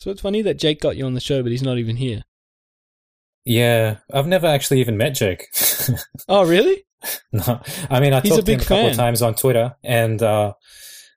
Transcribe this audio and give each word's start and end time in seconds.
So 0.00 0.10
it's 0.10 0.22
funny 0.22 0.40
that 0.42 0.58
Jake 0.58 0.80
got 0.80 0.96
you 0.96 1.04
on 1.04 1.12
the 1.12 1.20
show, 1.20 1.42
but 1.42 1.52
he's 1.52 1.62
not 1.62 1.76
even 1.76 1.96
here. 1.96 2.22
Yeah, 3.44 3.98
I've 4.10 4.26
never 4.26 4.46
actually 4.46 4.80
even 4.80 4.96
met 4.96 5.14
Jake. 5.14 5.46
Oh, 6.28 6.46
really? 6.46 6.84
no, 7.32 7.60
I 7.88 7.98
mean 8.00 8.12
I 8.12 8.20
He's 8.20 8.32
talked 8.32 8.46
to 8.46 8.52
him 8.52 8.60
a 8.60 8.64
couple 8.64 8.88
of 8.88 8.96
times 8.96 9.22
on 9.22 9.34
Twitter, 9.34 9.74
and 9.82 10.22
uh, 10.22 10.52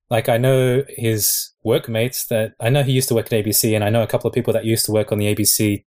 like 0.10 0.30
I 0.30 0.38
know 0.38 0.84
his 0.88 1.52
workmates 1.64 2.26
that 2.28 2.54
I 2.60 2.70
know 2.70 2.84
he 2.84 2.94
used 2.94 3.10
to 3.10 3.16
work 3.16 3.32
at 3.32 3.46
ABC, 3.46 3.76
and 3.76 3.84
I 3.84 3.90
know 3.90 4.02
a 4.02 4.08
couple 4.08 4.28
of 4.28 4.34
people 4.34 4.54
that 4.54 4.66
used 4.66 4.86
to 4.86 4.92
work 4.92 5.12
on 5.12 5.18
the 5.18 5.34
ABC 5.34 5.84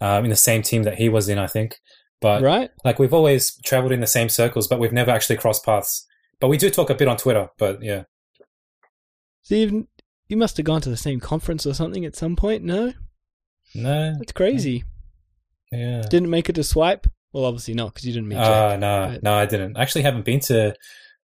um, 0.00 0.24
in 0.24 0.30
the 0.30 0.36
same 0.36 0.62
team 0.62 0.82
that 0.84 0.96
he 0.96 1.08
was 1.08 1.28
in. 1.28 1.38
I 1.38 1.46
think, 1.46 1.80
but 2.20 2.42
right? 2.42 2.70
like 2.84 2.98
we've 2.98 3.14
always 3.14 3.56
traveled 3.62 3.92
in 3.92 4.00
the 4.00 4.06
same 4.06 4.28
circles, 4.28 4.68
but 4.68 4.78
we've 4.78 4.92
never 4.92 5.10
actually 5.10 5.36
crossed 5.36 5.64
paths. 5.64 6.06
But 6.38 6.48
we 6.48 6.58
do 6.58 6.70
talk 6.70 6.90
a 6.90 6.94
bit 6.94 7.08
on 7.08 7.16
Twitter. 7.16 7.48
But 7.58 7.82
yeah, 7.82 8.04
So 9.42 9.54
you 9.54 9.88
you 10.32 10.36
must 10.36 10.56
have 10.56 10.66
gone 10.66 10.80
to 10.80 10.90
the 10.90 10.96
same 10.96 11.20
conference 11.20 11.64
or 11.66 11.74
something 11.74 12.04
at 12.04 12.16
some 12.16 12.34
point. 12.34 12.64
No, 12.64 12.92
no, 13.74 14.14
that's 14.18 14.32
crazy. 14.32 14.82
yeah. 15.70 16.02
Didn't 16.10 16.30
make 16.30 16.48
it 16.48 16.54
to 16.54 16.64
swipe. 16.64 17.06
Well, 17.32 17.44
obviously 17.44 17.74
not 17.74 17.92
because 17.94 18.04
you 18.06 18.12
didn't 18.12 18.28
meet 18.28 18.36
Jake. 18.38 18.46
Uh, 18.46 18.76
no, 18.76 19.00
right? 19.04 19.22
no, 19.22 19.34
I 19.34 19.46
didn't. 19.46 19.76
I 19.76 19.82
actually 19.82 20.02
haven't 20.02 20.24
been 20.24 20.40
to. 20.40 20.74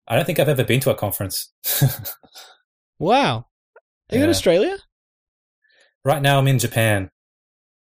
I 0.07 0.15
don't 0.15 0.25
think 0.25 0.39
I've 0.39 0.49
ever 0.49 0.63
been 0.63 0.81
to 0.81 0.89
a 0.91 0.95
conference. 0.95 1.51
wow. 2.99 3.45
Are 4.11 4.17
you 4.17 4.23
in 4.23 4.29
Australia? 4.29 4.77
right 6.03 6.21
now, 6.21 6.37
I'm 6.37 6.47
in 6.47 6.59
Japan, 6.59 7.09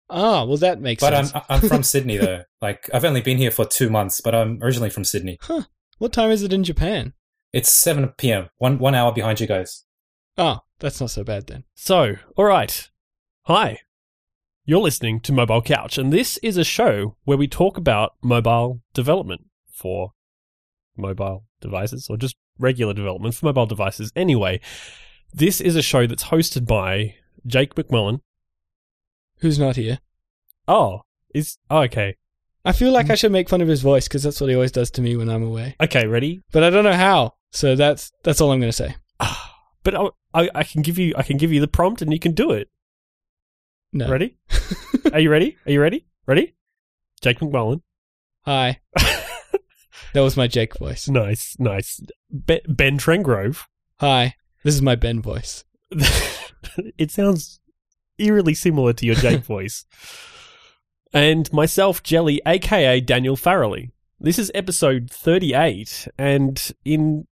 Ah, 0.09 0.43
well 0.45 0.57
that 0.57 0.79
makes 0.79 1.01
sense. 1.01 1.31
but 1.31 1.43
I'm. 1.49 1.61
I'm 1.63 1.67
from 1.67 1.81
Sydney 1.93 2.17
though. 2.17 2.43
Like 2.61 2.89
I've 2.93 3.05
only 3.05 3.21
been 3.21 3.37
here 3.37 3.51
for 3.51 3.65
two 3.65 3.89
months, 3.89 4.21
but 4.21 4.35
I'm 4.35 4.59
originally 4.61 4.89
from 4.91 5.03
Sydney. 5.03 5.37
Huh. 5.41 5.63
What 5.97 6.13
time 6.13 6.29
is 6.29 6.43
it 6.43 6.53
in 6.53 6.63
Japan? 6.63 7.13
It's 7.53 7.71
seven 7.71 8.07
p.m. 8.17 8.49
One 8.57 8.77
one 8.79 8.93
hour 8.95 9.11
behind 9.11 9.39
you 9.39 9.47
guys. 9.47 9.83
Oh, 10.37 10.59
that's 10.79 10.99
not 10.99 11.11
so 11.11 11.23
bad 11.23 11.47
then. 11.47 11.63
So, 11.73 12.15
all 12.35 12.45
right. 12.45 12.89
Hi. 13.43 13.79
You're 14.65 14.81
listening 14.81 15.19
to 15.21 15.31
Mobile 15.31 15.61
Couch, 15.61 15.97
and 15.97 16.11
this 16.11 16.37
is 16.37 16.57
a 16.57 16.63
show 16.63 17.15
where 17.23 17.37
we 17.37 17.47
talk 17.47 17.77
about 17.77 18.15
mobile 18.21 18.81
development 18.93 19.45
for 19.71 20.11
mobile 20.97 21.45
devices 21.61 22.07
or 22.09 22.17
just 22.17 22.35
regular 22.57 22.93
development 22.93 23.35
for 23.35 23.45
mobile 23.45 23.67
devices. 23.67 24.11
Anyway, 24.15 24.59
this 25.33 25.61
is 25.61 25.75
a 25.75 25.81
show 25.81 26.07
that's 26.07 26.25
hosted 26.25 26.65
by 26.65 27.15
Jake 27.45 27.75
MacMullin. 27.75 28.21
Who's 29.39 29.59
not 29.59 29.75
here? 29.75 29.99
Oh, 30.67 31.01
is 31.33 31.57
oh, 31.69 31.81
okay. 31.83 32.17
I 32.65 32.71
feel 32.71 32.91
like 32.91 33.11
I 33.11 33.15
should 33.15 33.31
make 33.31 33.47
fun 33.47 33.61
of 33.61 33.67
his 33.67 33.81
voice 33.81 34.07
because 34.07 34.23
that's 34.23 34.41
what 34.41 34.49
he 34.49 34.55
always 34.55 34.71
does 34.71 34.89
to 34.91 35.01
me 35.01 35.15
when 35.15 35.29
I'm 35.29 35.43
away. 35.43 35.75
Okay, 35.79 36.07
ready? 36.07 36.41
But 36.51 36.63
I 36.63 36.71
don't 36.71 36.83
know 36.83 36.93
how. 36.93 37.35
So 37.51 37.75
that's 37.75 38.11
that's 38.23 38.41
all 38.41 38.51
I'm 38.51 38.59
going 38.59 38.71
to 38.71 38.75
say. 38.75 38.95
Ah. 39.19 39.54
But 39.85 39.95
I, 39.95 40.09
I, 40.33 40.49
I 40.55 40.63
can 40.63 40.81
give 40.81 40.99
you 40.99 41.13
I 41.15 41.23
can 41.23 41.37
give 41.37 41.53
you 41.53 41.61
the 41.61 41.67
prompt 41.69 42.01
and 42.01 42.11
you 42.11 42.19
can 42.19 42.33
do 42.33 42.51
it. 42.51 42.69
No. 43.93 44.09
Ready? 44.09 44.37
Are 45.13 45.21
you 45.21 45.31
ready? 45.31 45.55
Are 45.65 45.71
you 45.71 45.79
ready? 45.79 46.05
Ready? 46.27 46.55
Jake 47.21 47.39
MacMullin. 47.39 47.81
Hi. 48.41 48.81
That 50.15 50.21
was 50.21 50.37
my 50.37 50.47
Jake 50.47 50.77
voice. 50.77 51.09
Nice, 51.09 51.57
nice. 51.59 51.99
Be- 52.31 52.61
ben 52.69 52.97
Trengrove. 52.97 53.65
Hi. 53.99 54.35
This 54.63 54.73
is 54.73 54.81
my 54.81 54.95
Ben 54.95 55.21
voice. 55.21 55.65
it 56.97 57.11
sounds 57.11 57.59
eerily 58.17 58.53
similar 58.53 58.93
to 58.93 59.05
your 59.05 59.15
Jake 59.15 59.43
voice. 59.43 59.83
And 61.13 61.51
myself, 61.51 62.01
Jelly, 62.01 62.41
aka 62.45 63.01
Daniel 63.01 63.35
Farrelly. 63.35 63.91
This 64.17 64.39
is 64.39 64.53
episode 64.55 65.11
38, 65.11 66.07
and 66.17 66.71
in 66.85 67.27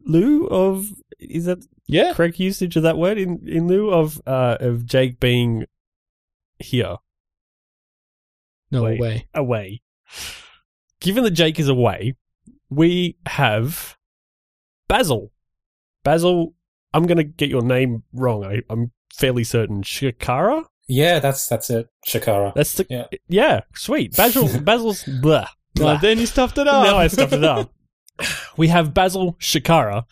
lieu 0.00 0.46
of 0.46 0.86
is 1.18 1.44
that 1.46 1.58
Yeah. 1.86 2.12
correct 2.14 2.38
usage 2.38 2.76
of 2.76 2.82
that 2.82 2.98
word? 2.98 3.18
In 3.18 3.46
in 3.48 3.66
lieu 3.68 3.90
of 3.90 4.20
uh 4.26 4.56
of 4.60 4.84
Jake 4.86 5.18
being 5.20 5.66
here 6.58 6.96
No 8.70 8.82
Wait. 8.84 9.00
way. 9.00 9.28
away. 9.34 9.82
Given 11.00 11.24
that 11.24 11.30
Jake 11.32 11.58
is 11.60 11.68
away, 11.68 12.16
we 12.70 13.16
have 13.26 13.96
Basil. 14.88 15.32
Basil, 16.04 16.54
I'm 16.92 17.04
going 17.06 17.18
to 17.18 17.24
get 17.24 17.48
your 17.50 17.62
name 17.62 18.02
wrong. 18.12 18.44
I, 18.44 18.62
I'm 18.70 18.92
fairly 19.12 19.44
certain. 19.44 19.82
Shkara? 19.82 20.64
Yeah, 20.88 21.18
that's 21.18 21.46
that's 21.48 21.68
it. 21.70 21.88
Shkara. 22.06 22.54
That's 22.54 22.74
the. 22.74 22.86
Yeah. 22.88 23.06
Yeah, 23.28 23.60
sweet. 23.74 24.16
Basil, 24.16 24.48
Basil's. 24.60 25.04
Blah. 25.04 25.48
No, 25.76 25.82
blah. 25.84 25.96
then 25.98 26.18
you 26.18 26.26
stuffed 26.26 26.58
it 26.58 26.66
up. 26.66 26.84
Now 26.86 26.96
I 26.98 27.08
stuffed 27.08 27.32
it 27.32 27.44
up. 27.44 27.72
We 28.56 28.68
have 28.68 28.94
Basil 28.94 29.34
Shkara. 29.34 30.04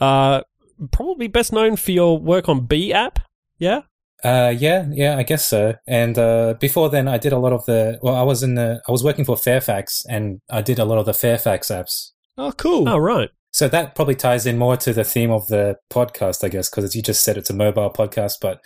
Uh, 0.00 0.42
probably 0.90 1.28
best 1.28 1.52
known 1.52 1.76
for 1.76 1.92
your 1.92 2.18
work 2.18 2.48
on 2.48 2.66
Bee 2.66 2.92
app. 2.92 3.18
Yeah? 3.58 3.82
Uh, 4.24 4.54
yeah, 4.56 4.86
yeah, 4.90 5.16
I 5.16 5.24
guess 5.24 5.46
so. 5.46 5.74
And 5.86 6.16
uh, 6.16 6.54
before 6.60 6.88
then, 6.90 7.08
I 7.08 7.18
did 7.18 7.32
a 7.32 7.38
lot 7.38 7.52
of 7.52 7.64
the. 7.66 7.98
Well, 8.02 8.14
I 8.14 8.22
was 8.22 8.42
in 8.42 8.54
the. 8.54 8.80
I 8.86 8.92
was 8.92 9.02
working 9.02 9.24
for 9.24 9.36
Fairfax, 9.36 10.04
and 10.08 10.40
I 10.48 10.62
did 10.62 10.78
a 10.78 10.84
lot 10.84 10.98
of 10.98 11.06
the 11.06 11.14
Fairfax 11.14 11.68
apps. 11.68 12.10
oh, 12.38 12.52
cool. 12.52 12.88
Oh, 12.88 12.98
right. 12.98 13.30
So 13.52 13.68
that 13.68 13.94
probably 13.94 14.14
ties 14.14 14.46
in 14.46 14.58
more 14.58 14.76
to 14.78 14.92
the 14.92 15.04
theme 15.04 15.30
of 15.30 15.48
the 15.48 15.76
podcast, 15.90 16.42
I 16.42 16.48
guess, 16.48 16.70
because 16.70 16.94
you 16.96 17.02
just 17.02 17.22
said 17.22 17.36
it's 17.36 17.50
a 17.50 17.54
mobile 17.54 17.90
podcast. 17.90 18.36
But 18.40 18.62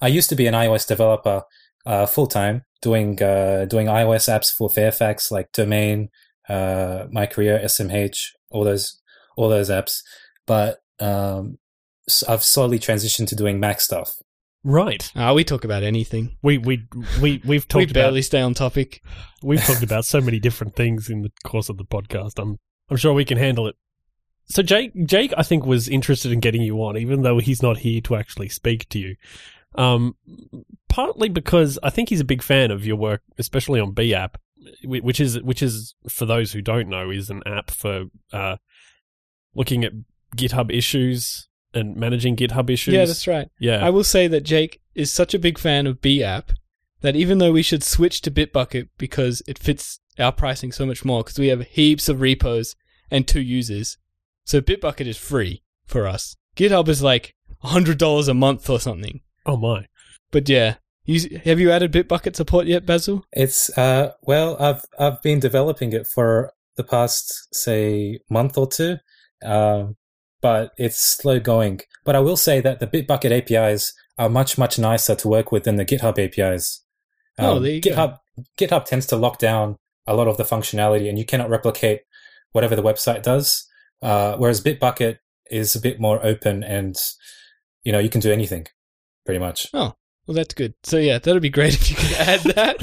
I 0.00 0.08
used 0.08 0.28
to 0.30 0.36
be 0.36 0.46
an 0.46 0.54
iOS 0.54 0.86
developer 0.86 1.42
uh, 1.84 2.06
full 2.06 2.26
time, 2.26 2.64
doing 2.80 3.20
uh, 3.22 3.66
doing 3.66 3.88
iOS 3.88 4.28
apps 4.32 4.54
for 4.54 4.70
Fairfax, 4.70 5.30
like 5.30 5.52
Domain, 5.52 6.08
uh, 6.48 7.06
My 7.10 7.26
Career, 7.26 7.60
SMH, 7.64 8.28
all 8.50 8.64
those 8.64 9.00
all 9.36 9.48
those 9.48 9.70
apps. 9.70 10.02
But 10.50 10.82
um, 10.98 11.58
s- 12.08 12.24
I've 12.28 12.42
slowly 12.42 12.80
transitioned 12.80 13.28
to 13.28 13.36
doing 13.36 13.60
Mac 13.60 13.80
stuff. 13.80 14.14
Right. 14.64 15.08
Ah, 15.14 15.32
we 15.32 15.44
talk 15.44 15.64
about 15.64 15.84
anything. 15.84 16.36
We 16.42 16.58
we 16.58 16.88
we 17.22 17.40
we've 17.44 17.68
talked. 17.68 17.78
we 17.78 17.84
talked 17.86 17.94
barely 17.94 18.18
about 18.18 18.24
stay 18.24 18.40
on 18.40 18.54
topic. 18.54 19.00
we've 19.44 19.62
talked 19.62 19.82
about 19.90 20.04
so 20.04 20.20
many 20.20 20.40
different 20.40 20.74
things 20.74 21.08
in 21.08 21.22
the 21.22 21.30
course 21.44 21.68
of 21.68 21.76
the 21.76 21.84
podcast. 21.84 22.42
I'm 22.42 22.58
I'm 22.90 22.96
sure 22.96 23.14
we 23.14 23.24
can 23.24 23.38
handle 23.38 23.68
it. 23.68 23.76
So 24.46 24.64
Jake 24.64 24.90
Jake 25.06 25.32
I 25.36 25.44
think 25.44 25.64
was 25.64 25.88
interested 25.88 26.32
in 26.32 26.40
getting 26.40 26.62
you 26.62 26.76
on, 26.82 26.96
even 26.98 27.22
though 27.22 27.38
he's 27.38 27.62
not 27.62 27.78
here 27.78 28.00
to 28.00 28.16
actually 28.16 28.48
speak 28.48 28.88
to 28.88 28.98
you. 28.98 29.14
Um, 29.76 30.16
partly 30.88 31.28
because 31.28 31.78
I 31.80 31.90
think 31.90 32.08
he's 32.08 32.20
a 32.20 32.24
big 32.24 32.42
fan 32.42 32.72
of 32.72 32.84
your 32.84 32.96
work, 32.96 33.22
especially 33.38 33.78
on 33.78 33.92
Bee 33.92 34.16
app, 34.16 34.36
which 34.82 35.20
is 35.20 35.40
which 35.42 35.62
is 35.62 35.94
for 36.08 36.26
those 36.26 36.50
who 36.52 36.60
don't 36.60 36.88
know 36.88 37.08
is 37.10 37.30
an 37.30 37.42
app 37.46 37.70
for 37.70 38.06
uh, 38.32 38.56
looking 39.54 39.84
at 39.84 39.92
GitHub 40.36 40.70
issues 40.70 41.48
and 41.74 41.96
managing 41.96 42.36
GitHub 42.36 42.70
issues. 42.70 42.94
Yeah, 42.94 43.04
that's 43.04 43.26
right. 43.26 43.48
yeah. 43.58 43.84
I 43.84 43.90
will 43.90 44.04
say 44.04 44.26
that 44.28 44.42
Jake 44.42 44.80
is 44.94 45.12
such 45.12 45.34
a 45.34 45.38
big 45.38 45.58
fan 45.58 45.86
of 45.86 46.00
Bee 46.00 46.22
app 46.22 46.52
that 47.00 47.16
even 47.16 47.38
though 47.38 47.52
we 47.52 47.62
should 47.62 47.82
switch 47.82 48.20
to 48.22 48.30
Bitbucket 48.30 48.88
because 48.98 49.42
it 49.46 49.58
fits 49.58 50.00
our 50.18 50.32
pricing 50.32 50.72
so 50.72 50.84
much 50.84 51.04
more 51.04 51.22
because 51.22 51.38
we 51.38 51.48
have 51.48 51.62
heaps 51.62 52.08
of 52.08 52.20
repos 52.20 52.76
and 53.10 53.26
two 53.26 53.40
users. 53.40 53.96
So 54.44 54.60
Bitbucket 54.60 55.06
is 55.06 55.16
free 55.16 55.62
for 55.86 56.06
us. 56.06 56.36
GitHub 56.56 56.88
is 56.88 57.02
like 57.02 57.34
$100 57.64 58.28
a 58.28 58.34
month 58.34 58.68
or 58.68 58.80
something. 58.80 59.20
oh 59.46 59.56
my. 59.56 59.86
But 60.30 60.48
yeah, 60.48 60.76
you, 61.04 61.40
have 61.44 61.58
you 61.58 61.70
added 61.72 61.92
Bitbucket 61.92 62.36
support 62.36 62.66
yet, 62.66 62.86
Basil? 62.86 63.24
It's 63.32 63.76
uh 63.76 64.12
well, 64.22 64.56
I've 64.60 64.84
I've 64.98 65.20
been 65.22 65.40
developing 65.40 65.92
it 65.92 66.06
for 66.06 66.52
the 66.76 66.84
past 66.84 67.52
say 67.54 68.20
month 68.30 68.56
or 68.56 68.68
two, 68.68 68.98
um, 69.42 69.96
but 70.40 70.72
it's 70.78 70.98
slow 70.98 71.40
going. 71.40 71.80
But 72.04 72.16
I 72.16 72.20
will 72.20 72.36
say 72.36 72.60
that 72.60 72.80
the 72.80 72.86
Bitbucket 72.86 73.30
APIs 73.30 73.92
are 74.18 74.28
much 74.28 74.58
much 74.58 74.78
nicer 74.78 75.14
to 75.14 75.28
work 75.28 75.52
with 75.52 75.64
than 75.64 75.76
the 75.76 75.84
GitHub 75.84 76.18
APIs. 76.18 76.82
Oh, 77.38 77.58
there 77.58 77.72
you 77.72 77.80
go. 77.80 77.90
GitHub 77.90 78.18
GitHub 78.58 78.84
tends 78.84 79.06
to 79.06 79.16
lock 79.16 79.38
down 79.38 79.76
a 80.06 80.14
lot 80.14 80.28
of 80.28 80.36
the 80.36 80.44
functionality, 80.44 81.08
and 81.08 81.18
you 81.18 81.24
cannot 81.24 81.50
replicate 81.50 82.02
whatever 82.52 82.76
the 82.76 82.82
website 82.82 83.22
does. 83.22 83.66
Uh, 84.02 84.36
whereas 84.36 84.62
Bitbucket 84.62 85.18
is 85.50 85.74
a 85.74 85.80
bit 85.80 86.00
more 86.00 86.24
open, 86.24 86.64
and 86.64 86.96
you 87.82 87.92
know 87.92 87.98
you 87.98 88.08
can 88.08 88.20
do 88.20 88.32
anything, 88.32 88.66
pretty 89.24 89.40
much. 89.40 89.72
Well, 90.26 90.34
that's 90.36 90.54
good. 90.54 90.74
So 90.84 90.96
yeah, 90.98 91.18
that'd 91.18 91.42
be 91.42 91.48
great 91.50 91.74
if 91.74 91.90
you 91.90 91.96
could 91.96 92.12
add 92.18 92.40
that. 92.54 92.78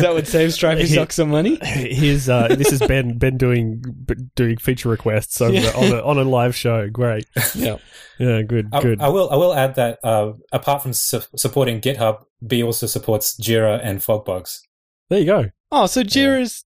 that 0.00 0.14
would 0.14 0.28
save 0.28 0.52
Stripey 0.52 0.84
Yeah. 0.84 0.94
Sock 1.02 1.10
some 1.12 1.30
money. 1.30 1.58
Here's 1.64 2.28
uh, 2.28 2.48
this 2.48 2.70
is 2.70 2.80
Ben 2.80 3.18
Ben 3.18 3.36
doing 3.36 3.82
doing 4.36 4.56
feature 4.58 4.88
requests 4.88 5.40
over 5.40 5.52
Yeah. 5.54 5.72
on 5.74 5.92
a 5.92 6.00
on 6.02 6.18
a 6.18 6.22
live 6.24 6.54
show. 6.54 6.88
Great, 6.88 7.26
Yeah. 7.56 7.78
yeah, 8.18 8.42
good, 8.42 8.68
I, 8.72 8.80
good. 8.82 9.00
I 9.00 9.08
will. 9.08 9.28
I 9.30 9.36
will 9.36 9.54
add 9.54 9.74
that 9.76 9.98
uh, 10.04 10.34
apart 10.52 10.82
from 10.82 10.92
su- 10.92 11.22
supporting 11.34 11.80
GitHub, 11.80 12.24
Bee 12.46 12.62
also 12.62 12.86
supports 12.86 13.36
Jira 13.40 13.80
and 13.82 13.98
FogBugz. 14.00 14.60
there 15.08 15.18
you 15.20 15.26
go. 15.26 15.50
Oh, 15.72 15.86
so 15.86 16.02
Jira 16.04 16.40
is 16.42 16.62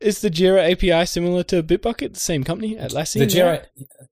is 0.00 0.20
the 0.20 0.30
Jira 0.30 0.70
API 0.72 1.06
similar 1.06 1.44
to 1.44 1.62
Bitbucket, 1.62 2.14
the 2.14 2.20
same 2.20 2.44
company, 2.44 2.76
Atlassian? 2.76 3.20
The 3.20 3.26
Jira, 3.26 3.64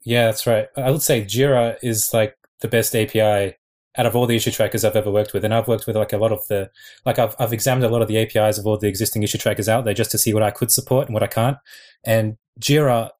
yeah, 0.05 0.27
that's 0.27 0.47
right. 0.47 0.69
I 0.77 0.91
would 0.91 1.03
say 1.03 1.23
Jira 1.25 1.77
is 1.83 2.11
like 2.15 2.37
the 2.61 2.69
best 2.69 2.95
API 2.97 3.57
out 3.99 4.07
of 4.07 4.15
all 4.15 4.27
the 4.27 4.37
issue 4.37 4.51
trackers 4.51 4.85
I've 4.85 4.97
ever 4.97 5.11
worked 5.11 5.33
with, 5.33 5.45
and 5.45 5.53
I've 5.53 5.67
worked 5.69 5.87
with 5.87 5.97
like 5.97 6.13
a 6.13 6.19
lot 6.19 6.33
of 6.33 6.47
the 6.49 6.71
like 7.05 7.19
I've 7.19 7.35
I've 7.39 7.53
examined 7.53 7.85
a 7.85 7.89
lot 7.89 8.03
of 8.03 8.09
the 8.09 8.19
APIs 8.19 8.59
of 8.59 8.67
all 8.67 8.79
the 8.79 8.89
existing 8.89 9.23
issue 9.23 9.39
trackers 9.39 9.69
out 9.69 9.85
there 9.85 9.95
just 9.95 10.11
to 10.13 10.19
see 10.19 10.33
what 10.35 10.43
I 10.43 10.51
could 10.51 10.71
support 10.71 11.07
and 11.09 11.15
what 11.15 11.23
I 11.23 11.27
can't. 11.27 11.57
And 12.05 12.37
Jira, 12.61 13.11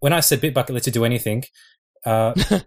when 0.00 0.12
I 0.12 0.20
said 0.20 0.40
Bitbucket 0.40 0.70
lets 0.70 0.86
you 0.86 0.92
do 0.92 1.04
anything, 1.04 1.44
uh, 2.04 2.34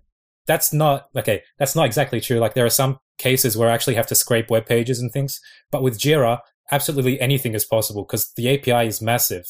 that's 0.47 0.73
not 0.73 1.09
okay. 1.15 1.43
That's 1.59 1.75
not 1.75 1.85
exactly 1.85 2.19
true. 2.19 2.39
Like 2.39 2.53
there 2.55 2.65
are 2.65 2.69
some 2.69 2.97
cases 3.17 3.55
where 3.55 3.69
I 3.69 3.73
actually 3.73 3.95
have 3.95 4.07
to 4.07 4.15
scrape 4.15 4.49
web 4.49 4.65
pages 4.65 4.99
and 4.99 5.11
things. 5.11 5.39
But 5.71 5.83
with 5.83 5.99
Jira, 5.99 6.39
absolutely 6.71 7.21
anything 7.21 7.53
is 7.53 7.63
possible 7.65 8.03
because 8.03 8.31
the 8.35 8.49
API 8.53 8.87
is 8.87 9.01
massive, 9.01 9.45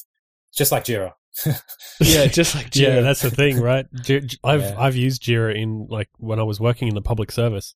just 0.54 0.72
like 0.72 0.84
Jira. 0.84 1.14
yeah, 2.02 2.26
just 2.28 2.56
like 2.56 2.72
Jira. 2.72 2.96
Yeah, 2.96 3.00
that's 3.02 3.22
the 3.22 3.32
thing, 3.32 3.62
right? 3.62 3.86
J- 4.02 4.20
J- 4.20 4.38
I've 4.44 4.62
Yeah. 4.62 4.76
I've 4.78 4.98
used 4.98 5.24
Jira 5.24 5.56
in 5.56 5.88
like 5.90 6.10
when 6.18 6.40
I 6.40 6.44
was 6.44 6.60
working 6.60 6.90
in 6.90 6.96
the 6.96 7.02
public 7.02 7.32
service, 7.32 7.74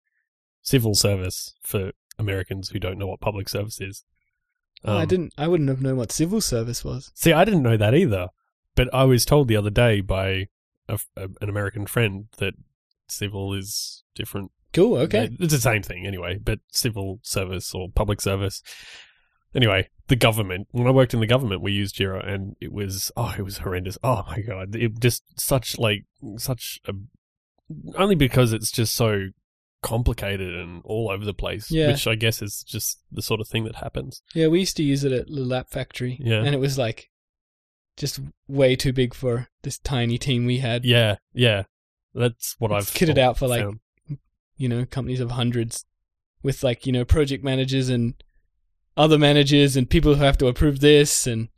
civil 0.66 0.96
service 0.96 1.54
for 1.62 1.92
Americans 2.20 2.70
who 2.70 2.80
don't 2.80 2.98
know 2.98 3.08
what 3.08 3.22
public 3.22 3.48
service 3.48 3.80
is. 3.80 4.04
Oh, 4.84 4.98
I 4.98 5.04
Um, 5.04 5.08
didn't. 5.08 5.34
I 5.38 5.48
wouldn't 5.48 5.70
have 5.70 5.82
known 5.82 5.96
what 5.98 6.12
civil 6.12 6.42
service 6.42 6.84
was. 6.84 7.12
See, 7.16 7.32
I 7.32 7.46
didn't 7.46 7.64
know 7.64 7.78
that 7.78 7.96
either, 7.96 8.30
but 8.76 8.94
I 8.94 9.04
was 9.06 9.24
told 9.26 9.48
the 9.48 9.56
other 9.56 9.70
day 9.70 10.02
by 10.02 10.48
a, 10.90 11.00
a- 11.16 11.30
an 11.42 11.50
American 11.50 11.86
friend 11.86 12.28
that 12.38 12.56
civil 13.08 13.54
is 13.54 14.04
different. 14.16 14.52
Cool. 14.74 14.98
Okay. 14.98 15.30
It's 15.40 15.54
the 15.54 15.60
same 15.62 15.82
thing 15.84 16.06
anyway, 16.06 16.38
but 16.44 16.60
civil 16.72 17.20
service 17.24 17.74
or 17.74 17.88
public 17.96 18.20
service. 18.22 18.62
Anyway, 19.54 19.88
the 20.08 20.18
government. 20.18 20.68
When 20.72 20.86
I 20.88 20.92
worked 20.92 21.14
in 21.14 21.22
the 21.22 21.28
government, 21.28 21.62
we 21.62 21.72
used 21.72 21.96
Jira, 21.96 22.28
and 22.28 22.56
it 22.60 22.74
was 22.74 23.10
oh, 23.16 23.34
it 23.38 23.44
was 23.44 23.60
horrendous. 23.60 23.98
Oh 24.04 24.24
my 24.28 24.42
god, 24.42 24.76
it 24.76 25.00
just 25.00 25.24
such 25.40 25.78
like 25.78 26.04
such 26.38 26.80
a 26.88 26.94
only 27.96 28.16
because 28.16 28.52
it's 28.52 28.70
just 28.72 28.94
so 28.94 29.30
complicated 29.86 30.56
and 30.56 30.82
all 30.84 31.10
over 31.10 31.24
the 31.24 31.34
place. 31.34 31.70
Yeah. 31.72 31.88
which 31.92 32.08
I 32.08 32.16
guess 32.16 32.42
is 32.42 32.64
just 32.64 33.00
the 33.12 33.22
sort 33.22 33.40
of 33.40 33.48
thing 33.48 33.64
that 33.66 33.76
happens. 33.76 34.22
Yeah, 34.34 34.48
we 34.48 34.60
used 34.60 34.76
to 34.78 34.84
use 34.84 35.04
it 35.04 35.12
at 35.12 35.28
the 35.28 35.46
Lap 35.46 35.70
Factory. 35.70 36.18
Yeah. 36.20 36.44
And 36.44 36.54
it 36.56 36.60
was 36.60 36.78
like 36.78 37.10
just 37.98 38.20
way 38.48 38.76
too 38.76 38.92
big 38.92 39.14
for 39.14 39.48
this 39.64 39.78
tiny 39.78 40.18
team 40.18 40.46
we 40.46 40.58
had. 40.60 40.84
Yeah, 40.86 41.18
yeah, 41.34 41.64
that's 42.14 42.56
what 42.60 42.72
It's 42.72 42.90
I've 42.90 42.94
kitted 42.96 43.18
out 43.18 43.38
for, 43.38 43.48
like, 43.48 43.62
found. 43.62 43.80
You 44.58 44.70
know, 44.70 44.86
companies 44.86 45.20
of 45.20 45.32
hundreds 45.32 45.86
with 46.42 46.64
like, 46.64 46.86
you 46.86 46.92
know, 46.94 47.04
project 47.06 47.44
managers 47.44 47.90
and 47.90 48.14
other 48.96 49.18
managers 49.18 49.76
and 49.76 49.90
people 49.90 50.16
who 50.16 50.24
have 50.24 50.38
to 50.38 50.48
approve 50.48 50.80
this 50.80 51.28
and 51.28 51.50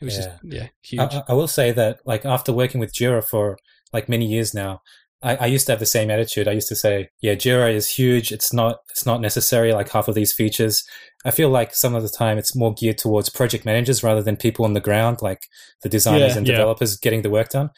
it 0.00 0.04
was 0.04 0.16
just 0.16 0.30
yeah, 0.44 0.68
huge. 0.82 1.00
I, 1.00 1.18
I- 1.18 1.22
I 1.28 1.32
will 1.34 1.48
say 1.48 1.72
that, 1.72 1.98
like, 2.06 2.24
after 2.24 2.52
working 2.52 2.80
with 2.80 2.92
Jira 2.94 3.22
for 3.22 3.58
like 3.92 4.08
many 4.08 4.26
years 4.26 4.54
now, 4.54 4.80
I, 5.22 5.36
I 5.36 5.46
used 5.46 5.66
to 5.66 5.72
have 5.72 5.80
the 5.80 5.86
same 5.86 6.10
attitude. 6.10 6.48
I 6.48 6.52
used 6.52 6.68
to 6.68 6.76
say, 6.76 7.08
"Yeah, 7.20 7.34
Jira 7.34 7.72
is 7.74 7.88
huge. 7.88 8.32
It's 8.32 8.52
not. 8.52 8.78
It's 8.90 9.04
not 9.04 9.20
necessary. 9.20 9.72
Like 9.72 9.90
half 9.90 10.08
of 10.08 10.14
these 10.14 10.32
features." 10.32 10.82
I 11.24 11.30
feel 11.30 11.50
like 11.50 11.74
some 11.74 11.94
of 11.94 12.02
the 12.02 12.08
time 12.08 12.38
it's 12.38 12.56
more 12.56 12.72
geared 12.72 12.96
towards 12.96 13.28
project 13.28 13.66
managers 13.66 14.02
rather 14.02 14.22
than 14.22 14.36
people 14.38 14.64
on 14.64 14.72
the 14.72 14.80
ground, 14.80 15.18
like 15.20 15.42
the 15.82 15.88
designers 15.90 16.32
Yeah. 16.32 16.38
and 16.38 16.46
Yeah. 16.46 16.54
developers 16.54 16.96
getting 16.96 17.20
the 17.22 17.28
work 17.30 17.50
done. 17.50 17.68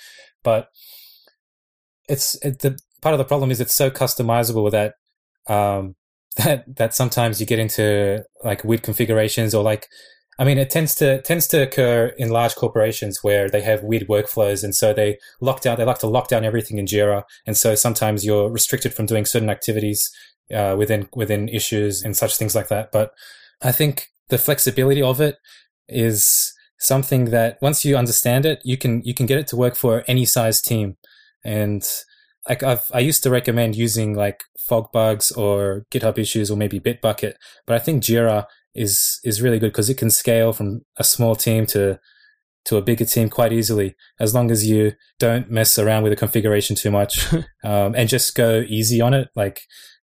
But 0.44 0.68
it's 2.08 2.36
it, 2.44 2.60
the 2.60 2.78
part 3.00 3.14
of 3.14 3.18
the 3.18 3.24
problem 3.24 3.50
is 3.50 3.60
it's 3.60 3.74
so 3.74 3.90
customizable 3.90 4.70
that 4.70 4.94
um, 5.52 5.96
that 6.36 6.64
that 6.76 6.94
sometimes 6.94 7.40
you 7.40 7.46
get 7.46 7.58
into 7.58 8.22
like 8.44 8.64
weird 8.64 8.82
configurations 8.82 9.54
or 9.54 9.62
like 9.62 9.86
I 10.38 10.44
mean, 10.44 10.58
it 10.58 10.70
tends 10.70 10.94
to 10.96 11.20
tends 11.23 11.46
to 11.49 11.62
occur 11.62 12.06
in 12.17 12.31
large 12.31 12.55
corporations 12.55 13.23
where 13.23 13.50
they 13.50 13.61
have 13.62 13.84
weird 13.84 14.08
workflows, 14.08 14.64
and 14.64 14.75
so 14.75 14.93
they 14.93 15.19
lock 15.40 15.61
down. 15.61 15.76
They 15.76 15.84
like 15.84 15.99
to 15.99 16.06
lock 16.06 16.29
down 16.29 16.44
everything 16.44 16.79
in 16.79 16.87
Jira, 16.87 17.25
and 17.46 17.56
so 17.56 17.75
sometimes 17.75 18.25
you're 18.25 18.50
restricted 18.50 18.94
from 18.94 19.06
doing 19.06 19.26
certain 19.26 19.50
activities 19.50 20.11
uh, 20.52 20.75
within 20.76 21.08
within 21.14 21.49
issues 21.49 22.02
and 22.02 22.17
such 22.17 22.37
things 22.37 22.55
like 22.55 22.69
that. 22.69 22.90
But 22.93 23.12
I 23.61 23.73
think 23.73 24.08
the 24.29 24.38
flexibility 24.38 25.02
of 25.02 25.20
it 25.20 25.37
is 25.88 26.52
something 26.78 27.26
that 27.26 27.58
once 27.61 27.85
you 27.85 27.96
understand 27.96 28.46
it, 28.46 28.61
you 28.64 28.76
can 28.76 29.02
you 29.05 29.14
can 29.14 29.26
get 29.26 29.38
it 29.38 29.46
to 29.49 29.56
work 29.56 29.76
for 29.76 30.02
any 30.08 30.25
size 30.25 30.61
team. 30.62 30.96
And 31.44 31.87
like 32.49 32.62
I've 32.62 32.90
I 32.93 33.00
used 33.00 33.23
to 33.25 33.31
recommend 33.31 33.76
using 33.76 34.14
like 34.14 34.44
FogBugz 34.69 35.37
or 35.37 35.87
GitHub 35.90 36.19
Issues 36.19 36.50
or 36.50 36.56
maybe 36.56 36.81
Bitbucket, 36.81 37.35
but 37.67 37.76
I 37.76 37.78
think 37.78 38.02
Jira 38.02 38.46
is 38.74 39.20
is 39.24 39.42
really 39.42 39.58
good 39.58 39.72
because 39.72 39.90
it 39.90 39.98
can 39.98 40.10
scale 40.10 40.52
from 40.52 40.82
a 40.96 41.04
small 41.04 41.34
team 41.34 41.66
to 41.66 41.98
to 42.64 42.76
a 42.76 42.82
bigger 42.82 43.04
team 43.04 43.28
quite 43.28 43.52
easily 43.52 43.94
as 44.20 44.34
long 44.34 44.50
as 44.50 44.69
you 44.69 44.92
don't 45.19 45.50
mess 45.50 45.78
around 45.78 46.02
with 46.02 46.12
the 46.12 46.16
configuration 46.16 46.76
too 46.76 46.90
much 46.90 47.32
um, 47.64 47.94
and 47.94 48.08
just 48.08 48.34
go 48.34 48.64
easy 48.69 49.00
on 49.00 49.12
it 49.12 49.28
like 49.34 49.62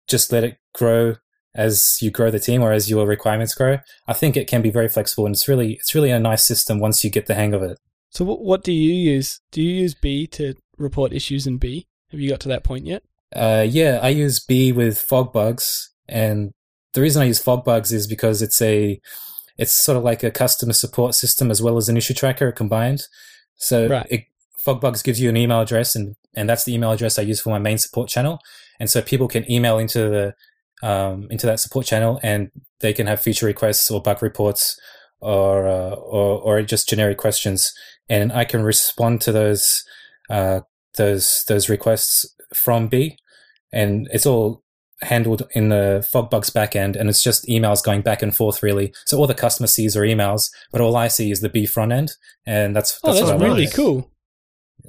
just 0.09 0.33
let 0.33 0.45
it 0.45 0.57
grow 0.75 1.15
as 1.55 1.99
you 2.01 2.11
grow 2.11 2.31
the 2.31 2.39
team 2.39 2.63
or 2.63 2.73
as 2.73 2.89
your 2.89 3.07
requirements 3.07 3.55
grow 3.55 3.79
i 4.07 4.13
think 4.13 4.37
it 4.37 4.47
can 4.47 4.63
be 4.63 4.71
very 4.71 4.89
flexible 4.89 5.27
and 5.27 5.35
it's 5.35 5.49
really 5.49 5.73
it's 5.73 5.95
really 5.95 6.11
a 6.11 6.21
nice 6.21 6.45
system 6.45 6.79
once 6.79 7.03
you 7.03 7.11
get 7.11 7.27
the 7.27 7.35
hang 7.35 7.53
of 7.53 7.63
it 7.63 7.79
so 8.17 8.25
what 8.25 8.41
what 8.41 8.65
do 8.65 8.73
you 8.73 8.95
use? 8.95 9.41
Do 9.53 9.61
you 9.61 9.83
use 9.83 9.95
Bee 9.95 10.27
to 10.29 10.55
report 10.79 11.13
issues 11.13 11.47
in 11.47 11.59
Bee? 11.59 11.87
Have 12.11 12.19
you 12.19 12.31
got 12.31 12.41
to 12.41 12.49
that 12.49 12.65
point 12.65 12.87
yet? 12.87 13.03
Uh, 13.35 13.67
yeah, 13.69 14.01
I 14.03 14.09
use 14.09 14.41
Bee 14.41 14.73
with 14.73 14.97
FogBugz, 14.97 15.89
and 16.09 16.53
the 16.97 17.03
reason 17.03 17.23
I 17.23 17.27
use 17.27 17.43
FogBugz 17.43 17.93
is 17.93 18.07
because 18.07 18.43
it's 18.43 18.61
a, 18.61 19.01
it's 19.59 19.73
sort 19.73 19.97
of 19.97 20.03
like 20.03 20.25
a 20.25 20.31
customer 20.31 20.73
support 20.73 21.15
system 21.15 21.51
as 21.51 21.63
well 21.63 21.77
as 21.77 21.89
an 21.89 21.97
issue 21.97 22.15
tracker 22.15 22.51
combined. 22.51 23.03
So 23.57 23.87
Right. 23.87 24.07
it, 24.11 24.25
FogBugz 24.67 25.05
gives 25.05 25.21
you 25.21 25.29
an 25.29 25.37
email 25.37 25.61
address, 25.61 25.95
and 25.95 26.17
and 26.35 26.49
that's 26.49 26.65
the 26.65 26.75
email 26.75 26.91
address 26.91 27.19
I 27.19 27.23
use 27.23 27.41
for 27.41 27.51
my 27.51 27.59
main 27.59 27.79
support 27.79 28.09
channel, 28.09 28.41
and 28.81 28.91
so 28.91 29.01
people 29.01 29.29
can 29.29 29.51
email 29.51 29.79
into 29.79 30.09
the 30.11 30.35
um, 30.83 31.29
into 31.31 31.47
that 31.47 31.61
support 31.61 31.87
channel, 31.87 32.19
and 32.23 32.51
they 32.81 32.93
can 32.93 33.07
have 33.07 33.21
feature 33.21 33.47
requests 33.47 33.91
or 33.91 34.03
bug 34.03 34.23
reports, 34.23 34.77
or 35.21 35.69
uh, 35.69 35.95
or 35.95 36.41
or 36.41 36.63
just 36.63 36.89
generic 36.89 37.19
questions, 37.19 37.73
and 38.09 38.33
I 38.33 38.45
can 38.45 38.65
respond 38.65 39.21
to 39.23 39.33
those 39.33 39.85
uh, 40.31 40.61
those 40.97 41.45
those 41.47 41.69
requests 41.69 42.27
from 42.53 42.89
Bee, 42.89 43.17
and 43.73 44.09
it's 44.13 44.27
all 44.27 44.65
handled 45.03 45.43
in 45.53 45.69
the 45.69 46.07
FogBugz 46.13 46.53
backend, 46.53 46.97
and 46.97 47.09
it's 47.09 47.23
just 47.23 47.47
emails 47.47 47.85
going 47.85 48.03
back 48.03 48.23
and 48.23 48.35
forth 48.35 48.63
really. 48.63 48.95
So 49.05 49.19
all 49.19 49.27
the 49.27 49.35
customer 49.35 49.67
sees 49.67 49.97
are 49.97 50.03
emails, 50.03 50.51
but 50.73 50.81
all 50.81 50.97
I 50.97 51.09
see 51.09 51.31
is 51.31 51.41
the 51.41 51.49
Bee 51.49 51.67
front 51.67 51.93
end, 51.93 52.13
and 52.47 52.75
that's 52.75 52.99
Oh, 53.05 53.09
that's, 53.09 53.21
that's 53.21 53.33
what 53.33 53.49
really 53.49 53.69
cool. 53.69 54.11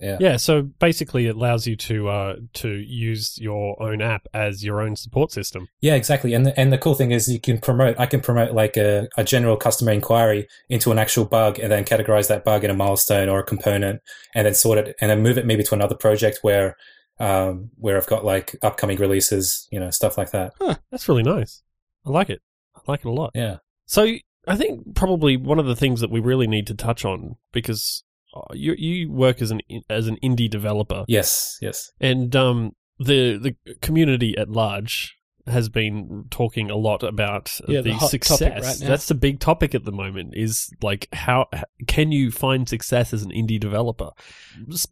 Yeah. 0.01 0.17
Yeah, 0.19 0.37
so 0.37 0.61
basically, 0.61 1.25
it 1.25 1.35
allows 1.35 1.65
you 1.65 1.75
to 1.75 2.07
uh, 2.09 2.35
to 2.55 2.69
use 2.69 3.37
your 3.39 3.81
own 3.81 4.01
app 4.01 4.27
as 4.33 4.63
your 4.63 4.81
own 4.81 4.95
support 4.95 5.31
system. 5.31 5.67
Yeah, 5.81 5.95
exactly. 5.95 6.33
And 6.33 6.45
the, 6.45 6.59
and 6.59 6.71
the 6.71 6.77
cool 6.77 6.93
thing 6.93 7.11
is 7.11 7.27
you 7.27 7.39
can 7.39 7.57
promote, 7.57 7.99
I 7.99 8.05
can 8.05 8.21
promote 8.21 8.51
like 8.53 8.77
a, 8.77 9.07
a 9.17 9.23
general 9.23 9.57
customer 9.57 9.91
inquiry 9.91 10.47
into 10.69 10.91
an 10.91 10.99
actual 10.99 11.25
bug 11.25 11.57
and 11.57 11.71
then 11.71 11.83
categorize 11.83 12.27
that 12.27 12.45
bug 12.45 12.63
in 12.63 12.69
a 12.69 12.75
milestone 12.75 13.27
or 13.29 13.39
a 13.39 13.43
component 13.43 14.01
and 14.35 14.45
then 14.45 14.53
sort 14.53 14.77
it 14.77 14.95
and 15.01 15.09
then 15.09 15.23
move 15.23 15.37
it 15.37 15.45
maybe 15.45 15.63
to 15.63 15.73
another 15.73 15.95
project 15.95 16.39
where, 16.43 16.75
um, 17.19 17.71
where 17.77 17.97
I've 17.97 18.07
got 18.07 18.23
like 18.25 18.55
upcoming 18.61 18.97
releases, 18.97 19.67
you 19.71 19.79
know, 19.79 19.89
stuff 19.89 20.17
like 20.17 20.31
that. 20.31 20.53
That's 20.91 21.09
really 21.09 21.23
nice. 21.23 21.63
I 22.05 22.09
like 22.11 22.29
it. 22.29 22.41
I 22.75 22.81
like 22.87 23.01
it 23.01 23.07
a 23.07 23.11
lot. 23.11 23.31
Yeah. 23.33 23.57
So 23.85 24.15
I 24.47 24.55
think 24.55 24.95
probably 24.95 25.35
one 25.37 25.59
of 25.59 25.65
the 25.65 25.75
things 25.75 26.01
that 26.01 26.11
we 26.11 26.19
really 26.19 26.47
need 26.47 26.67
to 26.67 26.73
touch 26.73 27.03
on 27.05 27.35
because 27.51 28.03
uh, 28.35 28.53
you 28.53 28.73
you 28.77 29.11
work 29.11 29.41
as 29.41 29.51
an 29.51 29.61
as 29.89 30.07
an 30.07 30.17
indie 30.23 30.49
developer, 30.49 31.03
Yes. 31.07 31.57
Yes. 31.61 31.91
and 31.99 32.35
um, 32.35 32.73
the 32.99 33.37
the 33.37 33.75
community 33.81 34.37
at 34.37 34.49
large 34.49 35.16
has 35.49 35.69
been 35.69 36.25
talking 36.29 36.69
a 36.69 36.75
lot 36.75 37.03
about 37.03 37.59
Yeah, 37.67 37.81
the 37.81 37.93
the, 37.93 37.99
success. 38.07 38.41
right 38.41 38.79
now. 38.81 38.87
That's 38.87 39.07
the 39.07 39.15
big 39.15 39.39
topic 39.39 39.73
at 39.75 39.83
the 39.85 39.91
moment. 39.91 40.33
Is 40.35 40.69
like 40.81 41.07
how 41.13 41.47
can 41.87 42.11
you 42.11 42.31
find 42.31 42.67
success 42.67 43.13
as 43.13 43.23
an 43.23 43.31
indie 43.31 43.59
developer? 43.59 44.09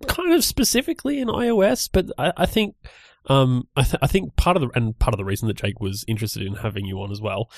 Kind 0.08 0.34
of 0.34 0.44
specifically 0.44 1.20
in 1.20 1.28
iOS, 1.28 1.90
but 1.92 2.08
I, 2.18 2.34
I 2.38 2.46
think. 2.46 2.76
Um, 3.28 3.68
I, 3.76 3.82
th- 3.82 3.96
I 4.04 4.08
think 4.08 4.36
part 4.36 4.56
of 4.56 4.62
the 4.62 4.70
and 4.76 4.98
part 5.00 5.16
of 5.16 5.18
the 5.18 5.26
reason 5.26 5.48
that 5.48 5.58
Jake 5.58 5.80
was 5.80 6.06
interested 6.08 6.44
in 6.44 6.54
having 6.54 6.86
you 6.86 7.02
on 7.02 7.12
as 7.12 7.20
well. 7.20 7.50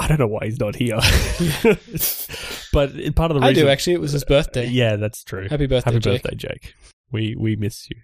I 0.00 0.08
don't 0.08 0.18
know 0.18 0.26
why 0.26 0.46
he's 0.46 0.58
not 0.58 0.74
here, 0.74 0.96
but 2.72 2.90
part 3.14 3.30
of 3.30 3.36
the 3.36 3.42
I 3.44 3.48
reason 3.50 3.64
do 3.64 3.68
actually. 3.68 3.92
It 3.94 4.00
was 4.00 4.12
his 4.12 4.24
birthday. 4.24 4.66
Yeah, 4.66 4.96
that's 4.96 5.22
true. 5.24 5.46
Happy 5.48 5.66
birthday, 5.66 5.92
Happy 5.92 6.00
Jake. 6.00 6.22
birthday, 6.22 6.36
Jake. 6.36 6.74
We 7.12 7.36
we 7.38 7.56
miss 7.56 7.88
you. 7.88 7.96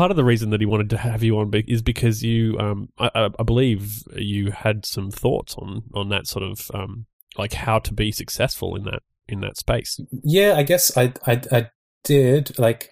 Part 0.00 0.10
of 0.10 0.16
the 0.16 0.24
reason 0.24 0.48
that 0.48 0.62
he 0.62 0.66
wanted 0.66 0.88
to 0.88 0.96
have 0.96 1.22
you 1.22 1.38
on 1.38 1.52
is 1.68 1.82
because 1.82 2.22
you, 2.22 2.58
um, 2.58 2.88
I, 2.98 3.28
I 3.38 3.42
believe 3.42 4.02
you 4.16 4.50
had 4.50 4.86
some 4.86 5.10
thoughts 5.10 5.54
on 5.56 5.82
on 5.92 6.08
that 6.08 6.26
sort 6.26 6.42
of 6.42 6.70
um, 6.72 7.04
like 7.36 7.52
how 7.52 7.80
to 7.80 7.92
be 7.92 8.10
successful 8.10 8.76
in 8.76 8.84
that 8.84 9.02
in 9.28 9.42
that 9.42 9.58
space. 9.58 10.00
Yeah, 10.24 10.54
I 10.56 10.62
guess 10.62 10.96
I, 10.96 11.12
I, 11.26 11.42
I 11.52 11.70
did. 12.02 12.58
Like 12.58 12.88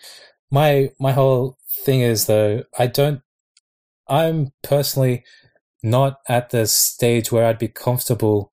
my, 0.51 0.91
my 1.01 1.13
whole 1.13 1.57
thing 1.83 2.03
is 2.03 2.27
though, 2.27 2.65
I 2.79 2.89
don't, 2.89 3.23
I'm 4.07 4.53
personally 4.63 5.25
not 5.83 6.19
at 6.29 6.51
the 6.51 6.67
stage 6.67 7.33
where 7.33 7.47
I'd 7.47 7.59
be 7.59 7.69
comfortable 7.69 8.53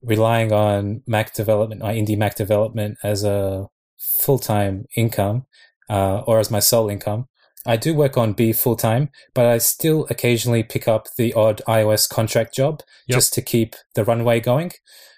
relying 0.00 0.52
on 0.52 1.02
Mac 1.08 1.34
development, 1.34 1.82
or 1.82 1.90
indie 1.90 2.16
Mac 2.16 2.36
development 2.36 2.98
as 3.02 3.24
a 3.24 3.66
full-time 3.98 4.84
income, 4.96 5.46
uh, 5.88 6.20
or 6.20 6.38
as 6.38 6.52
my 6.52 6.60
sole 6.60 6.88
income. 6.88 7.26
I 7.66 7.76
do 7.76 7.94
work 7.94 8.16
on 8.16 8.32
Bee 8.32 8.52
full 8.52 8.76
time, 8.76 9.10
but 9.34 9.46
I 9.46 9.58
still 9.58 10.06
occasionally 10.10 10.62
pick 10.62 10.88
up 10.88 11.08
the 11.16 11.32
odd 11.34 11.60
iOS 11.68 12.08
contract 12.08 12.54
job 12.54 12.80
Yep. 13.06 13.16
just 13.16 13.34
to 13.34 13.42
keep 13.42 13.74
the 13.94 14.04
runway 14.04 14.40
going. 14.40 14.72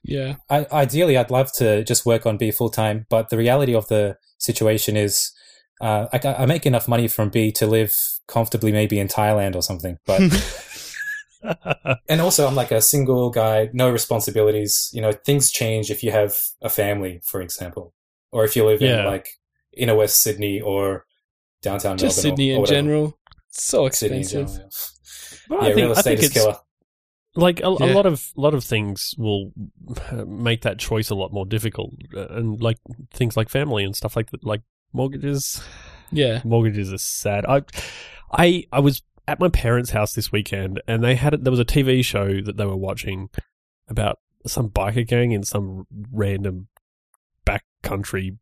Yeah. 0.04 0.36
I, 0.50 0.66
ideally, 0.72 1.16
I'd 1.16 1.30
love 1.30 1.52
to 1.54 1.84
just 1.84 2.04
work 2.04 2.26
on 2.26 2.36
Bee 2.38 2.50
full 2.50 2.70
time, 2.70 3.06
but 3.08 3.30
the 3.30 3.36
reality 3.38 3.74
of 3.74 3.86
the 3.88 4.16
situation 4.38 4.96
is, 4.96 5.30
uh, 5.80 6.06
I, 6.12 6.42
I 6.42 6.46
make 6.46 6.66
enough 6.66 6.88
money 6.88 7.06
from 7.06 7.28
Bee 7.30 7.52
to 7.52 7.66
live 7.66 7.96
comfortably, 8.26 8.72
maybe 8.72 8.98
in 8.98 9.06
Thailand 9.08 9.54
or 9.54 9.62
something. 9.62 9.98
But 10.04 10.20
and 12.08 12.20
also, 12.20 12.46
I'm 12.46 12.54
like 12.54 12.70
a 12.70 12.80
single 12.80 13.30
guy, 13.30 13.68
no 13.72 13.90
responsibilities. 13.90 14.90
You 14.92 15.02
know, 15.02 15.12
things 15.12 15.50
change 15.50 15.90
if 15.90 16.02
you 16.02 16.10
have 16.12 16.36
a 16.60 16.68
family, 16.68 17.20
for 17.24 17.40
example, 17.40 17.94
or 18.30 18.44
if 18.44 18.54
you 18.56 18.64
live 18.64 18.80
Yeah. 18.80 19.00
in 19.00 19.06
like 19.06 19.28
inner 19.76 19.94
West 19.96 20.20
Sydney 20.22 20.60
or 20.60 21.04
downtown 21.62 21.96
Just 21.98 22.18
Melbourne. 22.18 22.36
Sydney 22.36 22.50
or 22.50 22.54
in 22.54 22.60
whatever. 22.60 22.76
general. 22.82 23.18
So 23.50 23.86
expensive. 23.86 24.48
general, 24.48 24.70
But 25.48 25.54
yeah, 25.56 25.60
I 25.60 25.68
yeah 25.68 25.74
think, 25.74 25.76
real 25.76 25.92
estate 25.92 26.18
is 26.18 26.24
it's 26.26 26.34
killer. 26.34 26.56
like 27.36 27.60
a, 27.60 27.66
a 27.66 27.68
lot 27.94 28.06
of 28.06 28.30
lot 28.36 28.54
of 28.54 28.64
things 28.64 29.14
will 29.18 29.52
make 30.26 30.62
that 30.62 30.78
choice 30.78 31.10
a 31.10 31.14
lot 31.14 31.32
more 31.32 31.46
difficult, 31.46 31.94
uh, 32.14 32.28
and 32.28 32.60
like 32.60 32.78
things 33.12 33.36
like 33.36 33.48
family 33.48 33.84
and 33.84 33.96
stuff 33.96 34.16
like 34.16 34.30
that, 34.30 34.44
like 34.44 34.62
mortgages. 34.92 35.62
Yeah. 36.10 36.42
Mortgages 36.44 36.92
are 36.92 36.98
sad. 36.98 37.46
I, 37.46 37.62
I, 38.30 38.64
I 38.70 38.80
was 38.80 39.02
at 39.26 39.40
my 39.40 39.48
parents' 39.48 39.90
house 39.92 40.12
this 40.12 40.30
weekend, 40.30 40.82
and 40.86 41.02
they 41.02 41.14
had 41.14 41.42
there 41.42 41.50
was 41.50 41.60
a 41.60 41.64
TV 41.64 42.04
show 42.04 42.40
that 42.42 42.56
they 42.58 42.66
were 42.66 42.76
watching 42.76 43.30
about 43.88 44.18
some 44.46 44.68
biker 44.68 45.06
gang 45.06 45.32
in 45.32 45.42
some 45.42 45.86
random 46.12 46.68
back 47.44 47.64
country 47.82 48.36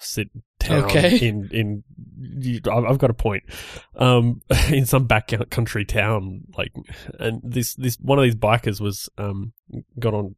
sit 0.00 0.30
town 0.58 0.84
Okay. 0.84 1.18
in 1.28 1.48
in 1.52 1.84
I've 2.70 2.98
got 2.98 3.10
a 3.10 3.14
point. 3.14 3.44
Um 3.96 4.40
in 4.68 4.86
some 4.86 5.06
back 5.06 5.32
country 5.50 5.84
town 5.84 6.42
like 6.56 6.72
and 7.18 7.40
this 7.42 7.74
this 7.74 7.96
one 8.00 8.18
of 8.18 8.24
these 8.24 8.34
bikers 8.34 8.80
was 8.80 9.08
um 9.18 9.52
got 9.98 10.14
on 10.14 10.34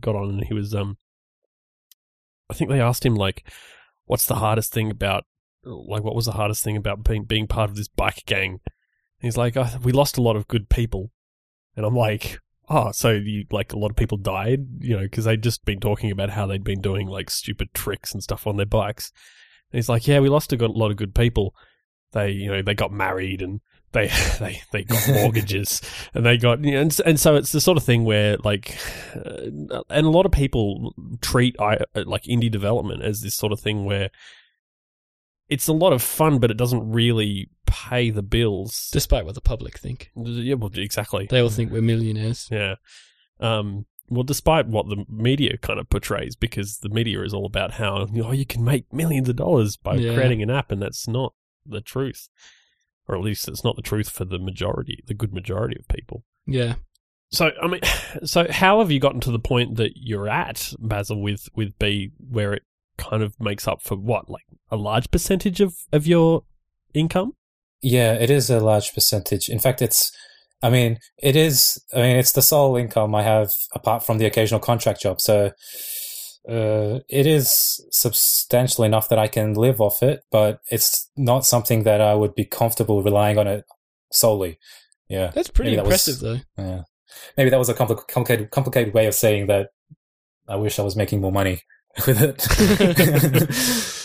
got 0.00 0.16
on 0.16 0.30
and 0.30 0.44
he 0.44 0.54
was 0.54 0.74
um 0.74 0.96
I 2.50 2.54
think 2.54 2.70
they 2.70 2.80
asked 2.80 3.06
him 3.06 3.14
like 3.14 3.48
what's 4.06 4.26
the 4.26 4.36
hardest 4.36 4.72
thing 4.72 4.90
about 4.90 5.24
like 5.64 6.02
what 6.02 6.14
was 6.14 6.26
the 6.26 6.32
hardest 6.32 6.64
thing 6.64 6.76
about 6.76 7.04
being 7.04 7.24
being 7.24 7.46
part 7.46 7.70
of 7.70 7.76
this 7.76 7.88
bike 7.88 8.24
gang? 8.26 8.52
And 8.52 9.26
he's 9.26 9.36
like 9.36 9.56
oh, 9.56 9.68
we 9.82 9.92
lost 9.92 10.18
a 10.18 10.22
lot 10.22 10.36
of 10.36 10.48
good 10.48 10.68
people. 10.68 11.12
And 11.76 11.86
I'm 11.86 11.96
like 11.96 12.40
oh 12.70 12.92
so 12.92 13.10
you 13.10 13.44
like 13.50 13.72
a 13.72 13.78
lot 13.78 13.90
of 13.90 13.96
people 13.96 14.16
died 14.16 14.60
you 14.78 14.96
know 14.96 15.02
because 15.02 15.24
they'd 15.24 15.42
just 15.42 15.64
been 15.64 15.80
talking 15.80 16.10
about 16.10 16.30
how 16.30 16.46
they'd 16.46 16.64
been 16.64 16.80
doing 16.80 17.06
like 17.06 17.28
stupid 17.28 17.68
tricks 17.74 18.14
and 18.14 18.22
stuff 18.22 18.46
on 18.46 18.56
their 18.56 18.66
bikes. 18.66 19.12
And 19.72 19.78
he's 19.78 19.88
like 19.88 20.06
yeah 20.06 20.20
we 20.20 20.28
lost 20.28 20.52
a 20.52 20.56
good- 20.56 20.70
lot 20.70 20.90
of 20.90 20.96
good 20.96 21.14
people. 21.14 21.54
They 22.12 22.30
you 22.30 22.50
know 22.50 22.62
they 22.62 22.74
got 22.74 22.92
married 22.92 23.42
and 23.42 23.60
they 23.92 24.06
they 24.38 24.62
they 24.72 24.84
got 24.84 25.08
mortgages 25.14 25.82
and 26.14 26.24
they 26.24 26.36
got 26.36 26.64
you 26.64 26.72
know, 26.72 26.80
and, 26.80 27.00
and 27.04 27.20
so 27.20 27.36
it's 27.36 27.52
the 27.52 27.60
sort 27.60 27.76
of 27.76 27.84
thing 27.84 28.04
where 28.04 28.36
like 28.44 28.76
uh, 29.16 29.82
and 29.90 30.06
a 30.06 30.10
lot 30.10 30.26
of 30.26 30.32
people 30.32 30.94
treat 31.20 31.56
I, 31.60 31.78
like 31.94 32.24
indie 32.24 32.50
development 32.50 33.02
as 33.02 33.20
this 33.20 33.34
sort 33.34 33.52
of 33.52 33.60
thing 33.60 33.84
where 33.84 34.10
it's 35.48 35.66
a 35.66 35.72
lot 35.72 35.92
of 35.92 36.02
fun 36.02 36.38
but 36.38 36.50
it 36.50 36.56
doesn't 36.56 36.90
really 36.92 37.50
pay 37.70 38.10
the 38.10 38.22
bills 38.22 38.90
Despite 38.92 39.24
what 39.24 39.34
the 39.34 39.40
public 39.40 39.78
think. 39.78 40.10
yeah 40.16 40.54
well 40.54 40.70
exactly 40.74 41.26
They 41.30 41.40
all 41.40 41.50
think 41.50 41.70
we're 41.72 41.82
millionaires. 41.82 42.48
yeah 42.50 42.74
um 43.40 43.86
well, 44.12 44.24
despite 44.24 44.66
what 44.66 44.88
the 44.88 45.04
media 45.08 45.56
kind 45.58 45.78
of 45.78 45.88
portrays, 45.88 46.34
because 46.34 46.78
the 46.78 46.88
media 46.88 47.22
is 47.22 47.32
all 47.32 47.46
about 47.46 47.70
how 47.74 48.08
you 48.12 48.22
know 48.24 48.32
you 48.32 48.44
can 48.44 48.64
make 48.64 48.92
millions 48.92 49.28
of 49.28 49.36
dollars 49.36 49.76
by 49.76 49.94
Yeah. 49.94 50.14
creating 50.14 50.42
an 50.42 50.50
app, 50.50 50.72
and 50.72 50.82
that's 50.82 51.06
not 51.06 51.32
the 51.64 51.80
truth, 51.80 52.28
or 53.06 53.14
at 53.14 53.22
least 53.22 53.46
it's 53.46 53.62
not 53.62 53.76
the 53.76 53.82
truth 53.82 54.10
for 54.10 54.24
the 54.24 54.40
majority, 54.40 55.04
the 55.06 55.14
good 55.14 55.32
majority 55.32 55.76
of 55.78 55.86
people. 55.86 56.24
Yeah. 56.44 56.74
So, 57.30 57.52
I 57.62 57.68
mean, 57.68 57.82
so 58.24 58.48
how 58.50 58.80
have 58.80 58.90
you 58.90 58.98
gotten 58.98 59.20
to 59.20 59.30
the 59.30 59.38
point 59.38 59.76
that 59.76 59.92
you're 59.94 60.28
at, 60.28 60.72
Basil, 60.80 61.22
with 61.22 61.48
with 61.54 61.78
Bee, 61.78 62.10
where 62.18 62.52
it 62.52 62.62
kind 62.98 63.22
of 63.22 63.38
makes 63.38 63.68
up 63.68 63.80
for 63.80 63.94
what, 63.96 64.28
like 64.28 64.42
a 64.72 64.76
large 64.76 65.08
percentage 65.12 65.60
of 65.60 65.76
of 65.92 66.08
your 66.08 66.42
income? 66.94 67.34
Yeah, 67.82 68.12
it 68.14 68.30
is 68.30 68.50
a 68.50 68.60
large 68.60 68.92
percentage. 68.92 69.48
In 69.48 69.58
fact, 69.58 69.80
it's, 69.82 70.12
I 70.62 70.70
mean, 70.70 70.98
it 71.22 71.36
is, 71.36 71.82
I 71.94 71.98
mean, 71.98 72.16
it's 72.16 72.32
the 72.32 72.42
sole 72.42 72.76
income 72.76 73.14
I 73.14 73.22
have 73.22 73.50
apart 73.74 74.04
from 74.04 74.18
the 74.18 74.26
occasional 74.26 74.60
contract 74.60 75.00
job. 75.00 75.20
So, 75.20 75.52
uh, 76.48 77.00
it 77.08 77.26
is 77.26 77.84
substantial 77.90 78.84
enough 78.84 79.08
that 79.08 79.18
I 79.18 79.28
can 79.28 79.54
live 79.54 79.80
off 79.80 80.02
it, 80.02 80.20
but 80.30 80.60
it's 80.70 81.10
not 81.16 81.44
something 81.46 81.82
that 81.84 82.00
I 82.00 82.14
would 82.14 82.34
be 82.34 82.44
comfortable 82.44 83.02
relying 83.02 83.38
on 83.38 83.46
it 83.46 83.64
solely. 84.12 84.58
Yeah. 85.08 85.30
That's 85.34 85.48
pretty 85.50 85.76
that 85.76 85.84
was- 85.84 86.08
impressive, 86.08 86.20
though. 86.20 86.62
Yeah. 86.62 86.82
Maybe 87.36 87.50
that 87.50 87.58
was 87.58 87.68
a 87.68 87.74
compli- 87.74 88.06
complicated, 88.08 88.50
complicated 88.50 88.94
way 88.94 89.06
of 89.06 89.14
saying 89.14 89.48
that 89.48 89.68
I 90.48 90.56
wish 90.56 90.78
I 90.78 90.82
was 90.82 90.96
making 90.96 91.20
more 91.20 91.32
money 91.32 91.62
with 92.06 92.20
it. 92.22 92.46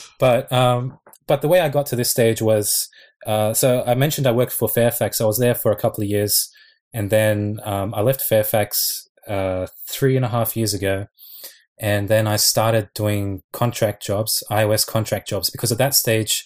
but, 0.20 0.52
um, 0.52 1.00
but 1.28 1.42
the 1.42 1.48
way 1.48 1.60
I 1.60 1.70
got 1.70 1.86
to 1.88 1.96
this 1.96 2.10
stage 2.10 2.42
was, 2.42 2.88
uh, 3.26 3.54
so 3.54 3.84
I 3.86 3.96
mentioned 3.96 4.28
I 4.28 4.32
worked 4.32 4.52
for 4.54 4.68
Fairfax. 4.70 5.20
I 5.22 5.26
was 5.26 5.40
there 5.40 5.56
for 5.56 5.72
a 5.72 5.76
couple 5.76 6.04
of 6.04 6.10
years 6.10 6.50
and 6.94 7.10
then, 7.10 7.60
um, 7.64 7.94
I 7.94 8.02
left 8.02 8.22
Fairfax, 8.22 9.08
uh, 9.28 9.68
three 9.90 10.16
and 10.16 10.24
a 10.26 10.30
half 10.30 10.56
years 10.56 10.74
ago. 10.74 11.08
And 11.78 12.08
then 12.08 12.26
I 12.28 12.38
started 12.38 12.90
doing 12.96 13.42
contract 13.52 14.02
jobs, 14.06 14.44
iOS 14.50 14.88
contract 14.88 15.28
jobs, 15.28 15.50
because 15.50 15.72
at 15.74 15.78
that 15.80 15.94
stage, 15.94 16.46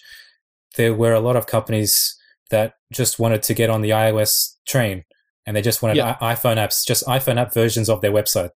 there 0.76 0.92
were 0.94 1.12
a 1.12 1.20
lot 1.20 1.36
of 1.36 1.46
companies 1.46 2.16
that 2.50 2.74
just 2.92 3.18
wanted 3.20 3.42
to 3.44 3.54
get 3.54 3.70
on 3.70 3.80
the 3.82 3.90
iOS 3.90 4.56
train 4.66 5.04
and 5.46 5.56
they 5.56 5.62
just 5.62 5.82
wanted 5.82 5.98
Yeah. 5.98 6.16
i- 6.20 6.34
iPhone 6.34 6.56
apps, 6.56 6.84
just 6.84 7.06
iPhone 7.06 7.38
app 7.40 7.54
versions 7.54 7.88
of 7.88 8.00
their 8.00 8.10
website. 8.12 8.50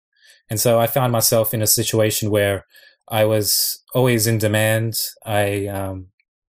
And 0.49 0.59
so 0.59 0.79
I 0.79 0.87
found 0.87 1.11
myself 1.11 1.53
in 1.53 1.61
a 1.61 1.67
situation 1.67 2.31
where 2.31 2.65
I 3.07 3.25
was 3.25 3.81
always 3.93 4.25
in 4.27 4.37
demand. 4.39 4.95
I 5.25 5.67
um, 5.67 6.07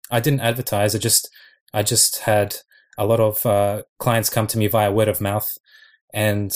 I 0.09 0.19
didn't 0.19 0.41
advertise. 0.41 0.95
I 0.95 0.99
just 0.99 1.29
I 1.73 1.83
just 1.83 2.19
had 2.19 2.55
a 2.97 3.05
lot 3.05 3.19
of 3.19 3.45
uh, 3.45 3.83
clients 3.99 4.29
come 4.29 4.47
to 4.47 4.57
me 4.57 4.67
via 4.67 4.91
word 4.91 5.07
of 5.07 5.21
mouth, 5.21 5.49
and 6.13 6.55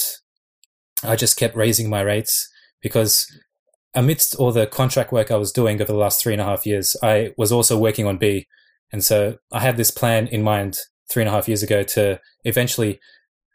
I 1.03 1.15
just 1.15 1.37
kept 1.37 1.55
raising 1.55 1.89
my 1.89 2.01
rates 2.01 2.49
because 2.81 3.25
amidst 3.93 4.35
all 4.35 4.51
the 4.51 4.67
contract 4.67 5.11
work 5.11 5.31
I 5.31 5.37
was 5.37 5.51
doing 5.51 5.81
over 5.81 5.91
the 5.91 5.97
last 5.97 6.21
three 6.21 6.33
and 6.33 6.41
a 6.41 6.45
half 6.45 6.65
years, 6.65 6.95
I 7.01 7.33
was 7.37 7.51
also 7.51 7.77
working 7.77 8.05
on 8.05 8.17
Bee, 8.17 8.47
and 8.91 9.03
so 9.03 9.37
I 9.51 9.59
had 9.59 9.77
this 9.77 9.91
plan 9.91 10.27
in 10.27 10.43
mind 10.43 10.77
three 11.09 11.23
and 11.23 11.29
a 11.29 11.33
half 11.33 11.47
years 11.47 11.63
ago 11.63 11.83
to 11.83 12.19
eventually 12.43 12.99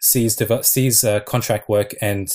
seize, 0.00 0.36
dev- 0.36 0.66
cease 0.66 1.04
uh, 1.04 1.20
contract 1.20 1.68
work 1.68 1.94
and 2.00 2.28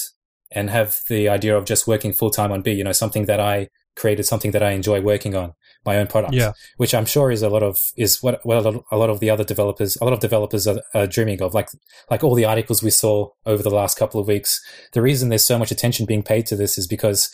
and 0.51 0.69
have 0.69 0.99
the 1.09 1.27
idea 1.27 1.57
of 1.57 1.65
just 1.65 1.87
working 1.87 2.13
full 2.13 2.29
time 2.29 2.53
on 2.53 2.61
Bee. 2.61 2.71
You 2.71 2.83
know, 2.85 2.93
something 2.93 3.25
that 3.25 3.41
I 3.41 3.67
created, 3.97 4.23
something 4.23 4.51
that 4.51 4.63
I 4.63 4.71
enjoy 4.71 5.01
working 5.01 5.35
on, 5.35 5.53
my 5.85 5.97
own 5.97 6.07
product. 6.07 6.33
Yeah. 6.33 6.51
which 6.77 6.93
I'm 6.93 7.05
sure 7.05 7.31
is 7.31 7.41
a 7.41 7.49
lot 7.49 7.63
of 7.63 7.77
is 7.95 8.21
what 8.21 8.39
what 8.43 8.57
a 8.57 8.97
lot- 8.97 9.09
of 9.09 9.19
the 9.19 9.29
other 9.29 9.43
developers, 9.43 9.97
a 10.01 10.03
lot 10.03 10.13
of 10.13 10.19
developers 10.19 10.67
are, 10.67 10.81
are 10.93 11.07
dreaming 11.07 11.41
of. 11.41 11.53
Like 11.53 11.69
like 12.11 12.23
all 12.23 12.35
the 12.35 12.45
articles 12.45 12.83
we 12.83 12.89
saw 12.89 13.29
over 13.45 13.63
the 13.63 13.69
last 13.69 13.97
couple 13.97 14.19
of 14.19 14.27
weeks. 14.27 14.61
The 14.93 15.01
reason 15.01 15.29
there's 15.29 15.45
so 15.45 15.57
much 15.57 15.71
attention 15.71 16.05
being 16.05 16.23
paid 16.23 16.45
to 16.47 16.55
this 16.55 16.77
is 16.77 16.87
because 16.87 17.29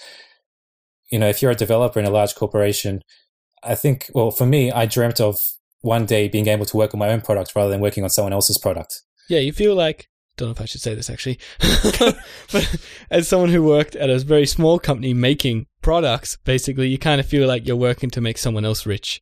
you 1.12 1.20
know 1.20 1.28
if 1.30 1.42
you're 1.42 1.52
a 1.52 1.56
developer 1.56 2.00
in 2.00 2.06
a 2.06 2.12
large 2.12 2.36
corporation, 2.36 3.02
I 3.64 3.76
think 3.76 4.10
well 4.14 4.32
for 4.32 4.46
me, 4.46 4.72
I 4.72 4.86
dreamt 4.86 5.20
of 5.20 5.42
one 5.82 6.06
day 6.06 6.28
being 6.28 6.48
able 6.48 6.66
to 6.66 6.78
work 6.78 6.94
on 6.94 7.00
my 7.00 7.10
own 7.10 7.22
product 7.22 7.56
rather 7.56 7.70
than 7.70 7.82
working 7.82 8.04
on 8.04 8.10
someone 8.10 8.34
else's 8.34 8.58
product. 8.58 9.02
Yeah, 9.30 9.40
you 9.40 9.52
feel 9.54 9.76
like 9.76 10.08
don't 10.38 10.48
know 10.48 10.52
if 10.54 10.62
I 10.62 10.66
should 10.66 10.82
say 10.82 10.96
this 10.96 11.10
actually, 11.10 11.40
but 12.52 12.80
as 13.12 13.28
someone 13.28 13.50
who 13.50 13.64
worked 13.64 13.96
at 13.96 14.10
a 14.10 14.20
very 14.20 14.46
small 14.46 14.80
company 14.80 15.14
making 15.14 15.68
products, 15.82 16.38
basically, 16.44 16.88
you 16.90 16.98
kind 16.98 17.20
of 17.20 17.28
feel 17.28 17.48
like 17.48 17.68
you're 17.68 17.76
working 17.76 18.10
to 18.12 18.22
make 18.22 18.38
someone 18.38 18.66
else 18.66 18.86
rich. 18.86 19.22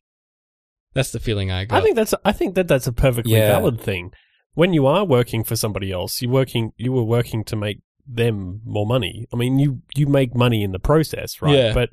That's 0.94 1.12
the 1.12 1.20
feeling 1.20 1.52
I 1.52 1.66
got. 1.66 1.80
I 1.80 1.82
think 1.82 1.96
that's 1.96 2.14
I 2.26 2.32
think 2.32 2.56
that 2.56 2.68
that's 2.68 2.88
a 2.88 2.94
perfectly 2.94 3.34
Yeah. 3.34 3.48
valid 3.48 3.80
thing. 3.80 4.12
When 4.54 4.74
you 4.74 4.86
are 4.86 5.06
working 5.06 5.44
for 5.44 5.56
somebody 5.56 5.92
else, 5.92 6.22
you 6.22 6.30
working 6.30 6.74
you 6.78 6.92
were 6.92 7.04
working 7.04 7.44
to 7.46 7.56
make 7.56 7.80
them 8.06 8.62
more 8.66 8.86
money. 8.86 9.26
I 9.34 9.38
mean, 9.38 9.60
you 9.60 9.82
you 9.96 10.08
make 10.08 10.36
money 10.36 10.64
in 10.64 10.72
the 10.72 10.80
process, 10.80 11.42
right? 11.42 11.56
Yeah. 11.56 11.74
But 11.74 11.90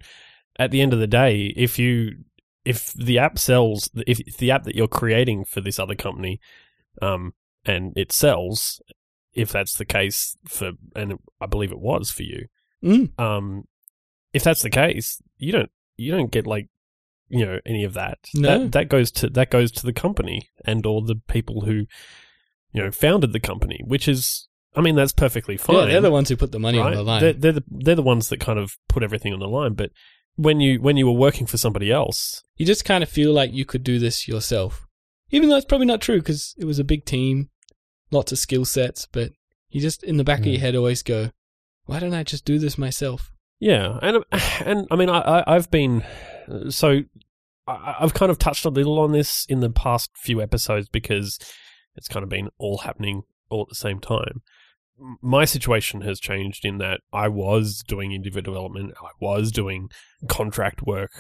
at 0.59 0.71
the 0.73 0.81
end 0.81 0.93
of 0.93 0.99
the 0.99 1.07
day, 1.07 1.53
if 1.57 1.79
you 1.79 2.25
if 2.65 2.93
the 2.93 3.19
app 3.19 3.39
sells, 3.39 3.89
if, 4.07 4.21
if 4.21 4.37
the 4.37 4.51
app 4.51 4.65
that 4.65 4.75
you're 4.75 4.89
creating 4.89 5.45
for 5.45 5.61
this 5.61 5.79
other 5.79 5.95
company, 5.95 6.41
um, 7.01 7.33
and 7.65 7.93
it 7.97 8.13
sells, 8.13 8.83
if 9.35 9.51
that's 9.53 9.75
the 9.75 9.85
case 9.85 10.37
for, 10.47 10.73
and 10.97 11.19
I 11.41 11.47
believe 11.47 11.73
it 11.73 11.81
was 11.81 12.11
for 12.11 12.23
you, 12.23 12.47
Mm. 12.83 13.19
um, 13.21 13.65
if 14.33 14.45
that's 14.45 14.63
the 14.63 14.71
case, 14.71 15.21
you 15.37 15.53
don't 15.53 15.71
you 15.97 16.13
don't 16.13 16.31
get 16.31 16.47
like 16.47 16.69
you 17.29 17.45
know 17.45 17.59
any 17.67 17.85
of 17.85 17.95
that. 17.95 18.19
No. 18.35 18.61
That 18.61 18.73
that 18.73 18.89
goes 18.89 19.11
to 19.13 19.29
that 19.31 19.51
goes 19.51 19.73
to 19.73 19.85
the 19.87 19.93
company 19.93 20.49
and 20.65 20.87
all 20.87 21.03
the 21.03 21.17
people 21.29 21.63
who 21.63 21.87
you 22.73 22.83
know 22.83 22.91
founded 22.91 23.33
the 23.33 23.41
company, 23.41 23.81
which 23.85 24.07
is 24.07 24.49
I 24.77 24.81
mean 24.81 24.95
that's 24.95 25.13
perfectly 25.13 25.57
fine. 25.57 25.77
Yeah, 25.77 25.85
they're 25.87 26.01
the 26.03 26.11
ones 26.11 26.29
who 26.29 26.37
put 26.37 26.53
the 26.53 26.59
money 26.61 26.79
on 26.79 26.95
the 26.95 27.03
line. 27.03 27.21
They're, 27.21 27.33
they're 27.33 27.53
the 27.53 27.65
they're 27.69 27.95
the 27.97 28.03
ones 28.03 28.29
that 28.29 28.39
kind 28.41 28.59
of 28.59 28.77
put 28.89 29.03
everything 29.03 29.33
on 29.33 29.41
the 29.41 29.49
line. 29.49 29.75
But 29.75 29.91
when 30.37 30.61
you 30.61 30.81
when 30.81 30.97
you 30.97 31.07
were 31.07 31.13
working 31.13 31.47
for 31.47 31.59
somebody 31.59 31.91
else, 31.91 32.45
you 32.57 32.65
just 32.65 32.85
kind 32.85 33.03
of 33.03 33.09
feel 33.09 33.33
like 33.33 33.53
you 33.53 33.65
could 33.65 33.83
do 33.83 33.99
this 33.99 34.29
yourself. 34.29 34.87
Even 35.31 35.49
though 35.49 35.57
it's 35.57 35.67
probably 35.67 35.87
not 35.87 36.01
true 36.01 36.19
because 36.21 36.55
it 36.59 36.65
was 36.65 36.79
a 36.79 36.85
big 36.85 37.05
team, 37.05 37.51
lots 38.11 38.33
of 38.33 38.39
skill 38.39 38.65
sets, 38.65 39.07
but 39.11 39.33
you 39.71 39.81
just 39.81 40.03
in 40.03 40.17
the 40.17 40.25
back 40.25 40.41
of 40.41 40.47
Mm. 40.47 40.53
your 40.53 40.61
head 40.61 40.77
always 40.77 41.03
go, 41.03 41.31
why 41.87 41.99
don't 42.01 42.15
I 42.15 42.23
just 42.23 42.45
do 42.45 42.59
this 42.59 42.79
myself? 42.79 43.31
Yeah, 43.61 43.99
and 44.03 44.25
and 44.65 44.87
I 44.91 44.97
mean, 44.97 45.09
I, 45.11 45.21
I 45.21 45.55
I've 45.57 45.71
been 45.71 46.05
so 46.71 47.01
I, 47.67 47.97
I've 48.01 48.15
kind 48.15 48.31
of 48.31 48.39
touched 48.39 48.65
a 48.65 48.71
little 48.71 48.99
on 48.99 49.13
this 49.13 49.45
in 49.49 49.61
the 49.61 49.71
past 49.71 50.11
few 50.17 50.41
episodes 50.41 50.89
because 50.89 51.39
it's 51.97 52.09
kind 52.09 52.23
of 52.23 52.29
been 52.29 52.49
all 52.59 52.79
happening 52.79 53.23
all 53.51 53.63
at 53.63 53.69
the 53.69 53.75
same 53.75 53.99
time. 54.01 54.43
My 55.23 55.45
situation 55.45 56.01
has 56.01 56.19
changed 56.19 56.65
in 56.65 56.79
that 56.79 57.01
I 57.13 57.29
was 57.29 57.85
doing 57.87 58.11
indie 58.11 58.33
development, 58.43 58.95
I 59.01 59.11
was 59.21 59.53
doing 59.53 59.91
contract 60.29 60.83
work 60.83 61.13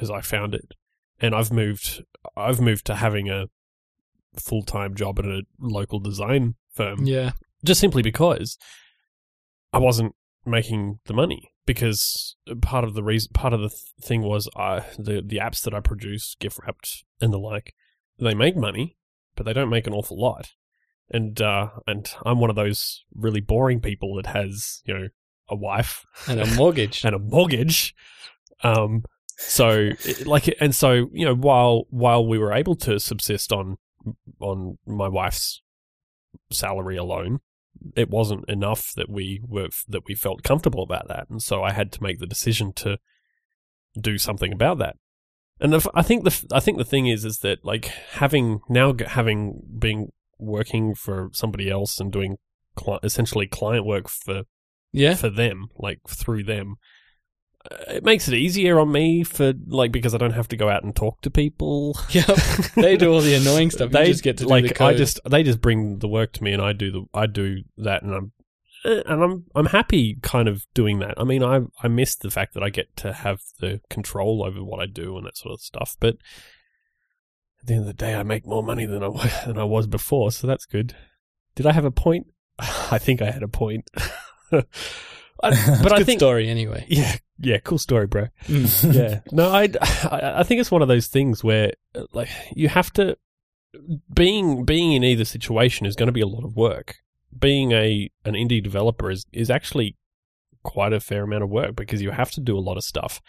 as 0.00 0.10
I 0.10 0.20
found 0.20 0.54
it, 0.54 0.72
and 1.20 1.34
I've 1.34 1.52
moved. 1.52 2.02
I've 2.36 2.60
moved 2.60 2.84
to 2.86 2.96
having 2.96 3.28
a 3.30 3.46
full 4.40 4.62
time 4.62 4.94
job 4.94 5.18
at 5.18 5.24
a 5.26 5.42
local 5.60 5.98
design 6.00 6.54
firm 6.72 7.04
Yeah. 7.04 7.32
just 7.64 7.80
simply 7.80 8.02
because 8.02 8.58
I 9.72 9.78
wasn't 9.78 10.14
making 10.46 11.00
the 11.06 11.14
money. 11.14 11.50
Because 11.66 12.36
part 12.60 12.84
of 12.84 12.92
the 12.92 13.02
reason, 13.02 13.30
part 13.32 13.54
of 13.54 13.60
the 13.62 13.70
th- 13.70 13.80
thing 14.02 14.20
was, 14.20 14.50
I 14.54 14.84
the 14.98 15.22
the 15.24 15.38
apps 15.38 15.62
that 15.62 15.72
I 15.72 15.80
produce, 15.80 16.36
gift 16.38 16.58
wrapped 16.62 17.04
and 17.22 17.32
the 17.32 17.38
like, 17.38 17.74
they 18.18 18.34
make 18.34 18.54
money, 18.54 18.98
but 19.34 19.46
they 19.46 19.54
don't 19.54 19.70
make 19.70 19.86
an 19.86 19.94
awful 19.94 20.20
lot. 20.20 20.52
And 21.10 21.40
uh, 21.40 21.68
and 21.86 22.06
I'm 22.26 22.38
one 22.38 22.50
of 22.50 22.56
those 22.56 23.04
really 23.14 23.40
boring 23.40 23.80
people 23.80 24.14
that 24.16 24.26
has 24.26 24.82
you 24.84 24.92
know 24.92 25.08
a 25.48 25.56
wife 25.56 26.04
And 26.28 26.38
a 26.38 26.46
mortgage. 26.54 27.02
and 27.04 27.14
a 27.14 27.18
mortgage. 27.18 27.94
Um, 28.62 29.04
so 29.38 29.90
it- 30.04 30.26
like, 30.26 30.54
and 30.60 30.74
so 30.74 31.08
you 31.14 31.24
know, 31.24 31.34
while 31.34 31.84
while 31.88 32.26
we 32.26 32.36
were 32.38 32.52
able 32.52 32.74
to 32.76 33.00
subsist 33.00 33.54
on 33.54 33.78
on 34.40 34.78
my 34.86 35.08
wife's 35.08 35.62
salary 36.50 36.96
alone, 36.96 37.40
it 37.96 38.10
wasn't 38.10 38.48
enough 38.48 38.92
that 38.96 39.08
we 39.08 39.40
were 39.46 39.68
that 39.88 40.06
we 40.06 40.14
felt 40.14 40.42
comfortable 40.42 40.82
about 40.82 41.08
that, 41.08 41.28
and 41.28 41.42
so 41.42 41.62
I 41.62 41.72
had 41.72 41.92
to 41.92 42.02
make 42.02 42.18
the 42.18 42.26
decision 42.26 42.72
to 42.74 42.98
do 43.98 44.18
something 44.18 44.52
about 44.52 44.78
that. 44.78 44.96
And 45.60 45.72
the, 45.72 45.90
I 45.94 46.02
think 46.02 46.24
the 46.24 46.46
I 46.52 46.60
think 46.60 46.78
the 46.78 46.84
thing 46.84 47.06
is 47.06 47.24
is 47.24 47.38
that 47.38 47.64
like 47.64 47.86
having 48.12 48.60
now 48.68 48.94
having 49.06 49.60
been 49.78 50.08
working 50.38 50.94
for 50.94 51.30
somebody 51.32 51.70
else 51.70 52.00
and 52.00 52.12
doing 52.12 52.36
cli- 52.74 52.98
essentially 53.02 53.46
client 53.46 53.86
work 53.86 54.08
for 54.08 54.42
yeah. 54.92 55.14
for 55.14 55.30
them, 55.30 55.68
like 55.76 56.00
through 56.08 56.44
them. 56.44 56.76
It 57.88 58.04
makes 58.04 58.28
it 58.28 58.34
easier 58.34 58.78
on 58.78 58.92
me 58.92 59.24
for 59.24 59.54
like 59.66 59.90
because 59.90 60.14
I 60.14 60.18
don't 60.18 60.32
have 60.32 60.48
to 60.48 60.56
go 60.56 60.68
out 60.68 60.84
and 60.84 60.94
talk 60.94 61.20
to 61.22 61.30
people. 61.30 61.98
Yep. 62.10 62.26
They 62.76 62.96
do 62.96 63.12
all 63.12 63.20
the 63.20 63.34
annoying 63.34 63.70
stuff. 63.70 63.90
You 63.90 63.98
they 63.98 64.06
just 64.06 64.22
get 64.22 64.36
to 64.38 64.44
do 64.44 64.50
like. 64.50 64.80
I 64.80 64.94
just 64.94 65.18
they 65.28 65.42
just 65.42 65.60
bring 65.60 65.98
the 65.98 66.08
work 66.08 66.32
to 66.34 66.44
me 66.44 66.52
and 66.52 66.62
I 66.62 66.72
do 66.72 66.90
the 66.92 67.04
I 67.14 67.26
do 67.26 67.62
that 67.78 68.02
and 68.02 68.14
I'm 68.14 68.32
eh, 68.84 69.02
and 69.06 69.22
I'm 69.22 69.44
I'm 69.54 69.66
happy 69.66 70.18
kind 70.22 70.46
of 70.48 70.66
doing 70.74 70.98
that. 70.98 71.14
I 71.16 71.24
mean 71.24 71.42
I 71.42 71.60
I 71.82 71.88
miss 71.88 72.16
the 72.16 72.30
fact 72.30 72.54
that 72.54 72.62
I 72.62 72.68
get 72.68 72.94
to 72.98 73.12
have 73.12 73.40
the 73.60 73.80
control 73.88 74.44
over 74.44 74.62
what 74.62 74.80
I 74.80 74.86
do 74.86 75.16
and 75.16 75.26
that 75.26 75.38
sort 75.38 75.54
of 75.54 75.60
stuff. 75.60 75.96
But 75.98 76.16
at 77.64 77.68
the 77.68 77.74
end 77.74 77.82
of 77.82 77.86
the 77.86 77.94
day, 77.94 78.14
I 78.14 78.22
make 78.22 78.46
more 78.46 78.62
money 78.62 78.84
than 78.84 79.02
I 79.02 79.08
than 79.46 79.58
I 79.58 79.64
was 79.64 79.86
before, 79.86 80.30
so 80.32 80.46
that's 80.46 80.66
good. 80.66 80.94
Did 81.54 81.66
I 81.66 81.72
have 81.72 81.86
a 81.86 81.90
point? 81.90 82.26
I 82.58 82.98
think 82.98 83.22
I 83.22 83.30
had 83.30 83.42
a 83.42 83.48
point. 83.48 83.88
I, 85.44 85.50
but 85.82 85.92
a 85.92 85.96
I 85.96 86.04
think 86.04 86.20
story 86.20 86.48
anyway. 86.48 86.86
yeah, 86.88 87.16
yeah, 87.38 87.58
cool 87.58 87.78
story, 87.78 88.06
bro. 88.06 88.26
Mm. 88.46 88.94
Yeah, 88.94 89.20
no, 89.32 89.50
I, 89.50 89.68
I, 90.40 90.42
think 90.42 90.60
it's 90.60 90.70
one 90.70 90.82
of 90.82 90.88
those 90.88 91.08
things 91.08 91.42
where, 91.42 91.72
like, 92.12 92.28
you 92.54 92.68
have 92.68 92.92
to 92.94 93.16
being 94.12 94.64
being 94.64 94.92
in 94.92 95.04
either 95.04 95.24
situation 95.24 95.86
is 95.86 95.96
going 95.96 96.06
to 96.06 96.12
be 96.12 96.20
a 96.20 96.26
lot 96.26 96.44
of 96.44 96.56
work. 96.56 96.96
Being 97.36 97.72
a 97.72 98.10
an 98.24 98.34
indie 98.34 98.62
developer 98.62 99.10
is 99.10 99.26
is 99.32 99.50
actually 99.50 99.96
quite 100.62 100.92
a 100.92 101.00
fair 101.00 101.24
amount 101.24 101.42
of 101.42 101.50
work 101.50 101.76
because 101.76 102.00
you 102.00 102.10
have 102.10 102.30
to 102.32 102.40
do 102.40 102.56
a 102.56 102.60
lot 102.60 102.76
of 102.76 102.84
stuff. 102.84 103.20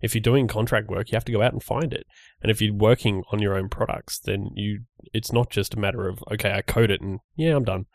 If 0.00 0.14
you're 0.14 0.22
doing 0.22 0.48
contract 0.48 0.88
work, 0.88 1.10
you 1.10 1.16
have 1.16 1.26
to 1.26 1.32
go 1.32 1.42
out 1.42 1.52
and 1.52 1.62
find 1.62 1.92
it. 1.92 2.06
And 2.40 2.50
if 2.50 2.62
you're 2.62 2.74
working 2.74 3.22
on 3.32 3.40
your 3.40 3.54
own 3.54 3.68
products, 3.68 4.18
then 4.18 4.50
you 4.54 4.84
it's 5.12 5.32
not 5.32 5.50
just 5.50 5.74
a 5.74 5.78
matter 5.78 6.08
of 6.08 6.24
okay, 6.32 6.52
I 6.52 6.62
code 6.62 6.90
it 6.90 7.00
and 7.00 7.20
yeah, 7.36 7.54
I'm 7.54 7.64
done. 7.64 7.86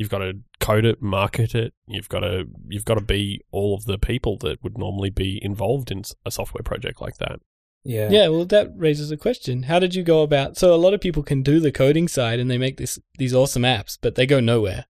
You've 0.00 0.08
got 0.08 0.20
to 0.20 0.38
code 0.60 0.86
it, 0.86 1.02
market 1.02 1.54
it. 1.54 1.74
You've 1.86 2.08
got 2.08 2.20
to 2.20 2.44
you've 2.68 2.86
got 2.86 2.94
to 2.94 3.02
be 3.02 3.42
all 3.50 3.74
of 3.74 3.84
the 3.84 3.98
people 3.98 4.38
that 4.38 4.64
would 4.64 4.78
normally 4.78 5.10
be 5.10 5.38
involved 5.42 5.90
in 5.90 6.04
a 6.24 6.30
software 6.30 6.62
project 6.62 7.02
like 7.02 7.18
that. 7.18 7.40
Yeah. 7.84 8.08
Yeah, 8.10 8.28
well, 8.28 8.46
that 8.46 8.70
raises 8.74 9.10
a 9.10 9.18
question. 9.18 9.64
How 9.64 9.78
did 9.78 9.94
you 9.94 10.02
go 10.02 10.22
about? 10.22 10.56
So 10.56 10.72
a 10.72 10.76
lot 10.76 10.94
of 10.94 11.02
people 11.02 11.22
can 11.22 11.42
do 11.42 11.60
the 11.60 11.70
coding 11.70 12.08
side 12.08 12.40
and 12.40 12.50
they 12.50 12.56
make 12.56 12.78
this 12.78 12.98
these 13.18 13.34
awesome 13.34 13.60
apps, 13.62 13.98
but 14.00 14.14
they 14.14 14.24
go 14.24 14.40
nowhere 14.40 14.86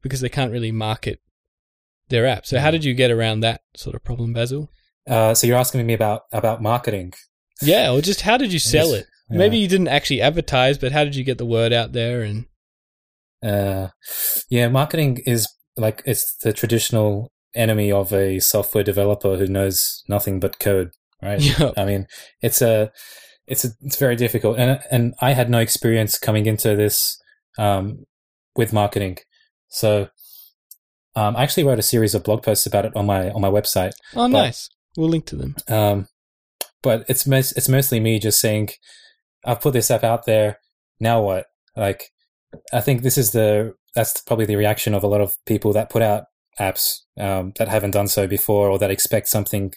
because 0.00 0.20
they 0.20 0.28
can't 0.28 0.52
really 0.52 0.70
market 0.70 1.20
their 2.08 2.24
app. 2.24 2.46
So 2.46 2.60
how 2.60 2.70
did 2.70 2.84
you 2.84 2.94
get 2.94 3.10
around 3.10 3.40
that 3.40 3.62
sort 3.74 3.96
of 3.96 4.04
problem, 4.04 4.32
Basil? 4.32 4.70
Uh, 5.08 5.34
so 5.34 5.48
you're 5.48 5.58
asking 5.58 5.84
me 5.84 5.92
about 5.94 6.22
about 6.30 6.62
marketing. 6.62 7.14
Yeah, 7.60 7.90
or 7.90 8.00
just 8.00 8.20
how 8.20 8.36
did 8.36 8.52
you 8.52 8.60
sell 8.60 8.90
Yes. 8.92 9.00
it? 9.00 9.06
Yeah. 9.28 9.38
Maybe 9.38 9.58
you 9.58 9.66
didn't 9.66 9.88
actually 9.88 10.20
advertise, 10.22 10.78
but 10.78 10.92
how 10.92 11.02
did 11.02 11.16
you 11.16 11.24
get 11.24 11.38
the 11.38 11.46
word 11.46 11.72
out 11.72 11.92
there? 11.92 12.22
And 12.22 12.46
Uh, 13.42 13.88
yeah, 14.48 14.68
marketing 14.68 15.22
is 15.26 15.48
like 15.76 16.02
it's 16.06 16.36
the 16.42 16.52
traditional 16.52 17.32
enemy 17.54 17.92
of 17.92 18.12
a 18.12 18.38
software 18.38 18.84
developer 18.84 19.36
who 19.36 19.46
knows 19.46 20.02
nothing 20.08 20.40
but 20.40 20.58
code, 20.58 20.90
right? 21.22 21.40
yeah, 21.58 21.72
I 21.76 21.84
mean, 21.84 22.06
it's 22.40 22.62
a, 22.62 22.92
it's 23.46 23.64
a, 23.64 23.68
it's 23.80 23.96
very 23.96 24.16
difficult, 24.16 24.58
and 24.58 24.80
and 24.90 25.14
I 25.20 25.32
had 25.32 25.50
no 25.50 25.58
experience 25.58 26.18
coming 26.18 26.46
into 26.46 26.76
this 26.76 27.20
um, 27.58 28.04
with 28.56 28.72
marketing, 28.72 29.18
so 29.68 30.08
um, 31.14 31.36
I 31.36 31.42
actually 31.42 31.64
wrote 31.64 31.78
a 31.78 31.82
series 31.82 32.14
of 32.14 32.24
blog 32.24 32.42
posts 32.42 32.66
about 32.66 32.86
it 32.86 32.96
on 32.96 33.06
my 33.06 33.30
on 33.30 33.40
my 33.40 33.50
website. 33.50 33.92
oh 34.14 34.26
nice. 34.26 34.68
We'll 34.96 35.08
link 35.08 35.24
to 35.26 35.36
them. 35.36 35.56
Um, 35.68 36.06
but 36.82 37.04
it's 37.08 37.26
most, 37.26 37.56
it's 37.56 37.68
mostly 37.68 38.00
me 38.00 38.18
just 38.18 38.40
saying, 38.40 38.70
I've 39.44 39.60
put 39.60 39.72
this 39.72 39.90
app 39.90 40.04
out 40.04 40.26
there. 40.26 40.58
Now 41.00 41.22
what? 41.22 41.46
Like, 41.76 42.10
I 42.72 42.80
think 42.80 43.02
this 43.02 43.18
is 43.18 43.32
the 43.32 43.74
that's 43.94 44.20
probably 44.22 44.46
the 44.46 44.56
reaction 44.56 44.94
of 44.94 45.02
a 45.02 45.08
lot 45.08 45.20
of 45.20 45.34
people 45.46 45.72
that 45.72 45.90
put 45.90 46.02
out 46.02 46.24
apps 46.60 47.00
um, 47.18 47.52
that 47.56 47.68
haven't 47.68 47.92
done 47.92 48.08
so 48.08 48.26
before 48.26 48.68
or 48.68 48.78
that 48.78 48.90
expect 48.90 49.28
something 49.28 49.72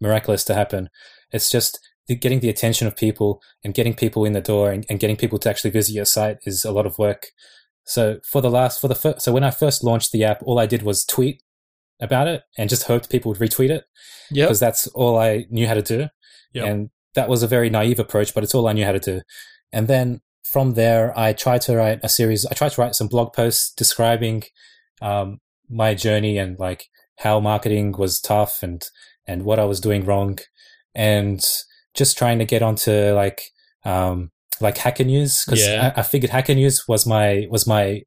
miraculous 0.00 0.44
to 0.44 0.54
happen. 0.54 0.88
It's 1.32 1.50
just 1.50 1.78
getting 2.20 2.40
the 2.40 2.48
attention 2.48 2.86
of 2.86 2.96
people 2.96 3.42
and 3.64 3.74
getting 3.74 3.94
people 3.94 4.24
in 4.24 4.32
the 4.32 4.40
door 4.40 4.70
and, 4.70 4.86
and 4.88 5.00
getting 5.00 5.16
people 5.16 5.38
to 5.40 5.50
actually 5.50 5.70
visit 5.70 5.94
your 5.94 6.04
site 6.04 6.38
is 6.44 6.64
a 6.64 6.72
lot 6.72 6.86
of 6.86 6.98
work. 6.98 7.26
So 7.84 8.18
for 8.24 8.40
the 8.40 8.50
last 8.50 8.80
for 8.80 8.88
the 8.88 8.94
fir- 8.94 9.18
so 9.18 9.32
when 9.32 9.44
I 9.44 9.50
first 9.50 9.84
launched 9.84 10.12
the 10.12 10.24
app, 10.24 10.42
all 10.44 10.58
I 10.58 10.66
did 10.66 10.82
was 10.82 11.04
tweet 11.04 11.42
about 12.00 12.28
it 12.28 12.42
and 12.58 12.68
just 12.68 12.84
hoped 12.84 13.10
people 13.10 13.32
would 13.32 13.40
retweet 13.40 13.70
it 13.70 13.84
because 14.30 14.60
that's 14.60 14.86
all 14.88 15.18
I 15.18 15.46
knew 15.50 15.66
how 15.66 15.74
to 15.74 15.82
do. 15.82 16.08
Yep. 16.52 16.66
And 16.66 16.90
that 17.14 17.28
was 17.28 17.42
a 17.42 17.48
very 17.48 17.70
naive 17.70 17.98
approach, 17.98 18.34
but 18.34 18.44
it's 18.44 18.54
all 18.54 18.68
I 18.68 18.72
knew 18.72 18.84
how 18.84 18.92
to 18.92 19.00
do. 19.00 19.22
And 19.72 19.88
then 19.88 20.20
from 20.56 20.72
there, 20.72 21.12
I 21.18 21.34
tried 21.34 21.60
to 21.66 21.76
write 21.76 22.00
a 22.02 22.08
series. 22.08 22.46
I 22.46 22.54
tried 22.54 22.72
to 22.72 22.80
write 22.80 22.94
some 22.94 23.08
blog 23.08 23.34
posts 23.34 23.74
describing 23.74 24.44
um, 25.02 25.38
my 25.68 25.92
journey 25.92 26.38
and 26.38 26.58
like 26.58 26.86
how 27.18 27.40
marketing 27.40 27.92
was 27.98 28.18
tough 28.20 28.62
and 28.62 28.82
and 29.26 29.42
what 29.44 29.58
I 29.58 29.66
was 29.66 29.80
doing 29.80 30.06
wrong, 30.06 30.38
and 30.94 31.44
just 31.92 32.16
trying 32.16 32.38
to 32.38 32.46
get 32.46 32.62
onto 32.62 33.12
like 33.12 33.42
um, 33.84 34.30
like 34.62 34.78
Hacker 34.78 35.04
News 35.04 35.44
because 35.44 35.60
Yeah. 35.60 35.92
I, 35.94 36.00
I 36.00 36.02
figured 36.02 36.30
Hacker 36.30 36.54
News 36.54 36.88
was 36.88 37.04
my 37.06 37.46
was 37.50 37.66
my 37.66 38.00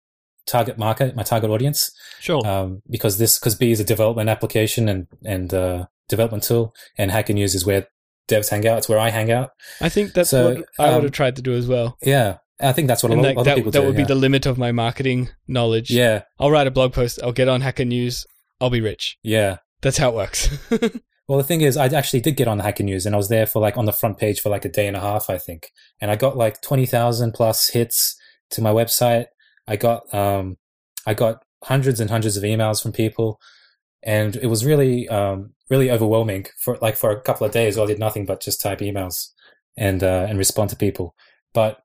target 0.48 0.80
market, 0.80 1.16
my 1.16 1.22
target 1.22 1.52
audience 1.52 1.92
Sure. 2.20 2.42
um, 2.48 2.82
because 2.90 3.20
this 3.20 3.38
because 3.38 3.54
Bee 3.54 3.72
is 3.72 3.80
a 3.80 3.84
development 3.94 4.28
application 4.28 4.90
and 4.90 5.06
and 5.24 5.54
uh, 5.54 5.86
development 6.08 6.42
tool, 6.50 6.74
and 6.98 7.12
Hacker 7.12 7.34
News 7.34 7.54
is 7.54 7.64
where 7.64 7.86
devs 8.30 8.50
hang 8.50 8.66
out. 8.68 8.80
It's 8.80 8.90
where 8.90 9.00
I 9.00 9.10
hang 9.10 9.32
out. 9.32 9.50
I 9.82 9.90
think 9.90 10.14
that's 10.14 10.30
so, 10.30 10.56
what 10.56 10.66
I 10.80 10.90
would 10.90 10.98
um, 10.98 11.04
have 11.04 11.12
tried 11.12 11.36
to 11.38 11.42
do 11.42 11.54
as 11.54 11.68
well. 11.68 11.98
Yeah, 12.02 12.38
I 12.62 12.72
think 12.74 12.88
that's 12.88 13.04
what 13.04 13.12
a 13.12 13.16
lot 13.16 13.36
that, 13.36 13.44
that, 13.44 13.56
people 13.58 13.72
that 13.72 13.82
do. 13.82 13.86
would 13.88 13.98
be 13.98 14.04
the 14.04 14.16
limit 14.16 14.46
of 14.46 14.58
my 14.58 14.72
marketing 14.72 15.30
knowledge. 15.48 15.92
yeah, 15.92 16.24
I'll 16.40 16.52
write 16.52 16.68
a 16.68 16.72
blog 16.72 16.94
post. 16.94 17.20
I'll 17.24 17.32
get 17.34 17.48
on 17.48 17.62
Hacker 17.62 17.86
News. 17.86 18.26
I'll 18.62 18.70
be 18.70 18.82
rich. 18.82 19.18
yeah. 19.24 19.58
That's 19.82 19.98
how 19.98 20.10
it 20.10 20.16
works. 20.16 20.50
Well, 21.30 21.38
the 21.38 21.44
thing 21.44 21.62
is, 21.62 21.78
I 21.78 21.86
actually 21.86 22.22
did 22.22 22.38
get 22.38 22.48
on 22.48 22.58
the 22.58 22.64
Hacker 22.64 22.82
News, 22.82 23.06
and 23.06 23.14
I 23.14 23.18
was 23.20 23.30
there 23.30 23.46
for 23.46 23.62
like 23.62 23.78
on 23.78 23.86
the 23.86 23.94
front 23.94 24.18
page 24.18 24.40
for 24.40 24.50
like 24.50 24.66
a 24.66 24.70
day 24.70 24.88
and 24.88 24.98
a 24.98 25.00
half, 25.00 25.30
I 25.30 25.38
think, 25.38 25.70
and 26.02 26.10
I 26.10 26.16
got 26.16 26.36
like 26.36 26.60
twenty 26.60 26.88
thousand 26.88 27.34
plus 27.34 27.70
hits 27.70 28.18
to 28.50 28.64
my 28.64 28.72
website. 28.72 29.28
I 29.68 29.76
got 29.76 30.12
um, 30.12 30.58
I 31.06 31.14
got 31.14 31.44
hundreds 31.66 32.00
and 32.00 32.10
hundreds 32.10 32.36
of 32.36 32.42
emails 32.42 32.82
from 32.82 32.94
people, 32.94 33.40
and 34.04 34.36
it 34.36 34.48
was 34.48 34.66
really 34.66 35.08
um, 35.10 35.52
really 35.70 35.92
overwhelming 35.92 36.46
for 36.58 36.78
like 36.82 36.96
for 36.96 37.12
a 37.12 37.22
couple 37.22 37.46
of 37.46 37.54
days. 37.54 37.78
I 37.78 37.86
did 37.86 38.00
nothing 38.00 38.26
but 38.26 38.42
just 38.42 38.62
type 38.62 38.80
emails 38.80 39.30
and 39.78 40.04
uh, 40.04 40.26
and 40.30 40.38
respond 40.38 40.70
to 40.72 40.76
people. 40.76 41.16
But 41.54 41.80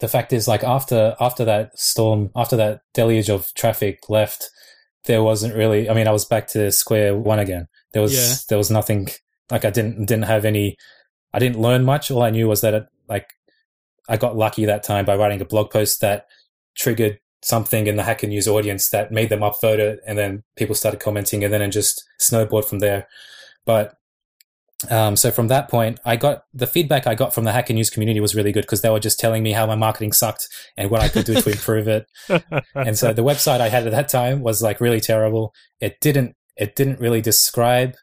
the 0.00 0.08
fact 0.08 0.32
is, 0.32 0.46
like 0.48 0.64
after 0.64 1.16
after 1.20 1.44
that 1.44 1.78
storm, 1.78 2.30
after 2.36 2.56
that 2.56 2.82
deluge 2.94 3.28
of 3.30 3.52
traffic 3.54 4.08
left, 4.08 4.50
there 5.04 5.22
wasn't 5.22 5.54
really. 5.54 5.88
I 5.88 5.94
mean, 5.94 6.08
I 6.08 6.12
was 6.12 6.24
back 6.24 6.46
to 6.48 6.70
square 6.72 7.16
one 7.16 7.38
again. 7.38 7.68
There 7.92 8.02
was 8.02 8.14
Yeah. 8.14 8.34
there 8.48 8.58
was 8.58 8.70
nothing 8.70 9.08
like 9.50 9.64
I 9.64 9.70
didn't 9.70 10.06
didn't 10.06 10.24
have 10.24 10.44
any. 10.44 10.76
I 11.32 11.38
didn't 11.38 11.60
learn 11.60 11.84
much. 11.84 12.10
All 12.10 12.22
I 12.22 12.30
knew 12.30 12.48
was 12.48 12.60
that 12.62 12.74
it, 12.74 12.86
like 13.08 13.28
I 14.08 14.16
got 14.16 14.36
lucky 14.36 14.64
that 14.66 14.82
time 14.82 15.04
by 15.04 15.16
writing 15.16 15.40
a 15.40 15.44
blog 15.44 15.70
post 15.70 16.00
that 16.00 16.26
triggered 16.76 17.18
something 17.42 17.86
in 17.86 17.96
the 17.96 18.02
Hacker 18.02 18.26
News 18.26 18.48
audience 18.48 18.90
that 18.90 19.12
made 19.12 19.28
them 19.28 19.40
upvote 19.40 19.78
it, 19.78 20.00
and 20.06 20.18
then 20.18 20.42
people 20.56 20.74
started 20.74 21.00
commenting, 21.00 21.44
and 21.44 21.52
then 21.52 21.62
it 21.62 21.68
just 21.70 22.04
snowboarded 22.20 22.68
from 22.68 22.78
there. 22.80 23.06
But 23.64 23.98
um, 24.90 25.16
so 25.16 25.30
from 25.30 25.48
that 25.48 25.68
point, 25.68 25.98
I 26.04 26.16
got 26.16 26.44
the 26.54 26.66
feedback 26.66 27.06
I 27.06 27.16
got 27.16 27.34
from 27.34 27.44
the 27.44 27.52
Hacker 27.52 27.72
News 27.72 27.90
community 27.90 28.20
was 28.20 28.34
really 28.34 28.52
good 28.52 28.62
because 28.62 28.80
they 28.80 28.90
were 28.90 29.00
just 29.00 29.18
telling 29.18 29.42
me 29.42 29.52
how 29.52 29.66
my 29.66 29.74
marketing 29.74 30.12
sucked 30.12 30.46
and 30.76 30.88
what 30.88 31.00
I 31.00 31.08
could 31.08 31.24
do 31.24 31.40
to 31.40 31.50
improve 31.50 31.88
it. 31.88 32.06
And 32.74 32.96
so 32.96 33.12
the 33.12 33.24
website 33.24 33.60
I 33.60 33.68
had 33.68 33.86
at 33.86 33.92
that 33.92 34.08
time 34.08 34.40
was 34.42 34.62
like 34.62 34.80
really 34.80 35.00
terrible. 35.00 35.52
It 35.80 36.00
didn't 36.00 36.36
it 36.56 36.76
didn't 36.76 37.00
really 37.00 37.20
describe 37.20 37.94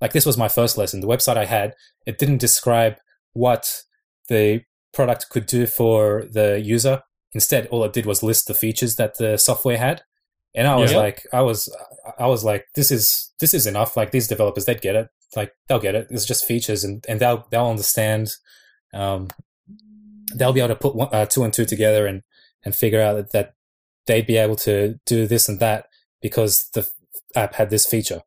like 0.00 0.12
this 0.12 0.26
was 0.26 0.36
my 0.36 0.48
first 0.48 0.76
lesson. 0.76 1.00
The 1.00 1.06
website 1.06 1.36
I 1.36 1.46
had 1.46 1.74
it 2.06 2.18
didn't 2.18 2.38
describe 2.38 2.96
what 3.32 3.82
the 4.28 4.62
product 4.92 5.30
could 5.30 5.46
do 5.46 5.66
for 5.66 6.24
the 6.30 6.60
user. 6.60 7.02
Instead, 7.34 7.66
all 7.68 7.84
it 7.84 7.92
did 7.92 8.06
was 8.06 8.22
list 8.22 8.46
the 8.46 8.54
features 8.54 8.96
that 8.96 9.16
the 9.18 9.36
software 9.38 9.78
had. 9.78 10.02
And 10.54 10.68
I 10.68 10.76
was 10.76 10.92
Yeah. 10.92 10.98
like, 10.98 11.26
I 11.32 11.40
was, 11.40 11.74
I 12.18 12.26
was 12.26 12.44
like, 12.44 12.66
this 12.74 12.90
is 12.90 13.32
this 13.40 13.54
is 13.54 13.66
enough. 13.66 13.96
Like 13.96 14.10
these 14.10 14.28
developers, 14.28 14.66
they'd 14.66 14.82
get 14.82 14.96
it. 14.96 15.08
Like 15.34 15.52
they'll 15.66 15.78
get 15.80 15.94
it. 15.94 16.08
It's 16.10 16.26
just 16.26 16.44
features, 16.44 16.84
and 16.84 17.04
and 17.08 17.20
they'll 17.20 17.46
they'll 17.50 17.68
understand. 17.70 18.34
Um, 18.92 19.28
they'll 20.34 20.52
be 20.52 20.60
able 20.60 20.68
to 20.74 20.76
put 20.80 20.94
one, 20.94 21.08
uh, 21.12 21.24
two 21.26 21.42
and 21.44 21.52
two 21.52 21.64
together 21.64 22.06
and 22.06 22.22
and 22.64 22.74
figure 22.74 23.00
out 23.00 23.14
that, 23.14 23.32
that 23.32 23.54
they'd 24.06 24.26
be 24.26 24.36
able 24.36 24.56
to 24.56 24.98
do 25.06 25.26
this 25.26 25.48
and 25.48 25.58
that 25.60 25.86
because 26.20 26.68
the 26.74 26.86
app 27.34 27.54
had 27.54 27.70
this 27.70 27.86
feature. 27.86 28.20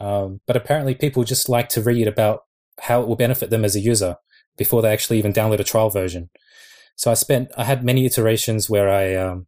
Um, 0.00 0.40
but 0.46 0.56
apparently, 0.56 0.94
people 0.94 1.24
just 1.24 1.48
like 1.50 1.68
to 1.70 1.82
read 1.82 2.08
about 2.08 2.44
how 2.80 3.02
it 3.02 3.08
will 3.08 3.16
benefit 3.16 3.50
them 3.50 3.64
as 3.66 3.76
a 3.76 3.80
user 3.80 4.16
before 4.56 4.80
they 4.80 4.92
actually 4.92 5.18
even 5.18 5.32
download 5.32 5.60
a 5.60 5.64
trial 5.64 5.90
version. 5.90 6.30
So 7.00 7.10
I 7.10 7.14
spent, 7.14 7.50
I 7.56 7.64
had 7.64 7.82
many 7.82 8.04
iterations 8.04 8.68
where 8.68 8.90
I, 8.90 9.14
um, 9.14 9.46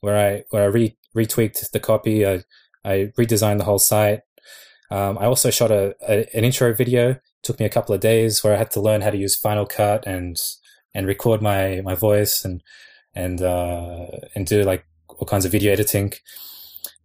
where 0.00 0.18
I, 0.18 0.42
where 0.50 0.64
I 0.64 0.66
re, 0.66 0.96
retweaked 1.16 1.70
the 1.70 1.78
copy. 1.78 2.26
I, 2.26 2.42
I 2.84 3.12
redesigned 3.16 3.58
the 3.58 3.64
whole 3.66 3.78
site. 3.78 4.22
Um, 4.90 5.16
I 5.16 5.26
also 5.26 5.52
shot 5.52 5.70
a, 5.70 5.94
a, 6.08 6.26
an 6.36 6.42
intro 6.42 6.74
video. 6.74 7.10
It 7.10 7.20
took 7.44 7.60
me 7.60 7.66
a 7.66 7.68
couple 7.68 7.94
of 7.94 8.00
days 8.00 8.42
where 8.42 8.52
I 8.52 8.56
had 8.56 8.72
to 8.72 8.80
learn 8.80 9.02
how 9.02 9.10
to 9.10 9.16
use 9.16 9.36
Final 9.36 9.64
Cut 9.64 10.08
and, 10.08 10.36
and 10.92 11.06
record 11.06 11.40
my, 11.40 11.82
my 11.84 11.94
voice 11.94 12.44
and, 12.44 12.64
and, 13.14 13.42
uh, 13.42 14.06
and 14.34 14.44
do 14.44 14.64
like 14.64 14.84
all 15.06 15.24
kinds 15.24 15.44
of 15.44 15.52
video 15.52 15.72
editing. 15.72 16.14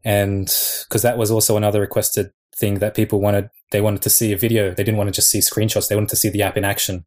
And 0.03 0.47
cause 0.89 1.03
that 1.03 1.19
was 1.19 1.29
also 1.29 1.55
another 1.55 1.79
requested 1.79 2.31
thing 2.55 2.79
that 2.79 2.95
people 2.95 3.21
wanted. 3.21 3.51
They 3.69 3.81
wanted 3.81 4.01
to 4.01 4.09
see 4.09 4.33
a 4.33 4.37
video. 4.37 4.71
They 4.73 4.83
didn't 4.83 4.97
want 4.97 5.09
to 5.09 5.15
just 5.15 5.29
see 5.29 5.37
screenshots. 5.37 5.87
They 5.87 5.95
wanted 5.95 6.09
to 6.09 6.15
see 6.15 6.29
the 6.29 6.41
app 6.41 6.57
in 6.57 6.65
action. 6.65 7.05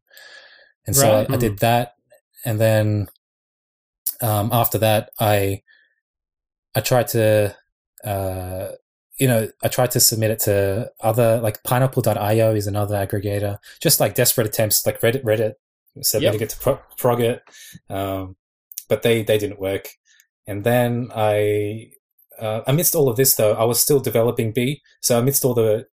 And 0.85 0.95
so 0.95 1.11
Right. 1.11 1.29
I, 1.29 1.33
I 1.33 1.37
did 1.37 1.59
that. 1.59 1.96
And 2.47 2.61
then, 2.61 3.09
um, 4.21 4.49
after 4.53 4.77
that, 4.77 5.09
I, 5.19 5.63
I 6.73 6.79
tried 6.79 7.09
to, 7.09 7.53
uh, 8.05 8.69
you 9.19 9.27
know, 9.27 9.49
I 9.61 9.67
tried 9.67 9.91
to 9.91 9.99
submit 9.99 10.31
it 10.31 10.39
to 10.39 10.89
other, 11.01 11.41
like 11.41 11.61
pineapple.io 11.63 12.55
is 12.55 12.67
another 12.67 12.95
aggregator, 12.95 13.57
just 13.81 13.99
like 13.99 14.15
desperate 14.15 14.47
attempts, 14.47 14.85
like 14.85 15.01
Reddit, 15.01 15.23
Reddit 15.25 15.55
submitting 16.01 16.39
it 16.39 16.51
to 16.51 16.57
Pro- 16.57 16.79
Progit. 16.97 17.41
Um, 17.89 18.37
but 18.87 19.01
they, 19.01 19.23
they 19.23 19.37
didn't 19.37 19.59
work. 19.59 19.89
And 20.45 20.63
then 20.63 21.09
I, 21.13 21.91
uh, 22.39 22.61
amidst 22.65 22.95
all 22.95 23.09
of 23.09 23.17
this 23.17 23.35
though, 23.35 23.55
I 23.55 23.65
was 23.65 23.81
still 23.81 23.99
developing 23.99 24.53
Bee. 24.53 24.81
So 25.01 25.19
amidst 25.19 25.43
all 25.43 25.53
the 25.53 25.87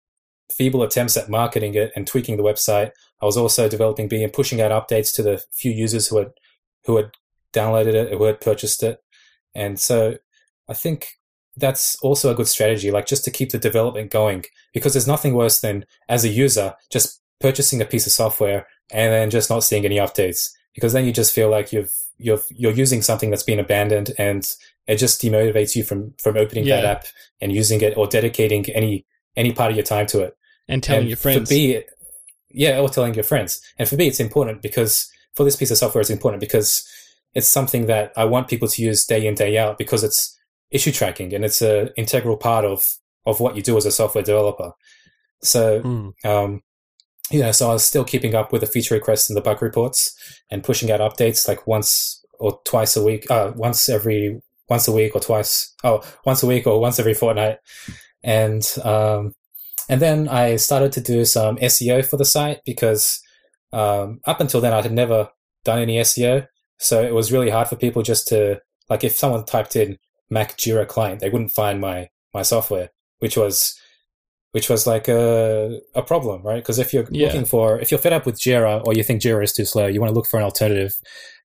feeble 0.55 0.83
attempts 0.83 1.17
at 1.17 1.31
marketing 1.31 1.75
it 1.77 1.93
and 1.97 2.07
tweaking 2.07 2.37
the 2.37 2.43
website, 2.43 2.91
I 3.23 3.25
was 3.25 3.39
also 3.39 3.71
developing 3.71 4.09
Bee 4.09 4.23
and 4.23 4.33
pushing 4.33 4.61
out 4.61 4.71
updates 4.71 5.15
to 5.15 5.23
the 5.23 5.43
few 5.53 5.73
users 5.73 6.09
who 6.09 6.19
had, 6.19 6.33
who 6.85 6.97
had 6.97 7.11
downloaded 7.53 7.95
it, 7.95 8.13
who 8.13 8.25
had 8.25 8.41
purchased 8.41 8.83
it. 8.83 9.03
And 9.55 9.79
so 9.79 10.17
I 10.69 10.75
think 10.75 11.19
that's 11.57 11.97
also 12.03 12.31
a 12.31 12.35
good 12.35 12.49
strategy, 12.49 12.91
like 12.91 13.07
just 13.07 13.25
to 13.25 13.31
keep 13.31 13.51
the 13.51 13.59
development 13.59 14.11
going, 14.11 14.45
because 14.73 14.95
there's 14.95 15.07
nothing 15.07 15.35
worse 15.35 15.61
than 15.61 15.85
as 16.09 16.25
a 16.25 16.29
user 16.29 16.75
just 16.91 17.21
purchasing 17.41 17.83
a 17.83 17.85
piece 17.85 18.07
of 18.07 18.13
software 18.13 18.67
and 18.91 19.13
then 19.13 19.31
just 19.31 19.51
not 19.51 19.65
seeing 19.65 19.85
any 19.85 19.97
updates, 19.97 20.51
because 20.75 20.93
then 20.93 21.05
you 21.05 21.13
just 21.13 21.35
feel 21.35 21.51
like 21.51 21.73
you've 21.73 21.93
you've 22.19 22.47
you're 22.51 22.73
using 22.73 23.03
something 23.03 23.31
that's 23.31 23.43
been 23.43 23.59
abandoned 23.59 24.13
and 24.19 24.49
it 24.87 24.97
just 24.97 25.21
demotivates 25.21 25.77
you 25.77 25.85
from 25.85 26.15
from 26.19 26.37
opening 26.37 26.65
that 26.67 26.85
app 26.85 27.05
and 27.41 27.53
using 27.53 27.81
it 27.81 27.97
or 27.97 28.07
dedicating 28.07 28.65
any 28.71 29.05
any 29.37 29.53
part 29.53 29.71
of 29.71 29.77
your 29.77 29.85
time 29.85 30.07
to 30.07 30.21
it. 30.21 30.37
and 30.69 30.83
telling 30.83 31.03
And 31.03 31.09
your 31.11 31.17
friends. 31.17 31.49
For 31.49 31.55
Bee, 31.55 31.83
yeah, 32.51 32.79
or 32.79 32.89
telling 32.89 33.15
your 33.15 33.25
friends. 33.25 33.61
And 33.79 33.89
for 33.89 33.97
me, 33.97 34.07
it's 34.09 34.21
important 34.21 34.63
because 34.63 35.11
for 35.35 35.45
this 35.45 35.57
piece 35.57 35.71
of 35.71 35.79
software, 35.79 36.01
it's 36.01 36.11
important 36.11 36.41
because 36.41 36.87
it's 37.35 37.49
something 37.49 37.87
that 37.87 38.13
I 38.17 38.25
want 38.25 38.49
people 38.49 38.69
to 38.69 38.83
use 38.83 39.07
day 39.07 39.27
in, 39.27 39.35
day 39.35 39.57
out 39.57 39.79
because 39.79 40.05
it's 40.05 40.39
issue 40.71 40.93
tracking 40.93 41.33
and 41.35 41.45
it's 41.45 41.63
a 41.63 41.93
integral 41.99 42.37
part 42.37 42.65
of, 42.65 42.97
of 43.27 43.41
what 43.41 43.57
you 43.57 43.63
do 43.63 43.77
as 43.77 43.87
a 43.87 43.93
software 43.93 44.25
developer. 44.25 44.73
So, 45.43 45.81
Mm. 45.83 46.13
um, 46.25 46.63
you 47.31 47.41
know, 47.41 47.53
so 47.53 47.71
I 47.71 47.73
was 47.73 47.85
still 47.85 48.05
keeping 48.05 48.35
up 48.35 48.53
with 48.53 48.61
the 48.61 48.67
feature 48.67 48.95
requests 48.95 49.31
and 49.31 49.37
the 49.37 49.41
bug 49.41 49.63
reports 49.63 50.15
and 50.51 50.63
pushing 50.63 50.91
out 50.91 51.01
updates 51.01 51.49
like 51.49 51.67
once 51.67 52.23
or 52.39 52.61
twice 52.65 52.97
a 52.97 53.03
week, 53.03 53.31
uh, 53.31 53.53
once 53.57 53.89
every, 53.89 54.43
once 54.69 54.87
a 54.89 54.93
week 54.93 55.15
or 55.15 55.21
twice, 55.21 55.75
oh, 55.85 56.03
once 56.27 56.43
a 56.43 56.47
week 56.47 56.67
or 56.67 56.81
once 56.81 56.99
every 56.99 57.15
fortnight. 57.15 57.59
And, 58.23 58.63
um, 58.85 59.35
and 59.89 60.03
then 60.03 60.29
I 60.29 60.57
started 60.57 60.93
to 60.93 61.01
do 61.01 61.25
some 61.25 61.57
SEO 61.57 62.05
for 62.05 62.17
the 62.19 62.25
site 62.25 62.61
because, 62.67 63.22
um, 63.73 64.21
up 64.27 64.41
until 64.41 64.61
then 64.61 64.73
I 64.73 64.83
had 64.83 64.93
never 64.93 65.31
done 65.65 65.79
any 65.79 65.97
SEO. 65.99 66.47
So 66.79 67.03
it 67.03 67.15
was 67.15 67.33
really 67.33 67.51
hard 67.51 67.69
for 67.69 67.77
people 67.77 68.03
just 68.03 68.27
to, 68.29 68.61
like, 68.91 69.05
if 69.05 69.17
someone 69.17 69.45
typed 69.45 69.77
in 69.77 69.99
Mac 70.31 70.57
Jira 70.57 70.87
client, 70.87 71.21
they 71.21 71.31
wouldn't 71.31 71.53
find 71.53 71.81
my, 71.81 72.09
my 72.35 72.43
software, 72.43 72.91
which 73.21 73.37
was, 73.37 73.79
which 74.51 74.69
was 74.69 74.87
like 74.87 75.07
a, 75.09 75.79
a 75.95 76.03
problem, 76.03 76.43
right? 76.43 76.57
Because 76.63 76.79
if 76.79 76.93
you're 76.93 77.07
Yeah. 77.11 77.27
looking 77.29 77.45
for, 77.45 77.79
if 77.79 77.91
you're 77.91 78.01
fed 78.01 78.13
up 78.13 78.27
with 78.27 78.41
Jira 78.41 78.85
or 78.85 78.95
you 78.95 79.03
think 79.05 79.23
Jira 79.23 79.45
is 79.45 79.53
too 79.53 79.65
slow, 79.65 79.87
you 79.87 80.01
want 80.01 80.11
to 80.11 80.15
look 80.15 80.27
for 80.27 80.39
an 80.39 80.43
alternative. 80.43 80.95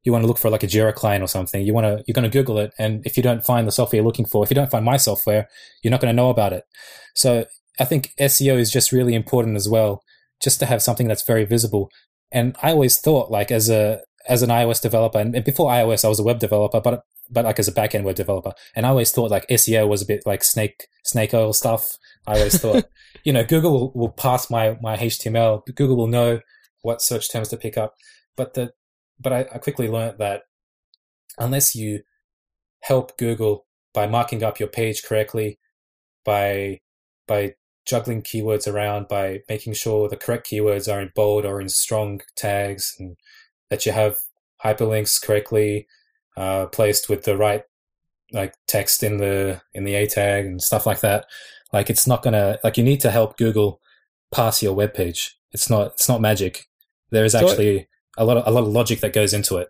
You 0.03 0.11
want 0.11 0.23
to 0.23 0.27
look 0.27 0.37
for 0.37 0.49
like 0.49 0.63
a 0.63 0.67
Jira 0.67 0.93
client 0.93 1.23
or 1.23 1.27
something. 1.27 1.65
You 1.65 1.73
want 1.73 1.85
to, 1.85 2.03
you're 2.07 2.13
going 2.13 2.29
to 2.29 2.37
Google 2.37 2.57
it. 2.57 2.73
And 2.79 3.05
if 3.05 3.15
you 3.15 3.23
don't 3.23 3.45
find 3.45 3.67
the 3.67 3.71
software 3.71 3.97
you're 3.97 4.05
looking 4.05 4.25
for, 4.25 4.43
if 4.43 4.49
you 4.49 4.55
don't 4.55 4.71
find 4.71 4.83
my 4.85 4.97
software, 4.97 5.47
you're 5.83 5.91
not 5.91 6.01
going 6.01 6.11
to 6.11 6.15
know 6.15 6.29
about 6.29 6.53
it. 6.53 6.63
So 7.13 7.45
I 7.79 7.85
think 7.85 8.13
SEO 8.19 8.57
is 8.57 8.71
just 8.71 8.91
really 8.91 9.13
important 9.13 9.55
as 9.55 9.69
well, 9.69 10.01
just 10.41 10.59
to 10.59 10.65
have 10.65 10.81
something 10.81 11.07
that's 11.07 11.23
very 11.23 11.45
visible. 11.45 11.89
And 12.31 12.55
I 12.61 12.71
always 12.71 12.97
thought 12.99 13.31
like 13.31 13.51
as 13.51 13.69
a, 13.69 14.01
as 14.27 14.41
an 14.41 14.49
iOS 14.49 14.81
developer, 14.81 15.19
and 15.19 15.43
before 15.43 15.71
iOS, 15.71 16.03
I 16.03 16.09
was 16.09 16.19
a 16.19 16.23
web 16.23 16.39
developer, 16.39 16.81
but 16.81 17.03
but 17.29 17.45
like 17.45 17.59
as 17.59 17.67
a 17.67 17.73
backend 17.73 18.03
web 18.03 18.15
developer, 18.15 18.53
and 18.75 18.85
I 18.85 18.89
always 18.89 19.11
thought 19.11 19.31
like 19.31 19.47
SEO 19.47 19.87
was 19.87 20.01
a 20.01 20.05
bit 20.05 20.23
like 20.25 20.43
snake 20.43 20.87
snake 21.03 21.33
oil 21.33 21.53
stuff. 21.53 21.97
I 22.25 22.37
always 22.37 22.59
thought, 22.59 22.85
you 23.23 23.33
know, 23.33 23.43
Google 23.43 23.71
will, 23.71 23.91
will 23.93 24.11
pass 24.11 24.49
my 24.49 24.77
my 24.81 24.97
HTML. 24.97 25.65
Google 25.75 25.97
will 25.97 26.07
know 26.07 26.41
what 26.81 27.01
search 27.01 27.31
terms 27.31 27.49
to 27.49 27.57
pick 27.57 27.77
up, 27.77 27.95
but 28.35 28.53
the 28.53 28.73
but 29.19 29.33
I, 29.33 29.39
I 29.53 29.57
quickly 29.57 29.87
learned 29.87 30.19
that 30.19 30.43
unless 31.37 31.75
you 31.75 32.01
help 32.81 33.17
Google 33.17 33.65
by 33.93 34.07
marking 34.07 34.43
up 34.43 34.59
your 34.59 34.69
page 34.69 35.03
correctly, 35.03 35.59
by 36.23 36.81
by 37.27 37.55
juggling 37.87 38.21
keywords 38.21 38.71
around, 38.71 39.07
by 39.07 39.39
making 39.49 39.73
sure 39.73 40.07
the 40.09 40.17
correct 40.17 40.47
keywords 40.49 40.91
are 40.91 41.01
in 41.01 41.11
bold 41.15 41.45
or 41.45 41.61
in 41.61 41.69
strong 41.69 42.21
tags, 42.35 42.95
and 42.99 43.15
that 43.69 43.85
you 43.85 43.91
have 43.91 44.17
hyperlinks 44.63 45.21
correctly 45.21 45.87
uh, 46.35 46.65
placed 46.67 47.09
with 47.09 47.23
the 47.23 47.37
right 47.37 47.63
like 48.33 48.53
text 48.67 49.03
in 49.03 49.17
the 49.17 49.61
in 49.73 49.85
the 49.85 49.95
a 49.95 50.05
tag 50.05 50.45
and 50.45 50.61
stuff 50.61 50.85
like 50.85 50.99
that. 50.99 51.25
Like 51.71 51.89
it's 51.89 52.05
not 52.07 52.23
gonna 52.23 52.59
like 52.63 52.77
you 52.77 52.83
need 52.83 52.99
to 53.01 53.11
help 53.11 53.37
Google 53.37 53.79
pass 54.31 54.61
your 54.61 54.73
web 54.73 54.93
page. 54.93 55.37
It's 55.51 55.69
not 55.69 55.93
it's 55.93 56.09
not 56.09 56.21
magic. 56.21 56.65
There 57.09 57.23
is 57.25 57.31
So- 57.31 57.47
actually 57.47 57.87
a 58.17 58.25
lot 58.25 58.37
of 58.37 58.47
a 58.47 58.51
lot 58.51 58.63
of 58.63 58.69
logic 58.69 58.99
that 58.99 59.13
goes 59.13 59.33
into 59.33 59.57
it. 59.57 59.69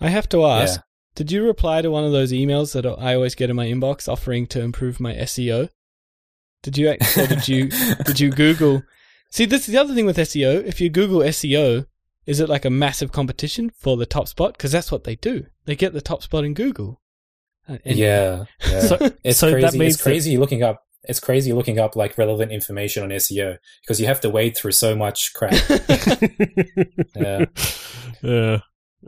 I 0.00 0.08
have 0.10 0.28
to 0.30 0.44
ask, 0.44 0.80
Yeah. 0.80 0.82
did 1.14 1.32
you 1.32 1.44
reply 1.46 1.80
to 1.80 1.90
one 1.90 2.04
of 2.04 2.12
those 2.12 2.32
emails 2.32 2.72
that 2.74 2.84
I 2.84 3.14
always 3.14 3.34
get 3.34 3.48
in 3.48 3.56
my 3.56 3.66
inbox 3.66 4.08
offering 4.08 4.46
to 4.48 4.60
improve 4.60 4.98
my 5.00 5.14
SEO? 5.14 5.70
Did 6.64 6.76
you 6.78 6.88
act- 6.88 7.16
or 7.16 7.26
did 7.26 7.46
you 7.46 7.68
did 8.04 8.18
you 8.18 8.30
Google? 8.30 8.82
See, 9.30 9.44
this 9.44 9.62
is 9.68 9.72
the 9.72 9.78
other 9.78 9.94
thing 9.94 10.06
with 10.06 10.16
SEO. 10.16 10.64
If 10.64 10.80
you 10.80 10.88
Google 10.90 11.20
SEO, 11.20 11.86
is 12.26 12.40
it 12.40 12.48
like 12.48 12.64
a 12.64 12.70
massive 12.70 13.12
competition 13.12 13.70
for 13.78 13.96
the 13.96 14.06
top 14.06 14.28
spot? 14.28 14.54
Because 14.54 14.72
that's 14.72 14.90
what 14.90 15.04
they 15.04 15.16
do. 15.16 15.46
They 15.66 15.76
get 15.76 15.92
the 15.92 16.00
top 16.00 16.22
spot 16.22 16.44
in 16.44 16.54
Google. 16.54 17.00
Uh, 17.68 17.78
and- 17.84 17.96
yeah, 17.96 18.44
yeah. 18.68 18.80
So, 18.88 18.98
it's 19.22 19.38
so 19.38 19.50
crazy. 19.52 19.66
that 19.66 19.74
means 19.74 19.94
it's 19.94 20.02
crazy 20.02 20.36
looking 20.36 20.62
up. 20.62 20.80
It's 21.06 21.20
crazy 21.20 21.52
looking 21.52 21.78
up 21.78 21.96
like 21.96 22.16
relevant 22.16 22.50
information 22.50 23.02
on 23.02 23.10
SEO 23.10 23.58
because 23.82 24.00
you 24.00 24.06
have 24.06 24.22
to 24.22 24.30
wade 24.30 24.56
through 24.56 24.72
so 24.72 24.96
much 24.96 25.32
crap. 25.34 25.52
Yeah. 27.14 27.44
yeah, 28.22 28.58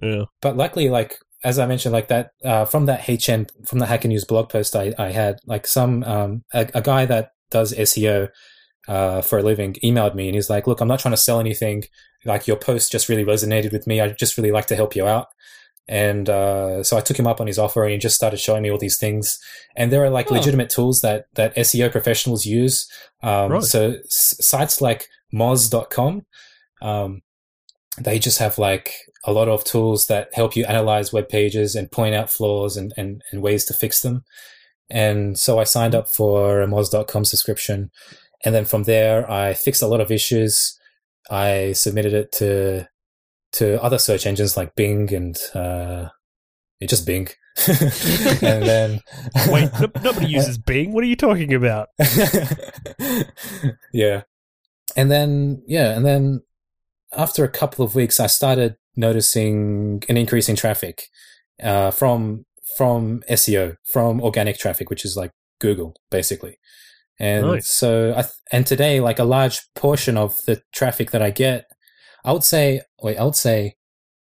yeah. 0.02 0.22
but 0.42 0.56
luckily, 0.56 0.88
like 0.88 1.18
as 1.42 1.58
I 1.58 1.66
mentioned, 1.66 1.92
like 1.92 2.08
that 2.08 2.30
uh, 2.44 2.64
from 2.64 2.86
that 2.86 3.02
HN 3.08 3.46
from 3.64 3.78
the 3.78 3.86
Hacker 3.86 4.08
News 4.08 4.24
blog 4.24 4.48
post 4.48 4.74
I, 4.76 4.92
I 4.98 5.10
had, 5.10 5.38
like 5.46 5.66
some 5.66 6.02
um, 6.04 6.44
a, 6.52 6.68
a 6.74 6.82
guy 6.82 7.06
that 7.06 7.30
does 7.50 7.72
SEO 7.74 8.28
uh, 8.88 9.20
for 9.22 9.38
a 9.38 9.42
living 9.42 9.74
emailed 9.84 10.14
me 10.14 10.28
and 10.28 10.34
he's 10.34 10.50
like, 10.50 10.66
"Look, 10.66 10.80
I'm 10.80 10.88
not 10.88 11.00
trying 11.00 11.14
to 11.14 11.16
sell 11.20 11.40
anything. 11.40 11.84
Like 12.24 12.46
your 12.46 12.56
post 12.56 12.90
just 12.92 13.08
really 13.08 13.24
resonated 13.24 13.72
with 13.72 13.86
me. 13.86 14.00
I 14.00 14.08
just 14.08 14.36
really 14.36 14.52
like 14.52 14.66
to 14.66 14.76
help 14.76 14.94
you 14.96 15.06
out." 15.06 15.28
And 15.88 16.28
uh, 16.28 16.82
so 16.82 16.96
I 16.96 17.00
took 17.00 17.16
him 17.18 17.28
up 17.28 17.40
on 17.40 17.46
his 17.46 17.58
offer, 17.60 17.84
and 17.84 17.92
he 17.92 17.98
just 17.98 18.16
started 18.16 18.38
showing 18.40 18.62
me 18.62 18.70
all 18.72 18.78
these 18.78 18.98
things. 18.98 19.38
And 19.76 19.92
there 19.92 20.02
are 20.04 20.10
like 20.10 20.30
Oh. 20.30 20.34
legitimate 20.34 20.68
tools 20.70 21.00
that 21.02 21.26
that 21.34 21.54
SEO 21.56 21.90
professionals 21.92 22.44
use. 22.44 22.88
Um, 23.22 23.52
Right. 23.52 23.62
So 23.62 23.90
s- 24.04 24.34
sites 24.40 24.80
like 24.80 25.08
moz.com. 25.32 26.26
Um, 26.82 27.22
they 27.98 28.18
just 28.18 28.38
have 28.38 28.58
like 28.58 28.92
a 29.24 29.32
lot 29.32 29.48
of 29.48 29.64
tools 29.64 30.06
that 30.08 30.28
help 30.34 30.54
you 30.56 30.64
analyze 30.64 31.12
web 31.12 31.28
pages 31.28 31.74
and 31.74 31.90
point 31.90 32.14
out 32.14 32.30
flaws 32.30 32.76
and, 32.76 32.92
and, 32.96 33.22
and 33.32 33.42
ways 33.42 33.64
to 33.66 33.74
fix 33.74 34.02
them. 34.02 34.24
And 34.88 35.38
so 35.38 35.58
I 35.58 35.64
signed 35.64 35.94
up 35.94 36.08
for 36.08 36.62
a 36.62 36.66
moz.com 36.66 37.24
subscription. 37.24 37.90
And 38.44 38.54
then 38.54 38.64
from 38.64 38.84
there, 38.84 39.28
I 39.30 39.54
fixed 39.54 39.82
a 39.82 39.86
lot 39.86 40.00
of 40.00 40.12
issues. 40.12 40.78
I 41.30 41.72
submitted 41.72 42.12
it 42.12 42.32
to 42.32 42.88
to 43.52 43.82
other 43.82 43.98
search 43.98 44.26
engines 44.26 44.56
like 44.56 44.74
Bing 44.74 45.12
and 45.14 45.36
uh, 45.54 46.08
it 46.80 46.88
just 46.88 47.06
Bing. 47.06 47.28
and 47.66 48.62
then 48.62 49.00
wait, 49.48 49.70
no, 49.80 49.90
nobody 50.02 50.26
uses 50.26 50.58
Bing. 50.58 50.92
What 50.92 51.02
are 51.04 51.08
you 51.08 51.16
talking 51.16 51.54
about? 51.54 51.88
yeah, 53.92 54.22
and 54.94 55.10
then 55.10 55.62
yeah, 55.66 55.96
and 55.96 56.04
then 56.04 56.42
after 57.16 57.44
a 57.44 57.48
couple 57.48 57.84
of 57.84 57.94
weeks, 57.94 58.20
I 58.20 58.26
started 58.26 58.76
noticing 58.94 60.02
an 60.08 60.16
increase 60.16 60.48
in 60.48 60.56
traffic 60.56 61.08
uh, 61.62 61.90
from 61.90 62.44
from 62.76 63.22
SEO, 63.30 63.76
from 63.92 64.20
organic 64.20 64.58
traffic, 64.58 64.90
which 64.90 65.04
is 65.04 65.16
like 65.16 65.30
Google, 65.60 65.96
basically. 66.10 66.58
And 67.18 67.46
nice. 67.46 67.68
so, 67.68 68.10
I 68.10 68.22
th- 68.22 68.34
and 68.52 68.66
today, 68.66 69.00
like 69.00 69.18
a 69.18 69.24
large 69.24 69.60
portion 69.74 70.16
of 70.16 70.44
the 70.44 70.60
traffic 70.72 71.10
that 71.12 71.22
I 71.22 71.30
get, 71.30 71.64
I 72.24 72.32
would 72.32 72.44
say, 72.44 72.82
wait, 73.02 73.16
I 73.16 73.24
would 73.24 73.36
say 73.36 73.76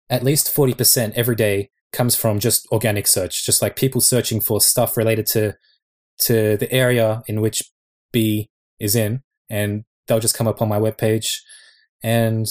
at 0.10 0.24
least 0.24 0.54
40% 0.54 1.14
every 1.14 1.36
day 1.36 1.70
comes 1.94 2.16
from 2.16 2.40
just 2.40 2.68
organic 2.72 3.08
search, 3.08 3.46
just 3.46 3.62
like 3.62 3.76
people 3.76 4.02
searching 4.02 4.42
for 4.42 4.60
stuff 4.60 4.98
related 4.98 5.28
to, 5.28 5.56
to 6.20 6.58
the 6.58 6.72
area 6.72 7.22
in 7.28 7.40
which 7.40 7.64
Bee 8.12 8.50
is 8.80 8.96
in. 8.96 9.22
And 9.50 9.86
they'll 10.08 10.20
just 10.20 10.36
come 10.36 10.48
up 10.48 10.62
on 10.62 10.68
my 10.68 10.80
webpage. 10.80 11.38
And 12.02 12.48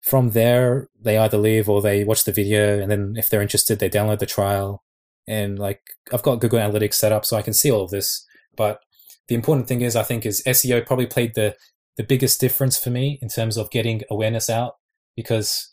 from 0.00 0.30
there, 0.30 0.88
they 1.00 1.18
either 1.18 1.36
leave 1.36 1.68
or 1.68 1.82
they 1.82 2.04
watch 2.04 2.24
the 2.24 2.32
video. 2.32 2.80
And 2.80 2.90
then 2.90 3.14
if 3.16 3.28
they're 3.28 3.42
interested, 3.42 3.78
they 3.78 3.90
download 3.90 4.20
the 4.20 4.26
trial. 4.26 4.83
And 5.26 5.58
like, 5.58 5.80
I've 6.12 6.22
got 6.22 6.40
Google 6.40 6.58
Analytics 6.58 6.94
set 6.94 7.12
up 7.12 7.24
so 7.24 7.36
I 7.36 7.42
can 7.42 7.54
see 7.54 7.70
all 7.70 7.82
of 7.82 7.90
this. 7.90 8.26
But 8.56 8.80
the 9.28 9.34
important 9.34 9.68
thing 9.68 9.80
is, 9.80 9.96
I 9.96 10.02
think, 10.02 10.26
is 10.26 10.42
SEO 10.46 10.86
probably 10.86 11.06
played 11.06 11.34
the 11.34 11.56
the 11.96 12.02
biggest 12.02 12.40
difference 12.40 12.76
for 12.76 12.90
me 12.90 13.20
in 13.22 13.28
terms 13.28 13.56
of 13.56 13.70
getting 13.70 14.02
awareness 14.10 14.50
out 14.50 14.74
because 15.14 15.70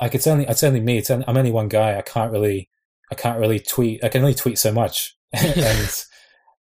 like 0.00 0.14
it's 0.14 0.26
only 0.26 0.46
it's 0.46 0.64
only 0.64 0.80
me. 0.80 0.98
It's 0.98 1.10
only, 1.10 1.24
I'm 1.28 1.36
only 1.36 1.52
one 1.52 1.68
guy. 1.68 1.96
I 1.96 2.02
can't 2.02 2.32
really 2.32 2.68
I 3.10 3.14
can't 3.14 3.38
really 3.38 3.60
tweet. 3.60 4.02
I 4.02 4.08
can 4.08 4.22
only 4.22 4.34
tweet 4.34 4.58
so 4.58 4.72
much, 4.72 5.16
and 5.32 6.04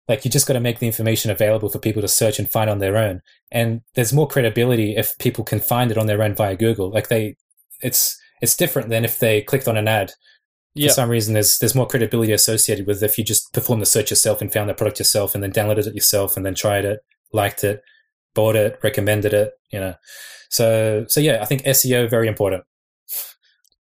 like 0.07 0.25
you 0.25 0.31
just 0.31 0.47
got 0.47 0.53
to 0.53 0.59
make 0.59 0.79
the 0.79 0.87
information 0.87 1.31
available 1.31 1.69
for 1.69 1.79
people 1.79 2.01
to 2.01 2.07
search 2.07 2.39
and 2.39 2.49
find 2.49 2.69
on 2.69 2.79
their 2.79 2.97
own. 2.97 3.21
And 3.51 3.81
there's 3.95 4.13
more 4.13 4.27
credibility 4.27 4.95
if 4.95 5.17
people 5.19 5.43
can 5.43 5.59
find 5.59 5.91
it 5.91 5.97
on 5.97 6.07
their 6.07 6.21
own 6.21 6.35
via 6.35 6.55
Google. 6.55 6.91
Like 6.91 7.07
they, 7.07 7.35
it's 7.81 8.19
it's 8.41 8.57
different 8.57 8.89
than 8.89 9.05
if 9.05 9.19
they 9.19 9.41
clicked 9.41 9.67
on 9.67 9.77
an 9.77 9.87
ad 9.87 10.11
for 10.79 10.89
some 10.89 11.10
reason 11.10 11.34
there's 11.34 11.57
there's 11.60 11.75
more 11.75 11.88
credibility 11.88 12.31
associated 12.31 12.88
with 12.88 13.03
if 13.03 13.17
you 13.17 13.23
just 13.23 13.51
perform 13.53 13.79
the 13.79 13.86
search 13.86 14.10
yourself 14.10 14.41
and 14.41 14.53
found 14.53 14.69
the 14.69 14.73
product 14.73 14.99
yourself 14.99 15.36
and 15.36 15.43
then 15.43 15.51
downloaded 15.51 15.88
it 15.88 15.95
yourself 15.95 16.38
and 16.38 16.45
then 16.45 16.55
tried 16.55 16.86
it 16.86 16.99
liked 17.34 17.63
it 17.63 17.81
bought 18.34 18.55
it 18.55 18.79
recommended 18.84 19.34
it 19.34 19.53
you 19.71 19.79
know. 19.79 19.95
So 20.49 21.05
so 21.07 21.19
yeah 21.19 21.39
i 21.41 21.45
think 21.45 21.63
seo 21.63 22.10
very 22.10 22.27
important. 22.27 22.63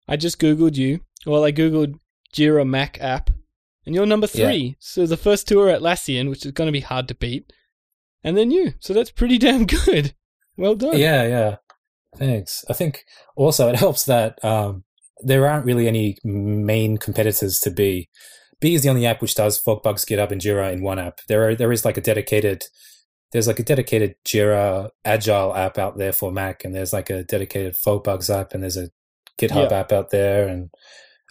I 0.07 0.15
just 0.15 0.39
googled 0.39 0.75
you. 0.75 1.01
Well 1.25 1.43
i 1.43 1.51
googled 1.51 1.99
jira 2.33 2.65
mac 2.67 2.97
app 3.01 3.29
and 3.85 3.93
you're 3.95 4.05
number 4.05 4.27
three. 4.27 4.55
Yeah. 4.57 4.73
so 4.79 5.05
the 5.05 5.17
first 5.17 5.47
two 5.47 5.59
are 5.61 5.67
atlassian 5.67 6.29
which 6.29 6.45
is 6.45 6.51
going 6.51 6.67
to 6.67 6.71
be 6.73 6.81
hard 6.81 7.07
to 7.09 7.15
beat 7.15 7.51
and 8.23 8.37
then 8.37 8.51
you. 8.51 8.73
So 8.79 8.93
that's 8.93 9.11
pretty 9.11 9.37
damn 9.45 9.65
good. 9.65 10.13
Well 10.55 10.75
done. 10.75 10.97
Yeah 10.97 11.27
yeah. 11.27 11.55
Thanks. 12.15 12.63
I 12.69 12.73
think 12.73 13.03
also 13.35 13.67
it 13.69 13.75
helps 13.75 14.05
that 14.05 14.43
um 14.43 14.85
there 15.21 15.47
aren't 15.47 15.65
really 15.65 15.87
any 15.87 16.17
main 16.23 16.97
competitors 16.97 17.59
to 17.61 17.71
Bee. 17.71 18.09
Bee 18.59 18.75
is 18.75 18.83
the 18.83 18.89
only 18.89 19.05
app 19.05 19.21
which 19.21 19.35
does 19.35 19.61
FogBugz, 19.61 20.05
GitHub, 20.05 20.31
and 20.31 20.41
Jira 20.41 20.71
in 20.73 20.81
one 20.81 20.99
app. 20.99 21.19
There 21.27 21.49
are 21.49 21.55
there 21.55 21.71
is 21.71 21.85
like 21.85 21.97
a 21.97 22.01
dedicated 22.01 22.65
there's 23.31 23.47
like 23.47 23.59
a 23.59 23.63
dedicated 23.63 24.15
Jira 24.25 24.89
Agile 25.03 25.55
app 25.55 25.77
out 25.77 25.97
there 25.97 26.13
for 26.13 26.31
Mac, 26.31 26.63
and 26.63 26.73
there's 26.73 26.93
like 26.93 27.09
a 27.09 27.23
dedicated 27.23 27.73
FogBugz 27.73 28.33
app, 28.33 28.53
and 28.53 28.63
there's 28.63 28.77
a 28.77 28.89
GitHub 29.37 29.69
yeah. 29.69 29.79
app 29.79 29.91
out 29.91 30.11
there, 30.11 30.47
and 30.47 30.69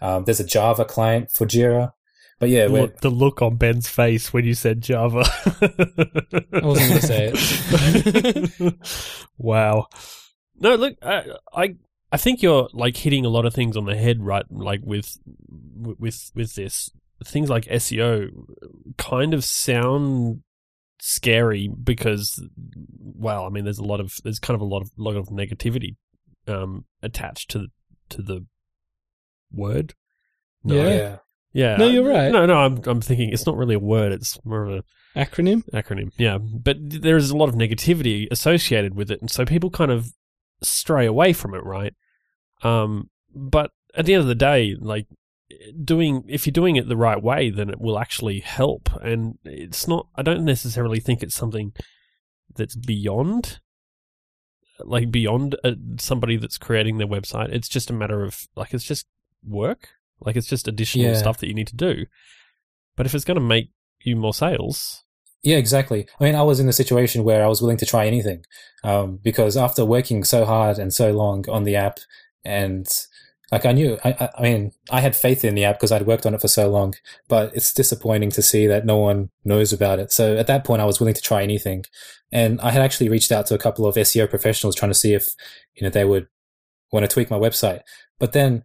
um, 0.02 0.24
there's 0.24 0.40
a 0.40 0.46
Java 0.46 0.84
client 0.84 1.30
for 1.32 1.46
Jira. 1.46 1.92
But 2.38 2.50
yeah, 2.50 2.66
look, 2.66 3.00
the 3.00 3.08
look 3.08 3.40
on 3.40 3.56
Ben's 3.56 3.88
face 3.88 4.32
when 4.32 4.44
you 4.44 4.52
said 4.52 4.82
Java. 4.82 5.24
I 5.62 6.60
wasn't 6.62 6.88
going 6.88 7.00
to 7.00 7.06
say 7.06 7.32
it. 7.34 8.74
wow. 9.38 9.86
No, 10.58 10.74
look, 10.74 10.96
I, 11.02 11.24
I 11.54 11.76
I 12.16 12.18
think 12.18 12.40
you're 12.40 12.70
like 12.72 12.96
hitting 12.96 13.26
a 13.26 13.28
lot 13.28 13.44
of 13.44 13.52
things 13.52 13.76
on 13.76 13.84
the 13.84 13.94
head, 13.94 14.24
right? 14.24 14.46
Like 14.50 14.80
with 14.82 15.18
with 15.28 16.30
with 16.34 16.54
this 16.54 16.88
things 17.22 17.50
like 17.50 17.64
SEO 17.66 18.30
kind 18.96 19.34
of 19.34 19.44
sound 19.44 20.40
scary 20.98 21.68
because 21.68 22.42
well, 22.98 23.44
I 23.44 23.50
mean, 23.50 23.64
there's 23.64 23.76
a 23.76 23.84
lot 23.84 24.00
of 24.00 24.14
there's 24.24 24.38
kind 24.38 24.54
of 24.54 24.62
a 24.62 24.64
lot 24.64 24.80
of 24.80 24.92
lot 24.96 25.14
of 25.14 25.26
negativity 25.26 25.96
um, 26.48 26.86
attached 27.02 27.50
to 27.50 27.66
to 28.08 28.22
the 28.22 28.46
word. 29.52 29.92
No, 30.64 30.88
yeah. 30.88 31.18
Yeah. 31.52 31.76
No, 31.76 31.86
you're 31.86 32.08
right. 32.08 32.32
No, 32.32 32.46
no, 32.46 32.56
I'm 32.56 32.80
I'm 32.86 33.02
thinking 33.02 33.28
it's 33.28 33.44
not 33.44 33.58
really 33.58 33.74
a 33.74 33.78
word, 33.78 34.12
it's 34.12 34.42
more 34.42 34.64
of 34.64 34.72
a 34.72 35.18
acronym. 35.18 35.68
Acronym. 35.74 36.12
Yeah. 36.16 36.38
But 36.38 36.78
there's 36.80 37.28
a 37.28 37.36
lot 37.36 37.50
of 37.50 37.56
negativity 37.56 38.26
associated 38.30 38.94
with 38.94 39.10
it 39.10 39.20
and 39.20 39.30
so 39.30 39.44
people 39.44 39.68
kind 39.68 39.90
of 39.90 40.12
stray 40.62 41.04
away 41.04 41.34
from 41.34 41.52
it, 41.52 41.62
right? 41.62 41.92
Um, 42.66 43.10
but 43.34 43.70
at 43.94 44.06
the 44.06 44.14
end 44.14 44.22
of 44.22 44.28
the 44.28 44.34
day, 44.34 44.76
like 44.78 45.06
doing 45.84 46.24
if 46.28 46.46
you're 46.46 46.52
doing 46.52 46.76
it 46.76 46.88
the 46.88 46.96
right 46.96 47.22
way, 47.22 47.50
then 47.50 47.70
it 47.70 47.80
will 47.80 47.98
actually 47.98 48.40
help. 48.40 48.90
And 49.02 49.38
it's 49.44 49.86
not. 49.86 50.08
I 50.16 50.22
don't 50.22 50.44
necessarily 50.44 51.00
think 51.00 51.22
it's 51.22 51.34
something 51.34 51.72
that's 52.54 52.76
beyond 52.76 53.60
like 54.80 55.10
beyond 55.10 55.56
uh, 55.64 55.72
somebody 55.98 56.36
that's 56.36 56.58
creating 56.58 56.98
their 56.98 57.06
website. 57.06 57.50
It's 57.50 57.68
just 57.68 57.90
a 57.90 57.94
matter 57.94 58.22
of 58.24 58.46
like 58.56 58.74
it's 58.74 58.84
just 58.84 59.06
work. 59.46 59.88
Like 60.20 60.36
it's 60.36 60.48
just 60.48 60.68
additional 60.68 61.12
yeah. 61.12 61.16
stuff 61.16 61.38
that 61.38 61.48
you 61.48 61.54
need 61.54 61.68
to 61.68 61.76
do. 61.76 62.06
But 62.96 63.06
if 63.06 63.14
it's 63.14 63.24
going 63.24 63.36
to 63.36 63.40
make 63.40 63.70
you 64.00 64.16
more 64.16 64.34
sales, 64.34 65.04
yeah, 65.42 65.58
exactly. 65.58 66.08
I 66.18 66.24
mean, 66.24 66.34
I 66.34 66.42
was 66.42 66.58
in 66.58 66.68
a 66.68 66.72
situation 66.72 67.22
where 67.22 67.44
I 67.44 67.46
was 67.46 67.60
willing 67.60 67.76
to 67.76 67.86
try 67.86 68.06
anything 68.06 68.44
um, 68.82 69.20
because 69.22 69.56
after 69.56 69.84
working 69.84 70.24
so 70.24 70.44
hard 70.44 70.78
and 70.78 70.92
so 70.92 71.12
long 71.12 71.48
on 71.48 71.64
the 71.64 71.76
app, 71.76 71.98
and 72.46 72.86
like 73.52 73.64
I 73.64 73.72
knew, 73.72 73.96
I, 74.04 74.28
I 74.36 74.42
mean, 74.42 74.72
I 74.90 75.00
had 75.00 75.14
faith 75.14 75.44
in 75.44 75.54
the 75.54 75.64
app 75.64 75.76
because 75.76 75.92
I'd 75.92 76.06
worked 76.06 76.26
on 76.26 76.34
it 76.34 76.40
for 76.40 76.48
so 76.48 76.68
long, 76.68 76.94
but 77.28 77.54
it's 77.54 77.72
disappointing 77.72 78.30
to 78.32 78.42
see 78.42 78.66
that 78.66 78.84
no 78.84 78.96
one 78.96 79.30
knows 79.44 79.72
about 79.72 80.00
it. 80.00 80.10
So 80.10 80.36
at 80.36 80.48
that 80.48 80.64
point, 80.64 80.82
I 80.82 80.84
was 80.84 80.98
willing 80.98 81.14
to 81.14 81.22
try 81.22 81.42
anything, 81.42 81.84
and 82.32 82.60
I 82.60 82.70
had 82.70 82.82
actually 82.82 83.08
reached 83.08 83.30
out 83.30 83.46
to 83.46 83.54
a 83.54 83.58
couple 83.58 83.86
of 83.86 83.94
SEO 83.94 84.28
professionals 84.28 84.74
trying 84.74 84.90
to 84.90 84.98
see 84.98 85.14
if 85.14 85.28
you 85.74 85.84
know 85.84 85.90
they 85.90 86.04
would 86.04 86.26
want 86.92 87.04
to 87.04 87.12
tweak 87.12 87.30
my 87.30 87.38
website. 87.38 87.80
But 88.18 88.32
then, 88.32 88.64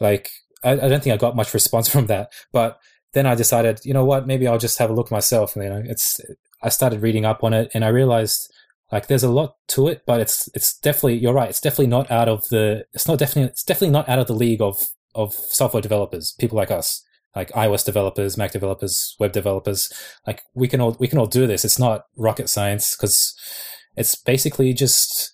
like, 0.00 0.30
I, 0.62 0.72
I 0.72 0.88
don't 0.88 1.02
think 1.02 1.14
I 1.14 1.16
got 1.16 1.36
much 1.36 1.54
response 1.54 1.88
from 1.92 2.06
that. 2.06 2.32
But 2.52 2.78
then 3.12 3.26
I 3.26 3.34
decided, 3.34 3.80
you 3.84 3.94
know 3.94 4.04
what, 4.04 4.26
maybe 4.26 4.46
I'll 4.46 4.58
just 4.58 4.78
have 4.78 4.90
a 4.90 4.94
look 4.94 5.10
myself. 5.10 5.56
And, 5.56 5.64
you 5.64 5.70
know, 5.70 5.82
it's, 5.84 6.20
I 6.62 6.68
started 6.68 7.02
reading 7.02 7.24
up 7.24 7.42
on 7.42 7.52
it 7.52 7.70
and 7.74 7.84
I 7.84 7.88
realized 7.88 8.52
like 8.92 9.06
there's 9.06 9.24
a 9.24 9.30
lot 9.30 9.56
to 9.68 9.88
it, 9.88 10.02
but 10.06 10.20
it's, 10.20 10.48
it's 10.54 10.78
definitely, 10.78 11.18
you're 11.18 11.32
right. 11.32 11.50
It's 11.50 11.60
definitely 11.60 11.88
not 11.88 12.10
out 12.10 12.28
of 12.28 12.48
the, 12.48 12.84
it's 12.92 13.06
not 13.06 13.18
definitely, 13.18 13.50
it's 13.50 13.64
definitely 13.64 13.92
not 13.92 14.08
out 14.08 14.18
of 14.18 14.26
the 14.26 14.34
league 14.34 14.60
of, 14.60 14.78
of 15.14 15.32
software 15.32 15.80
developers, 15.80 16.34
people 16.38 16.56
like 16.56 16.70
us, 16.70 17.02
like 17.34 17.50
iOS 17.52 17.84
developers, 17.84 18.36
Mac 18.36 18.52
developers, 18.52 19.16
web 19.18 19.32
developers. 19.32 19.92
Like 20.26 20.42
we 20.54 20.68
can 20.68 20.80
all, 20.80 20.96
we 20.98 21.08
can 21.08 21.18
all 21.18 21.26
do 21.26 21.46
this. 21.46 21.64
It's 21.64 21.78
not 21.78 22.02
rocket 22.16 22.48
science 22.48 22.96
because 22.96 23.34
it's 23.96 24.14
basically 24.14 24.72
just 24.72 25.32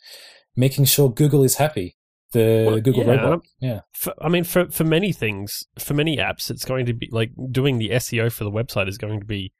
making 0.54 0.84
sure 0.86 1.10
Google 1.10 1.42
is 1.42 1.56
happy 1.56 1.96
the 2.32 2.64
well, 2.66 2.80
Google 2.80 3.04
yeah, 3.04 3.10
robot. 3.10 3.32
Um, 3.32 3.42
yeah. 3.60 3.80
For, 3.94 4.14
I 4.20 4.28
mean, 4.28 4.44
for 4.44 4.70
for 4.70 4.84
many 4.84 5.12
things, 5.12 5.64
for 5.78 5.94
many 5.94 6.16
apps, 6.16 6.50
it's 6.50 6.64
going 6.64 6.86
to 6.86 6.92
be 6.92 7.08
like 7.10 7.30
doing 7.50 7.78
the 7.78 7.90
SEO 7.90 8.32
for 8.32 8.44
the 8.44 8.50
website 8.50 8.88
is 8.88 8.98
going 8.98 9.20
to 9.20 9.26
be 9.26 9.52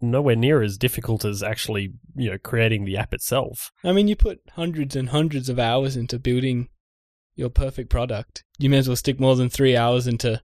nowhere 0.00 0.36
near 0.36 0.62
as 0.62 0.78
difficult 0.78 1.24
as 1.24 1.42
actually 1.42 1.92
you 2.14 2.30
know 2.30 2.38
creating 2.38 2.84
the 2.84 2.96
app 2.96 3.12
itself. 3.14 3.70
I 3.84 3.92
mean, 3.92 4.08
you 4.08 4.16
put 4.16 4.40
hundreds 4.52 4.96
and 4.96 5.08
hundreds 5.08 5.48
of 5.48 5.58
hours 5.58 5.96
into 5.96 6.18
building 6.18 6.68
your 7.34 7.50
perfect 7.50 7.90
product. 7.90 8.44
You 8.58 8.70
may 8.70 8.78
as 8.78 8.88
well 8.88 8.96
stick 8.96 9.18
more 9.18 9.36
than 9.36 9.48
three 9.48 9.76
hours 9.76 10.06
into 10.06 10.40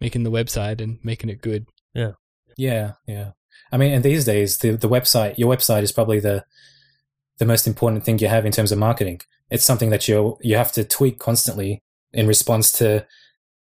making 0.00 0.22
the 0.22 0.30
website 0.30 0.80
and 0.80 0.98
making 1.02 1.30
it 1.30 1.42
good. 1.42 1.66
Yeah. 1.94 2.12
Yeah. 2.56 2.92
Yeah. 3.06 3.32
I 3.72 3.76
mean, 3.76 3.92
and 3.92 4.04
these 4.04 4.24
days, 4.24 4.58
the 4.58 4.72
the 4.72 4.88
website, 4.88 5.38
your 5.38 5.54
website 5.54 5.82
is 5.82 5.92
probably 5.92 6.20
the 6.20 6.44
the 7.38 7.46
most 7.46 7.66
important 7.66 8.04
thing 8.04 8.18
you 8.18 8.28
have 8.28 8.46
in 8.46 8.52
terms 8.52 8.72
of 8.72 8.78
marketing. 8.78 9.20
It's 9.50 9.64
something 9.64 9.90
that 9.90 10.08
you 10.08 10.38
you 10.40 10.56
have 10.56 10.72
to 10.72 10.84
tweak 10.84 11.18
constantly 11.18 11.82
in 12.12 12.26
response 12.26 12.72
to 12.72 13.06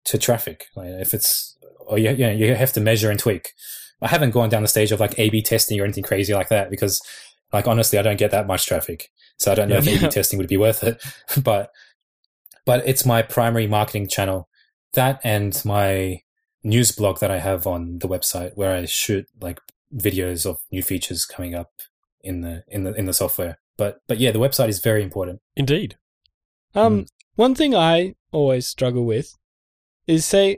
to 0.06 0.18
traffic. 0.18 0.66
Like 0.76 0.90
if 0.90 1.14
it's 1.14 1.58
or 1.88 1.98
you, 1.98 2.12
you 2.12 2.28
know 2.28 2.32
you 2.32 2.56
have 2.56 2.74
to 2.74 2.82
measure 2.82 3.10
and 3.10 3.20
tweak. 3.20 3.54
I 4.02 4.08
haven't 4.08 4.32
gone 4.32 4.50
down 4.50 4.62
the 4.62 4.68
stage 4.68 4.92
of 4.92 5.00
like 5.00 5.18
A/B 5.20 5.42
testing 5.42 5.80
or 5.80 5.84
anything 5.84 6.04
crazy 6.04 6.34
like 6.34 6.50
that 6.50 6.70
because 6.70 7.02
Like 7.54 7.68
honestly, 7.68 7.98
I 8.00 8.02
don't 8.02 8.18
get 8.18 8.32
that 8.32 8.48
much 8.48 8.66
traffic, 8.66 9.10
so 9.38 9.52
I 9.52 9.56
don't 9.56 9.70
know 9.70 9.76
Yeah. 9.76 9.82
if 9.82 9.88
A/B 9.88 10.02
Yeah. 10.04 10.10
testing 10.10 10.38
would 10.40 10.50
be 10.50 10.58
worth 10.58 10.84
it. 10.84 11.02
but 11.44 11.70
but 12.66 12.86
it's 12.88 13.06
my 13.06 13.22
primary 13.22 13.68
marketing 13.68 14.08
channel. 14.08 14.50
That 14.94 15.22
and 15.24 15.54
my 15.64 16.22
news 16.64 16.92
blog 16.92 17.20
that 17.20 17.30
I 17.32 17.40
have 17.40 17.68
on 17.68 18.00
the 18.00 18.08
website, 18.08 18.52
where 18.56 18.76
I 18.76 18.86
shoot 18.86 19.28
like 19.40 19.60
videos 19.94 20.46
of 20.46 20.58
new 20.72 20.82
features 20.82 21.24
coming 21.26 21.54
up 21.56 21.72
in 22.24 22.42
the 22.42 22.64
in 22.68 22.84
the 22.84 22.94
in 22.96 23.06
the 23.06 23.14
software. 23.14 23.60
But 23.78 24.02
but 24.08 24.18
yeah, 24.20 24.32
the 24.32 24.40
website 24.40 24.70
is 24.70 24.80
very 24.80 25.04
important. 25.04 25.40
Indeed. 25.56 25.98
Um, 26.74 27.02
Mm. 27.04 27.08
one 27.36 27.56
thing 27.56 27.76
I 27.76 28.16
always 28.32 28.68
struggle 28.68 29.06
with 29.06 29.38
is 30.08 30.26
say 30.26 30.58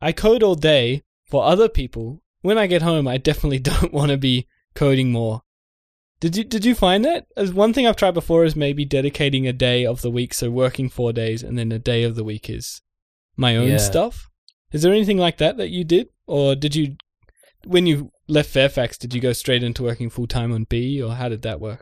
I 0.00 0.12
code 0.12 0.42
all 0.42 0.56
day 0.56 1.02
for 1.30 1.44
other 1.44 1.68
people. 1.68 2.20
When 2.44 2.58
I 2.58 2.66
get 2.66 2.82
home, 2.82 3.08
I 3.08 3.16
definitely 3.16 3.58
don't 3.70 3.90
want 3.92 4.10
to 4.10 4.18
be 4.18 4.46
coding 4.74 5.10
more. 5.10 5.40
Did 6.20 6.36
you 6.36 6.44
did 6.44 6.62
you 6.64 6.74
find 6.74 7.02
that? 7.04 7.26
As 7.38 7.54
one 7.54 7.72
thing 7.72 7.86
I've 7.86 7.96
tried 7.96 8.12
before 8.12 8.44
is 8.44 8.54
maybe 8.54 8.84
dedicating 8.84 9.46
a 9.48 9.52
day 9.54 9.84
of 9.86 10.02
the 10.02 10.10
week, 10.10 10.34
so 10.34 10.50
working 10.50 10.90
four 10.90 11.12
days, 11.14 11.42
and 11.42 11.58
then 11.58 11.72
a 11.72 11.78
day 11.78 12.02
of 12.02 12.16
the 12.16 12.24
week 12.24 12.50
is 12.50 12.82
my 13.34 13.56
own 13.56 13.68
Yeah. 13.68 13.76
stuff. 13.78 14.28
Is 14.72 14.82
there 14.82 14.92
anything 14.92 15.16
like 15.16 15.38
that 15.38 15.56
that 15.56 15.70
you 15.70 15.84
did, 15.84 16.08
or 16.26 16.54
did 16.54 16.76
you, 16.76 16.96
when 17.64 17.86
you 17.86 18.10
left 18.28 18.50
Fairfax, 18.50 18.98
did 18.98 19.14
you 19.14 19.20
go 19.22 19.32
straight 19.32 19.62
into 19.62 19.82
working 19.82 20.10
full 20.10 20.26
time 20.26 20.52
on 20.52 20.64
Bee, 20.64 21.00
or 21.02 21.14
how 21.14 21.30
did 21.30 21.40
that 21.42 21.60
work? 21.60 21.80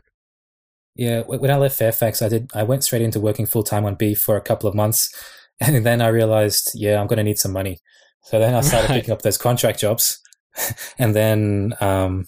Yeah, 0.95 1.23
when 1.23 1.51
I 1.51 1.57
left 1.57 1.77
Fairfax, 1.77 2.21
I 2.21 2.29
did. 2.29 2.51
I 2.55 2.63
went 2.63 2.85
straight 2.85 3.01
into 3.01 3.19
working 3.19 3.45
full 3.47 3.63
time 3.63 3.83
on 3.85 3.95
Bee 3.95 4.15
for 4.15 4.37
a 4.37 4.41
couple 4.41 4.69
of 4.69 4.75
months, 4.75 5.09
and 5.59 5.85
then 5.85 6.01
I 6.01 6.07
realized, 6.07 6.71
yeah, 6.73 7.01
I'm 7.01 7.07
going 7.07 7.17
to 7.17 7.23
need 7.23 7.39
some 7.39 7.51
money. 7.51 7.79
So 8.23 8.39
then 8.39 8.55
I 8.55 8.61
started 8.61 8.89
Right. 8.89 8.95
picking 9.01 9.11
up 9.13 9.23
those 9.23 9.37
contract 9.37 9.79
jobs, 9.79 10.21
and 10.97 11.15
then, 11.15 11.73
um, 11.81 12.25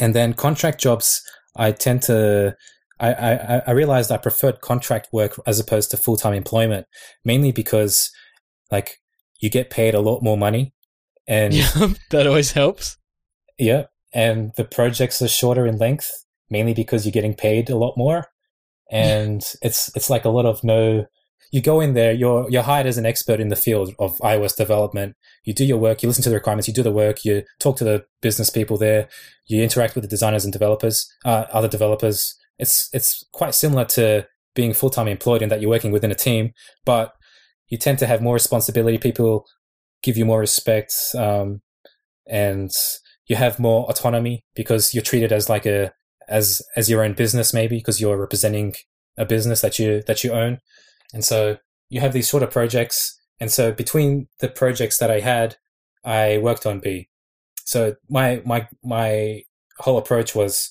and 0.00 0.14
then 0.14 0.34
contract 0.34 0.80
jobs. 0.80 1.22
I 1.56 1.72
tend 1.72 2.02
to. 2.02 2.56
I, 3.00 3.12
I, 3.12 3.62
I 3.66 3.70
realized 3.72 4.12
I 4.12 4.16
preferred 4.18 4.60
contract 4.60 5.08
work 5.12 5.38
as 5.46 5.58
opposed 5.60 5.90
to 5.90 5.96
full 5.96 6.16
time 6.16 6.32
employment, 6.34 6.86
mainly 7.24 7.52
because, 7.52 8.10
like, 8.70 8.98
you 9.40 9.50
get 9.50 9.68
paid 9.70 9.94
a 9.94 10.00
lot 10.00 10.22
more 10.22 10.38
money, 10.38 10.74
and 11.26 11.52
Yeah, 11.54 11.88
that 12.10 12.26
always 12.26 12.52
helps. 12.52 12.96
yeah, 13.58 13.84
and 14.12 14.52
the 14.56 14.64
projects 14.64 15.20
are 15.22 15.28
shorter 15.28 15.66
in 15.66 15.76
length, 15.78 16.10
mainly 16.50 16.74
because 16.74 17.04
you're 17.04 17.12
getting 17.12 17.34
paid 17.34 17.68
a 17.68 17.76
lot 17.76 17.94
more, 17.96 18.26
and 18.90 19.42
it's 19.62 19.94
it's 19.96 20.10
like 20.10 20.24
a 20.24 20.30
lot 20.30 20.46
of 20.46 20.62
no. 20.64 21.06
You 21.52 21.60
go 21.62 21.80
in 21.80 21.94
there, 21.94 22.12
you're 22.12 22.48
you're 22.50 22.62
hired 22.62 22.86
as 22.86 22.98
an 22.98 23.06
expert 23.06 23.38
in 23.38 23.48
the 23.48 23.56
field 23.56 23.92
of 23.98 24.16
iOS 24.18 24.56
development. 24.56 25.16
You 25.44 25.54
do 25.54 25.64
your 25.64 25.78
work, 25.78 26.02
you 26.02 26.08
listen 26.08 26.22
to 26.24 26.30
the 26.30 26.36
requirements, 26.36 26.68
you 26.68 26.74
do 26.74 26.82
the 26.82 26.92
work, 26.92 27.24
you 27.24 27.42
talk 27.60 27.76
to 27.78 27.84
the 27.84 28.04
business 28.22 28.50
people 28.50 28.76
there, 28.76 29.08
you 29.46 29.62
interact 29.62 29.94
with 29.94 30.02
the 30.02 30.08
designers 30.08 30.44
and 30.44 30.52
developers, 30.52 31.06
uh, 31.24 31.44
other 31.52 31.68
developers. 31.68 32.34
It's 32.58 32.88
it's 32.92 33.24
quite 33.32 33.54
similar 33.54 33.84
to 33.86 34.26
being 34.54 34.72
full 34.72 34.90
time 34.90 35.08
employed 35.08 35.42
in 35.42 35.48
that 35.50 35.60
you're 35.60 35.70
working 35.70 35.92
within 35.92 36.10
a 36.10 36.16
team, 36.16 36.52
but 36.84 37.12
you 37.68 37.78
tend 37.78 37.98
to 37.98 38.06
have 38.06 38.22
more 38.22 38.34
responsibility. 38.34 38.98
People 38.98 39.44
give 40.02 40.16
you 40.16 40.24
more 40.24 40.40
respect, 40.40 40.92
um, 41.16 41.60
and 42.26 42.70
you 43.26 43.36
have 43.36 43.58
more 43.58 43.88
autonomy 43.90 44.44
because 44.54 44.94
you're 44.94 45.02
treated 45.02 45.32
as 45.32 45.48
like 45.48 45.66
a 45.66 45.92
as 46.28 46.62
as 46.76 46.88
your 46.88 47.04
own 47.04 47.12
business 47.12 47.52
maybe 47.52 47.76
because 47.76 48.00
you're 48.00 48.18
representing 48.18 48.74
a 49.16 49.24
business 49.24 49.60
that 49.60 49.78
you 49.78 50.02
that 50.06 50.24
you 50.24 50.32
own 50.32 50.58
and 51.12 51.24
so 51.24 51.58
you 51.88 52.00
have 52.00 52.12
these 52.12 52.28
shorter 52.28 52.46
projects 52.46 53.13
and 53.40 53.50
so 53.50 53.72
between 53.72 54.28
the 54.40 54.48
projects 54.48 54.98
that 54.98 55.10
i 55.10 55.20
had 55.20 55.56
i 56.04 56.38
worked 56.38 56.66
on 56.66 56.80
Bee 56.80 57.08
so 57.64 57.96
my 58.08 58.42
my 58.44 58.68
my 58.82 59.42
whole 59.78 59.98
approach 59.98 60.34
was 60.34 60.70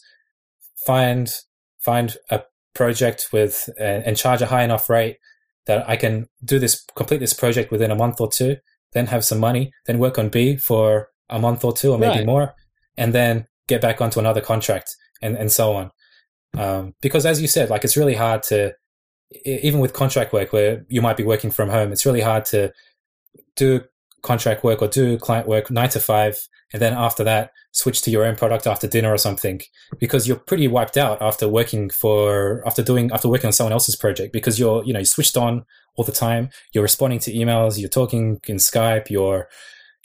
find 0.86 1.34
find 1.80 2.18
a 2.30 2.44
project 2.74 3.30
with 3.32 3.70
uh, 3.80 3.84
and 3.84 4.18
charge 4.18 4.42
a 4.42 4.48
high 4.48 4.64
enough 4.64 4.90
rate 4.90 5.18
that 5.66 5.88
i 5.90 5.96
can 5.96 6.28
do 6.44 6.60
this 6.60 6.86
complete 6.96 7.20
this 7.20 7.34
project 7.34 7.72
within 7.72 7.92
a 7.92 7.96
month 7.96 8.20
or 8.20 8.30
two 8.30 8.58
then 8.94 9.08
have 9.08 9.26
some 9.26 9.40
money 9.40 9.72
then 9.86 10.00
work 10.00 10.18
on 10.18 10.30
Bee 10.30 10.56
for 10.56 11.10
a 11.30 11.40
month 11.40 11.64
or 11.64 11.74
two 11.74 11.92
or 11.92 11.98
maybe 11.98 12.18
Right. 12.18 12.26
more 12.26 12.56
and 12.98 13.14
then 13.14 13.48
get 13.68 13.82
back 13.82 14.02
onto 14.02 14.20
another 14.20 14.42
contract 14.42 14.96
and, 15.22 15.36
and 15.36 15.52
so 15.52 15.74
on. 15.74 15.92
Um, 16.56 16.94
because 17.02 17.26
as 17.26 17.42
you 17.42 17.48
said, 17.48 17.70
like 17.70 17.84
it's 17.84 17.98
really 17.98 18.14
hard 18.16 18.44
to, 18.44 18.74
even 19.46 19.80
with 19.80 19.94
contract 19.94 20.34
work 20.34 20.54
where 20.54 20.86
you 20.90 21.02
might 21.02 21.18
be 21.18 21.24
working 21.24 21.52
from 21.52 21.70
home, 21.70 21.92
it's 21.92 22.06
really 22.06 22.22
hard 22.22 22.46
to 22.46 22.72
do 23.56 23.82
contract 24.22 24.64
work 24.64 24.82
or 24.82 24.88
do 24.88 25.18
client 25.18 25.48
work 25.48 25.70
nine 25.70 25.90
to 25.90 26.00
five. 26.00 26.38
And 26.72 26.82
then 26.82 26.94
after 26.94 27.24
that, 27.26 27.52
switch 27.72 28.02
to 28.04 28.12
your 28.12 28.26
own 28.26 28.36
product 28.36 28.66
after 28.66 28.88
dinner 28.88 29.12
or 29.14 29.18
something 29.18 29.62
because 30.00 30.28
you're 30.28 30.38
pretty 30.38 30.68
wiped 30.68 30.98
out 30.98 31.22
after 31.22 31.48
working 31.48 31.90
for, 31.90 32.64
after 32.66 32.82
doing, 32.82 33.12
after 33.12 33.28
working 33.30 33.48
on 33.48 33.54
someone 33.54 33.74
else's 33.74 33.96
project 33.96 34.34
because 34.34 34.58
you're, 34.58 34.84
you 34.84 34.94
know, 34.94 35.00
you 35.00 35.06
switched 35.06 35.38
on 35.38 35.66
all 35.96 36.06
the 36.06 36.12
time. 36.12 36.50
You're 36.72 36.84
responding 36.84 37.20
to 37.20 37.34
emails, 37.34 37.78
you're 37.78 37.90
talking 37.90 38.40
in 38.48 38.58
Skype, 38.58 39.10
you're, 39.10 39.48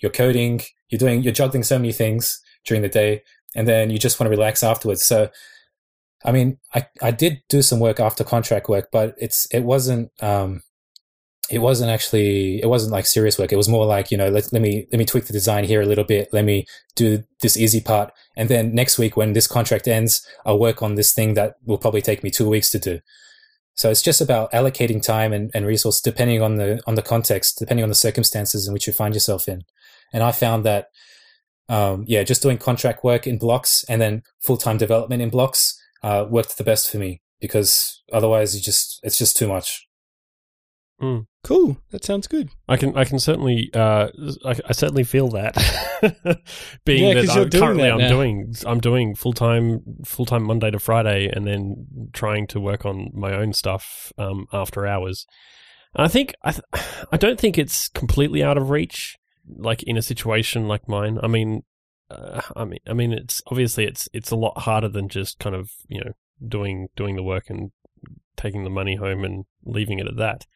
you're 0.01 0.13
coding, 0.13 0.61
you're 0.91 0.99
doing, 0.99 1.23
you're 1.23 1.33
juggling 1.33 1.63
so 1.63 1.79
many 1.79 1.93
things 1.93 2.41
during 2.67 2.83
the 2.83 2.89
day 2.89 3.23
and 3.55 3.67
then 3.67 3.91
you 3.91 3.99
just 3.99 4.21
want 4.21 4.31
to 4.31 4.37
relax 4.37 4.63
afterwards. 4.63 5.05
So, 5.05 5.31
I 6.25 6.33
mean, 6.33 6.59
I, 6.75 6.87
I 7.01 7.11
did 7.11 7.43
do 7.49 7.63
some 7.63 7.81
work 7.81 8.01
after 8.01 8.25
contract 8.25 8.69
work, 8.69 8.89
but 8.91 9.15
it's, 9.19 9.47
it 9.53 9.61
wasn't, 9.61 10.11
um, 10.21 10.63
it 11.51 11.61
wasn't 11.61 11.91
actually, 11.91 12.61
it 12.61 12.67
wasn't 12.67 12.93
like 12.93 13.07
serious 13.07 13.39
work. 13.39 13.53
It 13.53 13.57
was 13.57 13.69
more 13.69 13.87
like, 13.87 14.11
you 14.11 14.19
know, 14.19 14.29
let, 14.29 14.53
let 14.53 14.61
me, 14.61 14.87
let 14.93 14.99
me 14.99 15.05
tweak 15.05 15.27
the 15.27 15.33
design 15.33 15.65
here 15.65 15.81
a 15.81 15.87
little 15.87 16.05
bit. 16.05 16.29
Let 16.33 16.45
me 16.45 16.67
do 16.95 17.25
this 17.41 17.57
easy 17.57 17.81
part. 17.81 18.13
And 18.37 18.49
then 18.49 18.75
next 18.75 18.99
week, 18.99 19.17
when 19.17 19.33
this 19.33 19.47
contract 19.47 19.89
ends, 19.89 20.27
I'll 20.45 20.59
work 20.59 20.83
on 20.83 20.97
this 20.97 21.15
thing 21.15 21.35
that 21.35 21.55
will 21.65 21.79
probably 21.79 22.03
take 22.03 22.23
me 22.23 22.31
two 22.31 22.49
weeks 22.49 22.71
to 22.71 22.79
do. 22.79 23.01
So 23.75 23.91
it's 23.91 24.03
just 24.03 24.21
about 24.21 24.51
allocating 24.53 25.01
time 25.01 25.33
and, 25.33 25.53
and 25.55 25.65
resource 25.65 26.01
depending 26.01 26.43
on 26.43 26.57
the, 26.57 26.83
on 26.87 26.97
the 26.97 27.03
context, 27.03 27.59
depending 27.59 27.85
on 27.85 27.89
the 27.89 27.95
circumstances 27.95 28.67
in 28.67 28.75
which 28.75 28.87
you 28.87 28.93
find 28.93 29.15
yourself 29.15 29.49
in. 29.49 29.63
And 30.13 30.23
I 30.23 30.33
found 30.33 30.65
that 30.65 30.89
um, 31.69 32.05
yeah, 32.07 32.23
just 32.23 32.43
doing 32.43 32.59
contract 32.59 33.05
work 33.05 33.27
in 33.27 33.39
blocks 33.39 33.85
and 33.89 34.01
then 34.01 34.23
full 34.41 34.57
time 34.57 34.79
development 34.79 35.23
in 35.23 35.31
blocks 35.31 35.78
uh, 36.03 36.27
worked 36.29 36.57
the 36.59 36.65
best 36.65 36.91
for 36.91 36.99
me 36.99 37.21
because 37.41 38.03
otherwise 38.13 38.55
you 38.55 38.61
just 38.61 39.01
it's 39.03 39.19
just 39.19 39.37
too 39.37 39.49
much. 39.49 39.87
Cool. 41.45 41.79
That 41.93 42.05
sounds 42.05 42.27
good. 42.27 42.51
I 42.69 42.77
can 42.77 42.97
I 42.97 43.05
can 43.05 43.21
certainly 43.21 43.71
uh 43.73 44.09
I, 44.45 44.57
I 44.67 44.73
certainly 44.73 45.05
feel 45.05 45.29
that 45.29 45.55
being 46.85 47.05
Yeah, 47.09 47.15
that 47.15 47.27
'cause 47.27 47.35
you're 47.37 47.45
I'm, 47.45 47.49
doing 47.51 47.63
currently 47.63 47.85
that 47.85 47.93
I'm 47.93 47.99
now. 48.01 48.09
doing 48.09 48.55
I'm 48.67 48.81
doing 48.81 49.15
full 49.15 49.33
time 49.33 49.81
full 50.05 50.27
time 50.27 50.43
Monday 50.43 50.73
to 50.73 50.79
Friday 50.81 51.31
and 51.33 51.47
then 51.47 51.87
trying 52.13 52.49
to 52.49 52.61
work 52.61 52.85
on 52.85 53.11
my 53.15 53.33
own 53.33 53.53
stuff 53.53 54.13
um 54.19 54.47
after 54.53 54.87
hours. 54.87 55.25
And 55.95 56.05
I 56.05 56.09
think 56.09 56.35
I 56.43 56.51
th- 56.51 56.65
I 57.13 57.17
don't 57.17 57.39
think 57.39 57.57
it's 57.57 57.89
completely 57.89 58.43
out 58.43 58.59
of 58.59 58.71
reach 58.71 59.17
like 59.57 59.85
in 59.85 59.97
a 59.97 60.03
situation 60.03 60.67
like 60.67 60.89
mine. 60.89 61.19
I 61.23 61.29
mean 61.29 61.63
uh, 62.11 62.41
I 62.57 62.65
mean 62.65 62.81
I 62.87 62.93
mean 62.93 63.13
it's 63.13 63.43
obviously 63.47 63.85
it's 63.85 64.09
it's 64.13 64.31
a 64.31 64.37
lot 64.37 64.59
harder 64.59 64.89
than 64.89 65.09
just 65.09 65.39
kind 65.39 65.55
of 65.55 65.71
you 65.89 66.01
know 66.01 66.13
doing 66.47 66.89
doing 66.97 67.17
the 67.17 67.23
work 67.23 67.51
and 67.51 67.71
taking 68.37 68.65
the 68.65 68.71
money 68.71 68.97
home 68.97 69.25
and 69.25 69.45
leaving 69.65 69.99
it 69.99 70.07
at 70.07 70.17
that. 70.17 70.47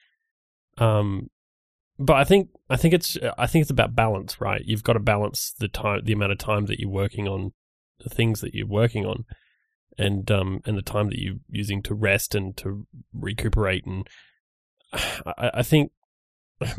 Um, 0.79 1.29
but 1.99 2.17
I 2.17 2.25
think 2.25 2.49
I 2.71 2.77
think 2.77 2.95
it's 2.95 3.19
I 3.37 3.47
think 3.47 3.62
it's 3.62 3.71
about 3.71 3.95
balance, 3.95 4.41
right? 4.41 4.62
You've 4.65 4.85
got 4.85 4.95
to 4.95 5.01
balance 5.01 5.53
the 5.59 5.69
time, 5.69 6.01
the 6.05 6.12
amount 6.12 6.33
of 6.33 6.38
time 6.38 6.67
that 6.67 6.81
you're 6.81 6.91
working 6.91 7.29
on 7.29 7.53
the 8.01 8.11
things 8.11 8.41
that 8.41 8.55
you're 8.55 8.67
working 8.67 9.05
on, 9.07 9.25
and 9.99 10.31
um 10.31 10.61
and 10.65 10.77
the 10.77 10.83
time 10.83 11.09
that 11.09 11.19
you're 11.19 11.37
using 11.51 11.83
to 11.83 11.95
rest 11.95 12.35
and 12.35 12.57
to 12.59 12.87
recuperate. 13.12 13.85
And 13.85 14.09
I, 14.93 15.51
I 15.55 15.62
think 15.62 15.93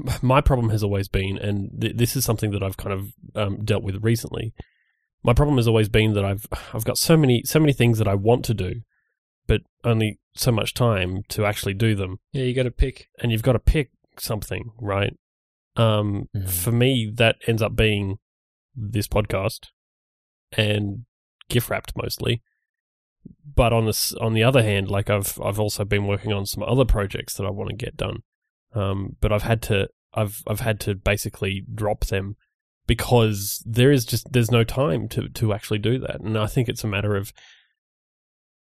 my 0.22 0.42
problem 0.42 0.70
has 0.70 0.84
always 0.84 1.08
been, 1.08 1.38
and 1.38 1.70
th- 1.82 1.96
this 1.98 2.16
is 2.16 2.24
something 2.26 2.52
that 2.52 2.64
I've 2.64 2.78
kind 2.78 2.94
of 2.94 3.14
um, 3.36 3.64
dealt 3.66 3.84
with 3.84 4.04
recently. 4.04 4.54
My 5.24 5.34
problem 5.34 5.58
has 5.58 5.68
always 5.68 5.90
been 5.90 6.14
that 6.14 6.26
I've 6.26 6.46
I've 6.74 6.84
got 6.86 6.98
so 6.98 7.16
many 7.18 7.44
so 7.46 7.60
many 7.60 7.74
things 7.74 7.98
that 7.98 8.08
I 8.08 8.16
want 8.16 8.44
to 8.46 8.54
do, 8.54 8.82
but 9.48 9.62
only 9.84 10.20
so 10.36 10.52
much 10.52 10.74
time 10.74 11.24
to 11.30 11.46
actually 11.46 11.74
do 11.76 11.94
them 11.96 12.20
Yeah, 12.32 12.44
you 12.44 12.54
got 12.56 12.64
to 12.64 12.72
pick. 12.72 13.08
and 13.20 13.32
you've 13.32 13.44
got 13.44 13.54
to 13.54 13.60
pick 13.60 13.92
something, 14.20 14.72
right? 14.82 15.16
Um, 15.76 16.30
Mhm. 16.36 16.50
For 16.50 16.72
me, 16.72 17.12
that 17.16 17.38
ends 17.48 17.62
up 17.62 17.76
being 17.76 18.18
this 18.76 19.08
podcast 19.08 19.68
and 20.58 21.06
gift 21.50 21.70
wrapped 21.70 21.94
mostly. 21.96 22.42
But 23.56 23.72
on 23.72 23.86
this, 23.86 24.14
on 24.16 24.34
the 24.34 24.44
other 24.44 24.62
hand, 24.64 24.90
like 24.90 25.10
I've 25.10 25.40
I've 25.42 25.60
also 25.60 25.86
been 25.86 26.06
working 26.08 26.34
on 26.34 26.46
some 26.46 26.64
other 26.64 26.86
projects 26.86 27.36
that 27.36 27.46
I 27.46 27.50
want 27.52 27.70
to 27.70 27.76
get 27.76 27.96
done. 27.96 28.24
Um, 28.76 29.16
but 29.22 29.32
I've 29.32 29.44
had 29.44 29.62
to 29.64 29.88
I've 30.14 30.42
I've 30.48 30.60
had 30.62 30.80
to 30.82 30.96
basically 30.96 31.66
drop 31.74 32.06
them 32.06 32.36
because 32.88 33.64
there 33.66 33.92
is 33.92 34.06
just 34.06 34.32
there's 34.32 34.52
no 34.52 34.64
time 34.64 35.08
to 35.10 35.30
to 35.30 35.54
actually 35.54 35.80
do 35.80 36.00
that, 36.00 36.22
and 36.22 36.38
I 36.38 36.48
think 36.48 36.70
it's 36.70 36.84
a 36.84 36.88
matter 36.88 37.16
of. 37.16 37.34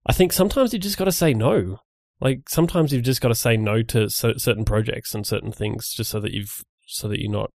I 0.07 0.13
think 0.13 0.33
sometimes 0.33 0.73
you 0.73 0.79
just 0.79 0.97
got 0.99 1.05
to 1.05 1.13
say 1.13 1.35
no. 1.35 1.81
Like 2.21 2.49
sometimes 2.49 2.93
you've 2.93 3.03
just 3.03 3.21
got 3.21 3.29
to 3.29 3.35
say 3.35 3.57
no 3.57 3.83
to 3.83 4.09
cer- 4.11 4.39
certain 4.39 4.65
projects 4.65 5.15
and 5.15 5.27
certain 5.27 5.53
things, 5.53 5.93
just 5.93 6.11
so 6.11 6.21
that 6.21 6.33
you've 6.33 6.63
so 6.87 7.09
that 7.09 7.21
you're 7.21 7.31
not 7.31 7.51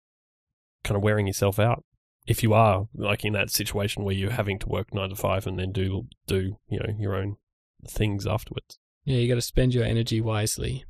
kind 0.84 0.96
of 0.96 1.02
wearing 1.02 1.26
yourself 1.26 1.58
out. 1.58 1.84
if 2.26 2.42
you 2.42 2.52
are 2.54 2.86
like 2.94 3.24
in 3.24 3.32
that 3.32 3.50
situation 3.50 4.04
where 4.04 4.14
you're 4.14 4.30
having 4.30 4.58
to 4.58 4.68
work 4.68 4.94
nine 4.94 5.08
to 5.10 5.16
five 5.16 5.46
and 5.46 5.58
then 5.58 5.72
do 5.72 6.04
do 6.26 6.56
you 6.68 6.78
know 6.78 6.94
your 6.98 7.14
own 7.16 7.36
things 7.88 8.26
afterwards. 8.26 8.78
Yeah, 9.04 9.18
you 9.18 9.28
got 9.28 9.34
to 9.34 9.40
spend 9.40 9.74
your 9.74 9.84
energy 9.84 10.20
wisely. 10.20 10.84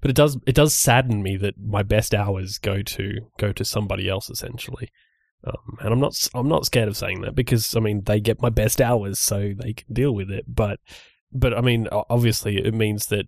But 0.00 0.10
it 0.10 0.16
does 0.16 0.38
it 0.46 0.54
does 0.54 0.74
sadden 0.74 1.22
me 1.22 1.36
that 1.38 1.54
my 1.58 1.82
best 1.82 2.14
hours 2.14 2.58
go 2.58 2.82
to 2.82 3.30
go 3.38 3.52
to 3.52 3.64
somebody 3.64 4.08
else 4.08 4.30
essentially. 4.30 4.90
Um, 5.44 5.78
and 5.80 5.92
I'm 5.92 6.00
not 6.00 6.28
I'm 6.34 6.48
not 6.48 6.66
scared 6.66 6.88
of 6.88 6.96
saying 6.96 7.22
that 7.22 7.34
because 7.34 7.74
I 7.74 7.80
mean 7.80 8.02
they 8.04 8.20
get 8.20 8.42
my 8.42 8.50
best 8.50 8.80
hours 8.80 9.18
so 9.18 9.52
they 9.56 9.72
can 9.72 9.92
deal 9.92 10.14
with 10.14 10.30
it. 10.30 10.44
But 10.46 10.80
but 11.32 11.56
I 11.56 11.60
mean 11.60 11.88
obviously 11.92 12.58
it 12.58 12.74
means 12.74 13.06
that 13.06 13.26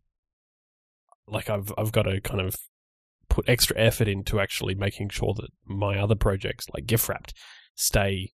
like 1.26 1.49
I've 1.49 1.72
I've 1.78 1.93
got 1.93 2.03
to 2.03 2.20
kind 2.20 2.41
of 2.41 2.57
put 3.28 3.49
extra 3.49 3.78
effort 3.78 4.09
into 4.09 4.41
actually 4.41 4.74
making 4.74 5.09
sure 5.09 5.33
that 5.35 5.49
my 5.64 5.99
other 5.99 6.14
projects 6.14 6.66
like 6.74 6.85
gift 6.85 7.09
wrapped 7.09 7.33
stay 7.74 8.33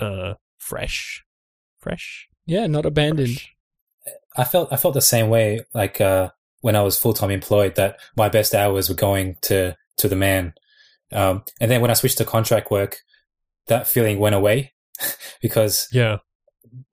uh 0.00 0.34
fresh 0.58 1.22
fresh 1.78 2.28
Yeah, 2.46 2.66
not 2.66 2.84
abandoned. 2.86 3.28
fresh. 3.38 3.54
I 4.36 4.44
felt 4.44 4.72
I 4.72 4.76
felt 4.76 4.94
the 4.94 5.00
same 5.00 5.28
way. 5.28 5.60
Like 5.74 6.00
uh, 6.00 6.30
when 6.60 6.76
I 6.76 6.82
was 6.82 6.98
full 6.98 7.12
time 7.14 7.30
employed, 7.30 7.74
that 7.76 7.98
my 8.16 8.28
best 8.28 8.54
hours 8.54 8.88
were 8.88 8.94
going 8.94 9.36
to 9.42 9.76
to 9.98 10.08
the 10.08 10.16
man. 10.16 10.54
Um, 11.12 11.42
and 11.60 11.70
then 11.70 11.80
when 11.80 11.90
I 11.90 11.94
switched 11.94 12.18
to 12.18 12.24
contract 12.24 12.70
work, 12.70 12.98
that 13.66 13.86
feeling 13.88 14.18
went 14.18 14.34
away 14.34 14.72
because 15.42 15.88
yeah 15.92 16.18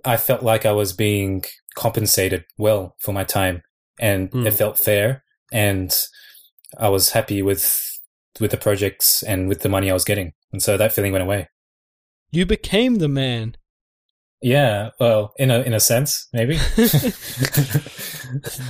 I 0.05 0.17
felt 0.17 0.43
like 0.43 0.65
I 0.65 0.71
was 0.71 0.93
being 0.93 1.43
compensated 1.75 2.45
well 2.57 2.95
for 2.99 3.11
my 3.13 3.23
time, 3.23 3.61
and 3.99 4.29
Hmm. 4.31 4.47
it 4.47 4.53
felt 4.53 4.79
fair, 4.79 5.23
and 5.51 5.93
I 6.77 6.89
was 6.89 7.11
happy 7.11 7.41
with 7.41 7.81
with 8.39 8.51
the 8.51 8.57
projects 8.57 9.23
and 9.23 9.47
with 9.49 9.61
the 9.61 9.69
money 9.69 9.89
I 9.89 9.93
was 9.93 10.05
getting, 10.05 10.33
and 10.51 10.61
so 10.61 10.77
that 10.77 10.93
feeling 10.93 11.11
went 11.11 11.23
away. 11.23 11.49
You 12.31 12.45
became 12.45 12.95
the 12.95 13.07
man. 13.07 13.55
Yeah, 14.41 14.89
well, 14.99 15.33
in 15.37 15.49
a 15.49 15.61
in 15.61 15.73
a 15.73 15.79
sense, 15.79 16.27
maybe. 16.33 16.55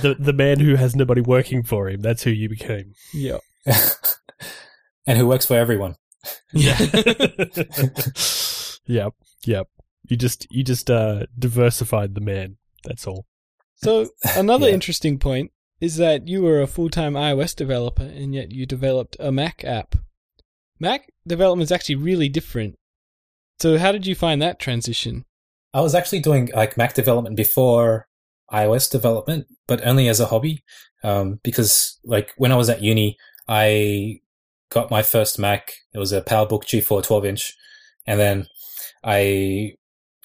the 0.02 0.16
the 0.18 0.32
man 0.32 0.60
who 0.60 0.76
has 0.76 0.94
nobody 0.96 1.20
working 1.20 1.62
for 1.62 1.88
him 1.88 2.00
that's 2.00 2.22
who 2.22 2.30
you 2.30 2.48
became 2.48 2.92
Yeah. 3.12 3.38
and 5.06 5.18
who 5.18 5.26
works 5.26 5.46
for 5.46 5.56
everyone. 5.56 5.96
Yeah. 6.52 6.78
yep 8.86 9.12
yep 9.44 9.68
you 10.08 10.16
just 10.16 10.46
you 10.50 10.62
just 10.64 10.90
uh 10.90 11.26
diversified 11.38 12.14
the 12.14 12.20
man 12.20 12.56
that's 12.84 13.06
all 13.06 13.26
So 13.76 14.08
another 14.34 14.68
Yeah. 14.68 14.74
interesting 14.74 15.18
point 15.18 15.52
is 15.80 15.96
that 15.98 16.26
you 16.26 16.42
were 16.42 16.60
a 16.62 16.66
full-time 16.66 17.12
iOS 17.14 17.54
developer 17.54 18.02
and 18.04 18.34
yet 18.34 18.50
you 18.50 18.64
developed 18.66 19.14
a 19.20 19.30
Mac 19.30 19.62
app. 19.64 19.94
Mac 20.80 21.12
development 21.26 21.64
is 21.64 21.72
actually 21.72 21.96
really 21.96 22.30
different. 22.30 22.76
So 23.58 23.76
how 23.76 23.92
did 23.92 24.06
you 24.06 24.14
find 24.14 24.40
that 24.40 24.58
transition? 24.58 25.25
I 25.76 25.80
was 25.80 25.94
actually 25.94 26.20
doing 26.20 26.48
like 26.54 26.78
Mac 26.78 26.94
development 26.94 27.36
before 27.36 28.08
iOS 28.50 28.90
development, 28.90 29.46
but 29.66 29.86
only 29.86 30.08
as 30.08 30.20
a 30.20 30.26
hobby. 30.26 30.64
Um, 31.04 31.38
because 31.42 32.00
like 32.02 32.32
when 32.38 32.50
I 32.50 32.56
was 32.56 32.70
at 32.70 32.80
uni, 32.82 33.18
I 33.46 34.20
got 34.70 34.90
my 34.90 35.02
first 35.02 35.38
Mac. 35.38 35.72
It 35.92 35.98
was 35.98 36.12
a 36.12 36.22
PowerBook 36.22 36.64
G4 36.64 37.04
12 37.04 37.26
inch. 37.26 37.54
And 38.06 38.18
then 38.18 38.46
I, 39.04 39.74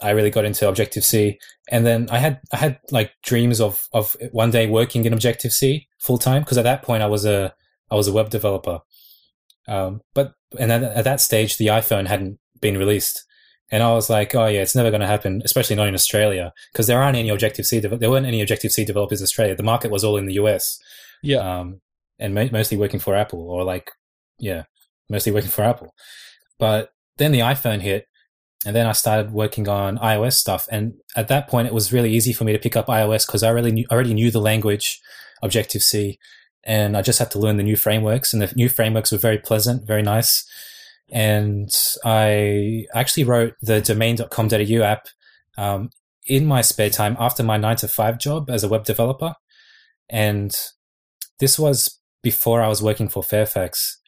I 0.01 0.11
really 0.11 0.29
got 0.29 0.45
into 0.45 0.69
Objective 0.69 1.03
C. 1.03 1.37
And 1.67 1.85
then 1.85 2.07
I 2.09 2.19
had, 2.19 2.39
I 2.53 2.55
had 2.55 2.79
like 2.89 3.11
dreams 3.21 3.59
of, 3.59 3.89
of 3.91 4.15
one 4.31 4.51
day 4.51 4.67
working 4.67 5.03
in 5.03 5.11
Objective 5.11 5.51
C 5.51 5.89
full 5.99 6.17
time. 6.17 6.45
Cause 6.45 6.57
at 6.57 6.63
that 6.63 6.81
point 6.81 7.03
I 7.03 7.07
was 7.07 7.25
a, 7.25 7.53
I 7.91 7.95
was 7.95 8.07
a 8.07 8.13
web 8.13 8.29
developer. 8.29 8.79
Um, 9.67 9.99
but, 10.13 10.31
and 10.57 10.71
at, 10.71 10.81
at 10.81 11.03
that 11.03 11.19
stage, 11.19 11.57
the 11.57 11.67
iPhone 11.67 12.07
hadn't 12.07 12.39
been 12.61 12.77
released. 12.77 13.25
And 13.71 13.81
I 13.81 13.93
was 13.93 14.09
like, 14.09 14.35
oh 14.35 14.47
yeah, 14.47 14.61
it's 14.61 14.75
never 14.75 14.89
going 14.91 15.01
to 15.01 15.07
happen, 15.07 15.41
especially 15.45 15.77
not 15.77 15.87
in 15.87 15.93
Australia, 15.93 16.51
because 16.71 16.87
there 16.87 17.01
aren't 17.01 17.17
any 17.17 17.29
Objective 17.29 17.65
C. 17.65 17.79
De- 17.79 17.95
there 17.97 18.09
weren't 18.09 18.25
any 18.25 18.41
Objective 18.41 18.71
C 18.71 18.83
developers 18.83 19.21
in 19.21 19.23
Australia. 19.23 19.55
The 19.55 19.63
market 19.63 19.91
was 19.91 20.03
all 20.03 20.17
in 20.17 20.25
the 20.25 20.33
US, 20.33 20.77
Yeah. 21.23 21.37
um, 21.37 21.79
and 22.19 22.35
mo- 22.35 22.49
mostly 22.51 22.77
working 22.77 22.99
for 22.99 23.15
Apple, 23.15 23.39
or 23.49 23.63
like, 23.63 23.89
yeah, 24.37 24.63
mostly 25.09 25.31
working 25.31 25.49
for 25.51 25.63
Apple. 25.63 25.93
But 26.59 26.91
then 27.17 27.31
the 27.31 27.39
iPhone 27.39 27.79
hit, 27.79 28.07
and 28.65 28.75
then 28.75 28.85
I 28.87 28.91
started 28.91 29.31
working 29.31 29.67
on 29.67 29.97
iOS 29.97 30.33
stuff. 30.33 30.67
And 30.71 30.95
at 31.15 31.29
that 31.29 31.47
point, 31.47 31.67
it 31.67 31.73
was 31.73 31.93
really 31.93 32.11
easy 32.11 32.33
for 32.33 32.43
me 32.43 32.51
to 32.53 32.59
pick 32.59 32.75
up 32.75 32.87
iOS 32.87 33.25
because 33.25 33.41
I 33.41 33.49
really 33.49 33.71
knew, 33.71 33.85
already 33.89 34.13
knew 34.13 34.31
the 34.31 34.41
language 34.41 35.01
Objective 35.41 35.81
C, 35.81 36.19
and 36.63 36.95
I 36.95 37.01
just 37.01 37.17
had 37.19 37.31
to 37.31 37.39
learn 37.39 37.57
the 37.57 37.63
new 37.63 37.75
frameworks. 37.77 38.33
And 38.33 38.41
the 38.41 38.51
new 38.55 38.69
frameworks 38.69 39.11
were 39.11 39.17
very 39.17 39.39
pleasant, 39.39 39.87
very 39.87 40.03
nice 40.03 40.45
and 41.11 41.69
I 42.05 42.85
actually 42.95 43.25
wrote 43.25 43.55
the 43.61 43.81
domain.com.au 43.81 44.83
app 44.83 45.07
um, 45.57 45.89
in 46.25 46.45
my 46.45 46.61
spare 46.61 46.89
time 46.89 47.17
after 47.19 47.43
my 47.43 47.57
nine 47.57 47.75
to 47.77 47.87
five 47.87 48.17
job 48.17 48.49
as 48.49 48.63
a 48.63 48.69
web 48.69 48.85
developer. 48.85 49.35
And 50.09 50.55
this 51.39 51.59
was 51.59 51.99
before 52.23 52.61
I 52.61 52.67
was 52.67 52.81
working 52.81 53.09
for 53.09 53.23
Fairfax. 53.23 53.99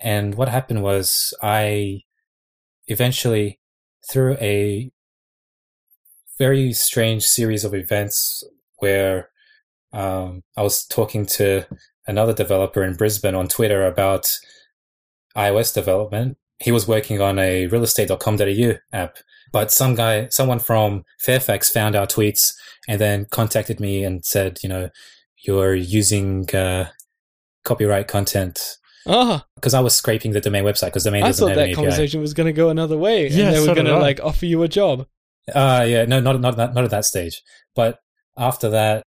And 0.00 0.34
what 0.34 0.48
happened 0.48 0.82
was 0.82 1.34
I 1.42 2.02
eventually, 2.86 3.60
through 4.08 4.36
a 4.40 4.92
very 6.38 6.72
strange 6.72 7.24
series 7.24 7.64
of 7.64 7.74
events 7.74 8.44
where 8.78 9.30
um, 9.92 10.42
I 10.56 10.62
was 10.62 10.84
talking 10.84 11.26
to 11.26 11.64
another 12.06 12.34
developer 12.34 12.84
in 12.84 12.96
Brisbane 12.96 13.34
on 13.34 13.48
Twitter 13.48 13.86
about 13.86 14.30
iOS 15.36 15.72
development. 15.72 16.36
He 16.60 16.72
was 16.72 16.86
working 16.86 17.20
on 17.20 17.38
a 17.38 17.68
realestate.com.au 17.68 18.78
app, 18.92 19.16
but 19.52 19.70
some 19.72 19.94
guy, 19.94 20.28
someone 20.28 20.58
from 20.60 21.04
Fairfax 21.18 21.70
found 21.70 21.96
our 21.96 22.06
tweets 22.06 22.54
and 22.88 23.00
then 23.00 23.26
contacted 23.30 23.80
me 23.80 24.04
and 24.04 24.24
said, 24.24 24.58
you 24.62 24.68
know, 24.68 24.90
you're 25.44 25.74
using 25.74 26.48
uh, 26.54 26.88
copyright 27.64 28.08
content 28.08 28.78
Oh, 29.06 29.42
because 29.56 29.74
I 29.74 29.80
was 29.80 29.94
scraping 29.94 30.32
the 30.32 30.40
domain 30.40 30.64
website 30.64 30.86
because 30.86 31.04
the 31.04 31.10
domain 31.10 31.24
doesn't 31.24 31.42
thought 31.42 31.48
have 31.50 31.56
that 31.56 31.64
an 31.64 31.70
API. 31.70 31.74
conversation 31.74 32.20
was 32.20 32.32
going 32.32 32.46
to 32.46 32.52
go 32.52 32.70
another 32.70 32.96
way, 32.96 33.28
Yeah, 33.28 33.46
and 33.46 33.54
they 33.54 33.60
so 33.60 33.68
were 33.68 33.74
going 33.74 33.86
to 33.86 33.98
like 33.98 34.20
offer 34.22 34.46
you 34.46 34.62
a 34.62 34.68
job. 34.68 35.06
Uh, 35.54 35.84
yeah, 35.86 36.06
no, 36.06 36.20
not, 36.20 36.40
not, 36.40 36.56
not, 36.56 36.72
not 36.72 36.84
at 36.84 36.90
that 36.90 37.04
stage. 37.04 37.42
But 37.74 37.98
after 38.38 38.70
that, 38.70 39.02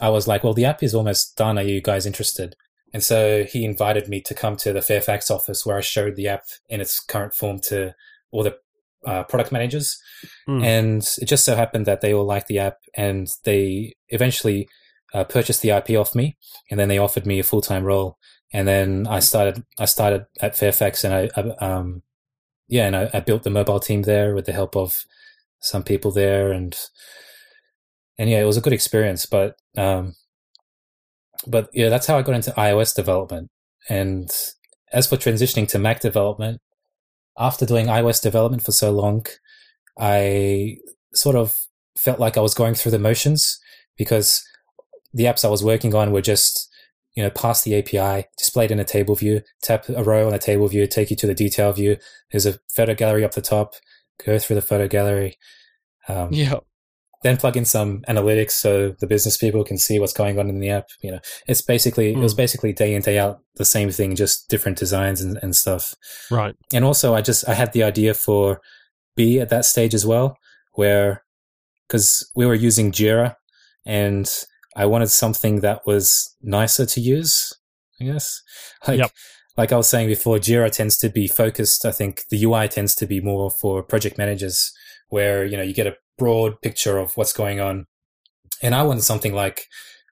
I 0.00 0.08
was 0.08 0.26
like, 0.26 0.42
well, 0.42 0.54
the 0.54 0.64
app 0.64 0.82
is 0.82 0.94
almost 0.94 1.36
done. 1.36 1.58
Are 1.58 1.62
you 1.62 1.82
guys 1.82 2.06
interested? 2.06 2.56
And 2.92 3.02
so 3.02 3.44
he 3.44 3.64
invited 3.64 4.08
me 4.08 4.20
to 4.22 4.34
come 4.34 4.56
to 4.56 4.72
the 4.72 4.82
Fairfax 4.82 5.30
office 5.30 5.64
where 5.64 5.78
I 5.78 5.80
showed 5.80 6.16
the 6.16 6.28
app 6.28 6.44
in 6.68 6.80
its 6.80 7.00
current 7.00 7.32
form 7.32 7.58
to 7.60 7.94
all 8.30 8.42
the 8.42 8.56
uh, 9.06 9.24
product 9.24 9.50
managers. 9.50 10.00
Hmm. 10.46 10.62
And 10.62 11.08
it 11.18 11.26
just 11.26 11.44
so 11.44 11.56
happened 11.56 11.86
that 11.86 12.00
they 12.00 12.12
all 12.12 12.26
liked 12.26 12.48
the 12.48 12.58
app 12.58 12.78
and 12.94 13.28
they 13.44 13.94
eventually 14.08 14.68
uh, 15.14 15.24
purchased 15.24 15.62
the 15.62 15.70
IP 15.70 15.90
off 15.90 16.14
me. 16.14 16.36
And 16.70 16.78
then 16.78 16.88
they 16.88 16.98
offered 16.98 17.26
me 17.26 17.38
a 17.38 17.44
full 17.44 17.62
time 17.62 17.84
role. 17.84 18.18
And 18.52 18.68
then 18.68 19.06
I 19.06 19.20
started, 19.20 19.64
I 19.78 19.86
started 19.86 20.26
at 20.40 20.56
Fairfax 20.56 21.04
and 21.04 21.14
I, 21.14 21.30
I 21.34 21.40
um, 21.64 22.02
yeah, 22.68 22.86
and 22.86 22.96
I, 22.96 23.10
I 23.14 23.20
built 23.20 23.42
the 23.42 23.50
mobile 23.50 23.80
team 23.80 24.02
there 24.02 24.34
with 24.34 24.44
the 24.44 24.52
help 24.52 24.76
of 24.76 25.04
some 25.60 25.82
people 25.82 26.10
there 26.10 26.52
and, 26.52 26.78
and 28.18 28.28
yeah, 28.28 28.40
it 28.40 28.46
was 28.46 28.56
a 28.56 28.60
good 28.60 28.72
experience, 28.72 29.24
but, 29.26 29.56
um, 29.76 30.14
but 31.46 31.68
yeah, 31.72 31.88
that's 31.88 32.06
how 32.06 32.18
I 32.18 32.22
got 32.22 32.34
into 32.34 32.50
iOS 32.52 32.94
development. 32.94 33.48
And 33.88 34.30
as 34.92 35.06
for 35.06 35.16
transitioning 35.16 35.68
to 35.68 35.78
Mac 35.78 36.00
development, 36.00 36.60
after 37.38 37.66
doing 37.66 37.86
iOS 37.86 38.22
development 38.22 38.64
for 38.64 38.72
so 38.72 38.90
long, 38.90 39.26
I 39.98 40.76
sort 41.14 41.36
of 41.36 41.56
felt 41.96 42.20
like 42.20 42.36
I 42.36 42.40
was 42.40 42.54
going 42.54 42.74
through 42.74 42.92
the 42.92 42.98
motions 42.98 43.58
because 43.96 44.42
the 45.12 45.24
apps 45.24 45.44
I 45.44 45.48
was 45.48 45.64
working 45.64 45.94
on 45.94 46.12
were 46.12 46.22
just, 46.22 46.68
you 47.14 47.22
know, 47.22 47.30
past 47.30 47.64
the 47.64 47.76
API, 47.76 48.26
displayed 48.36 48.70
in 48.70 48.80
a 48.80 48.84
table 48.84 49.14
view, 49.14 49.42
tap 49.62 49.88
a 49.88 50.02
row 50.02 50.26
on 50.26 50.34
a 50.34 50.38
table 50.38 50.68
view, 50.68 50.86
take 50.86 51.10
you 51.10 51.16
to 51.16 51.26
the 51.26 51.34
detail 51.34 51.72
view. 51.72 51.96
There's 52.30 52.46
a 52.46 52.58
photo 52.74 52.94
gallery 52.94 53.24
up 53.24 53.32
the 53.32 53.42
top, 53.42 53.74
go 54.24 54.38
through 54.38 54.56
the 54.56 54.62
photo 54.62 54.88
gallery. 54.88 55.36
Um, 56.08 56.32
Yeah. 56.32 56.60
Then 57.22 57.36
plug 57.36 57.56
in 57.56 57.64
some 57.64 58.00
analytics 58.08 58.52
so 58.52 58.94
the 59.00 59.06
business 59.06 59.36
people 59.36 59.62
can 59.64 59.78
see 59.78 59.98
what's 60.00 60.12
going 60.12 60.38
on 60.38 60.48
in 60.48 60.58
the 60.60 60.70
app. 60.70 60.86
You 61.02 61.12
know, 61.12 61.20
it's 61.46 61.62
basically, 61.62 62.12
it 62.12 62.18
was 62.18 62.32
Hmm. 62.32 62.36
basically 62.38 62.72
day 62.72 62.94
in, 62.94 63.02
day 63.02 63.18
out, 63.18 63.38
the 63.56 63.64
same 63.64 63.90
thing, 63.90 64.16
just 64.16 64.48
different 64.48 64.78
designs 64.78 65.20
and, 65.20 65.38
and 65.42 65.54
stuff. 65.54 65.94
right 66.30 66.54
And 66.72 66.84
also 66.84 67.14
I 67.14 67.20
just, 67.22 67.48
I 67.48 67.54
had 67.54 67.72
the 67.72 67.82
idea 67.84 68.14
for 68.14 68.60
Bee 69.16 69.38
at 69.40 69.50
that 69.50 69.64
stage 69.64 69.94
as 69.94 70.04
well, 70.06 70.36
where, 70.74 71.22
cause 71.88 72.30
we 72.34 72.46
were 72.46 72.54
using 72.54 72.90
Jira 72.92 73.34
and 73.86 74.28
I 74.74 74.86
wanted 74.86 75.10
something 75.10 75.60
that 75.60 75.82
was 75.86 76.34
nicer 76.40 76.86
to 76.86 77.00
use, 77.00 77.52
I 78.00 78.04
guess. 78.04 78.40
Like, 78.88 78.98
Yep. 78.98 79.10
like 79.56 79.70
I 79.72 79.76
was 79.76 79.88
saying 79.88 80.08
before, 80.08 80.38
Jira 80.38 80.70
tends 80.72 80.96
to 80.98 81.10
be 81.10 81.28
focused. 81.28 81.84
I 81.84 81.92
think 81.92 82.22
the 82.30 82.42
UI 82.42 82.68
tends 82.68 82.94
to 82.96 83.06
be 83.06 83.20
more 83.20 83.50
for 83.50 83.82
project 83.82 84.16
managers 84.18 84.72
where, 85.08 85.44
you 85.44 85.56
know, 85.58 85.62
you 85.62 85.74
get 85.74 85.86
a 85.86 85.94
broad 86.22 86.60
picture 86.62 86.98
of 86.98 87.16
what's 87.16 87.32
going 87.32 87.58
on. 87.60 87.86
And 88.62 88.74
I 88.74 88.82
wanted 88.82 89.02
something 89.02 89.34
like, 89.34 89.66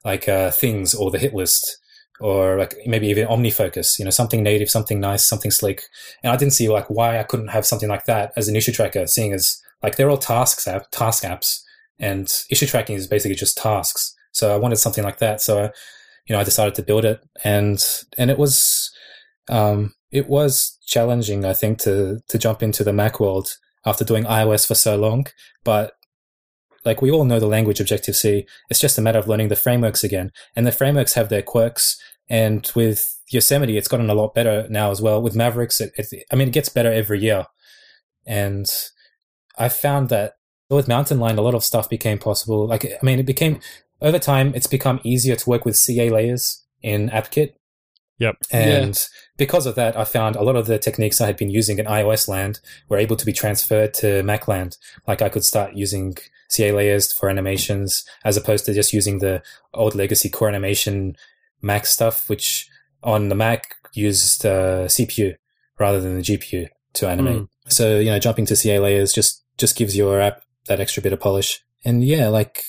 like, 0.04 0.28
uh, 0.28 0.50
things 0.50 0.94
or 0.94 1.10
the 1.10 1.18
hit 1.18 1.34
list 1.34 1.78
or 2.20 2.58
like 2.58 2.74
maybe 2.84 3.08
even 3.08 3.26
OmniFocus, 3.26 3.98
you 3.98 4.04
know, 4.04 4.10
something 4.10 4.42
native, 4.42 4.68
something 4.68 5.00
nice, 5.00 5.24
something 5.24 5.50
slick. 5.50 5.82
And 6.22 6.32
I 6.32 6.36
didn't 6.36 6.52
see 6.52 6.68
like 6.68 6.88
why 6.90 7.18
I 7.18 7.22
couldn't 7.22 7.48
have 7.48 7.64
something 7.64 7.88
like 7.88 8.04
that 8.04 8.32
as 8.36 8.48
an 8.48 8.56
issue 8.56 8.72
tracker, 8.72 9.06
seeing 9.06 9.32
as 9.32 9.60
like 9.82 9.96
they're 9.96 10.10
all 10.10 10.18
tasks 10.18 10.68
app, 10.68 10.90
task 10.90 11.24
apps, 11.24 11.62
and 11.98 12.30
issue 12.50 12.66
tracking 12.66 12.96
is 12.96 13.06
basically 13.06 13.36
just 13.36 13.56
tasks. 13.56 14.14
So 14.32 14.54
I 14.54 14.58
wanted 14.58 14.76
something 14.76 15.04
like 15.04 15.18
that. 15.18 15.40
So, 15.40 15.64
I, 15.64 15.70
you 16.26 16.34
know, 16.34 16.40
I 16.40 16.44
decided 16.44 16.74
to 16.74 16.82
build 16.82 17.04
it, 17.04 17.20
and 17.42 17.82
and 18.18 18.30
it 18.30 18.38
was 18.38 18.90
um, 19.48 19.94
it 20.10 20.28
was 20.28 20.78
challenging, 20.86 21.44
I 21.44 21.54
think, 21.54 21.78
to 21.80 22.20
to 22.28 22.38
jump 22.38 22.62
into 22.62 22.84
the 22.84 22.92
Mac 22.92 23.18
world 23.18 23.48
after 23.86 24.04
doing 24.04 24.24
iOS 24.24 24.66
for 24.66 24.74
so 24.74 24.96
long. 24.96 25.26
But 25.64 25.94
like 26.84 27.02
we 27.02 27.10
all 27.10 27.24
know 27.24 27.40
the 27.40 27.46
language 27.46 27.80
Objective 27.80 28.16
C, 28.16 28.46
it's 28.68 28.80
just 28.80 28.98
a 28.98 29.02
matter 29.02 29.18
of 29.18 29.28
learning 29.28 29.48
the 29.48 29.56
frameworks 29.56 30.04
again, 30.04 30.32
and 30.56 30.66
the 30.66 30.72
frameworks 30.72 31.14
have 31.14 31.28
their 31.28 31.42
quirks. 31.42 32.00
And 32.28 32.70
with 32.76 33.18
Yosemite, 33.28 33.76
it's 33.76 33.88
gotten 33.88 34.08
a 34.08 34.14
lot 34.14 34.34
better 34.34 34.66
now 34.70 34.90
as 34.90 35.02
well. 35.02 35.20
With 35.20 35.34
Mavericks, 35.34 35.80
it, 35.80 35.92
it, 35.96 36.24
I 36.32 36.36
mean, 36.36 36.48
it 36.48 36.54
gets 36.54 36.68
better 36.68 36.92
every 36.92 37.20
year. 37.20 37.46
And 38.26 38.66
I 39.58 39.68
found 39.68 40.08
that 40.10 40.34
with 40.68 40.88
Mountain 40.88 41.18
Lion, 41.18 41.38
a 41.38 41.42
lot 41.42 41.54
of 41.54 41.64
stuff 41.64 41.90
became 41.90 42.18
possible. 42.18 42.66
Like, 42.66 42.84
I 42.84 43.04
mean, 43.04 43.18
it 43.18 43.26
became 43.26 43.60
over 44.00 44.18
time, 44.18 44.52
it's 44.54 44.66
become 44.66 45.00
easier 45.04 45.36
to 45.36 45.48
work 45.50 45.64
with 45.64 45.76
CA 45.76 46.08
layers 46.08 46.64
in 46.82 47.10
AppKit. 47.10 47.52
Yep. 48.20 48.36
And 48.52 48.94
yeah. 48.94 49.18
because 49.38 49.66
of 49.66 49.74
that, 49.74 49.96
I 49.96 50.04
found 50.04 50.36
a 50.36 50.42
lot 50.42 50.54
of 50.54 50.66
the 50.66 50.78
techniques 50.78 51.20
I 51.20 51.26
had 51.26 51.38
been 51.38 51.50
using 51.50 51.78
in 51.78 51.86
iOS 51.86 52.28
land 52.28 52.60
were 52.88 52.98
able 52.98 53.16
to 53.16 53.26
be 53.26 53.32
transferred 53.32 53.94
to 53.94 54.22
Mac 54.22 54.46
land. 54.46 54.76
Like 55.08 55.22
I 55.22 55.30
could 55.30 55.44
start 55.44 55.74
using 55.74 56.16
CA 56.48 56.70
layers 56.70 57.12
for 57.12 57.30
animations 57.30 58.04
as 58.24 58.36
opposed 58.36 58.66
to 58.66 58.74
just 58.74 58.92
using 58.92 59.18
the 59.18 59.42
old 59.72 59.94
legacy 59.94 60.28
core 60.28 60.48
animation 60.48 61.16
Mac 61.62 61.86
stuff, 61.86 62.28
which 62.28 62.68
on 63.02 63.30
the 63.30 63.34
Mac 63.34 63.74
used 63.94 64.44
uh, 64.44 64.84
CPU 64.84 65.36
rather 65.78 66.00
than 66.00 66.16
the 66.16 66.22
GPU 66.22 66.68
to 66.92 67.08
animate. 67.08 67.38
Mm. 67.38 67.48
So, 67.68 67.98
you 67.98 68.10
know, 68.10 68.18
jumping 68.18 68.46
to 68.46 68.56
CA 68.56 68.78
layers 68.78 69.14
just, 69.14 69.42
just 69.56 69.76
gives 69.76 69.96
your 69.96 70.20
app 70.20 70.42
that 70.66 70.80
extra 70.80 71.02
bit 71.02 71.14
of 71.14 71.20
polish. 71.20 71.64
And 71.86 72.04
yeah, 72.04 72.28
like 72.28 72.64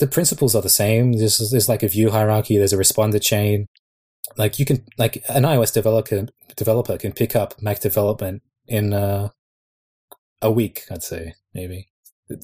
the 0.00 0.08
principles 0.08 0.56
are 0.56 0.62
the 0.62 0.68
same. 0.68 1.12
There's, 1.12 1.38
there's 1.50 1.68
like 1.68 1.84
a 1.84 1.88
view 1.88 2.10
hierarchy. 2.10 2.56
There's 2.56 2.72
a 2.72 2.78
responder 2.78 3.22
chain. 3.22 3.68
Like 4.36 4.58
you 4.58 4.64
can, 4.64 4.84
like 4.98 5.22
an 5.28 5.44
iOS 5.44 5.72
developer, 5.72 6.26
developer 6.56 6.98
can 6.98 7.12
pick 7.12 7.36
up 7.36 7.60
Mac 7.60 7.80
development 7.80 8.42
in 8.66 8.92
uh, 8.92 9.30
a 10.42 10.50
week, 10.50 10.82
I'd 10.90 11.02
say, 11.02 11.34
maybe. 11.54 11.88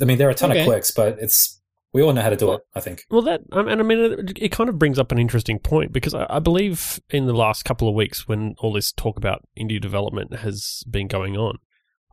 I 0.00 0.04
mean, 0.04 0.18
there 0.18 0.28
are 0.28 0.32
a 0.32 0.34
ton 0.34 0.50
okay. 0.50 0.60
of 0.60 0.66
quirks, 0.66 0.90
but 0.90 1.18
it's 1.18 1.60
we 1.92 2.02
all 2.02 2.12
know 2.12 2.22
how 2.22 2.30
to 2.30 2.36
do 2.36 2.46
well, 2.46 2.56
it. 2.56 2.62
I 2.74 2.80
think. 2.80 3.04
Well, 3.10 3.22
that 3.22 3.42
and 3.52 3.68
I 3.68 3.82
mean, 3.82 3.98
it, 3.98 4.38
it, 4.40 4.52
kind 4.52 4.70
of 4.70 4.78
brings 4.78 4.98
up 4.98 5.12
an 5.12 5.18
interesting 5.18 5.58
point 5.58 5.92
because 5.92 6.14
I, 6.14 6.26
I, 6.30 6.38
believe 6.38 7.00
in 7.10 7.26
the 7.26 7.34
last 7.34 7.64
couple 7.64 7.88
of 7.88 7.94
weeks, 7.94 8.26
when 8.26 8.54
all 8.58 8.72
this 8.72 8.92
talk 8.92 9.18
about 9.18 9.46
indie 9.58 9.80
development 9.80 10.36
has 10.36 10.84
been 10.88 11.08
going 11.08 11.36
on, 11.36 11.58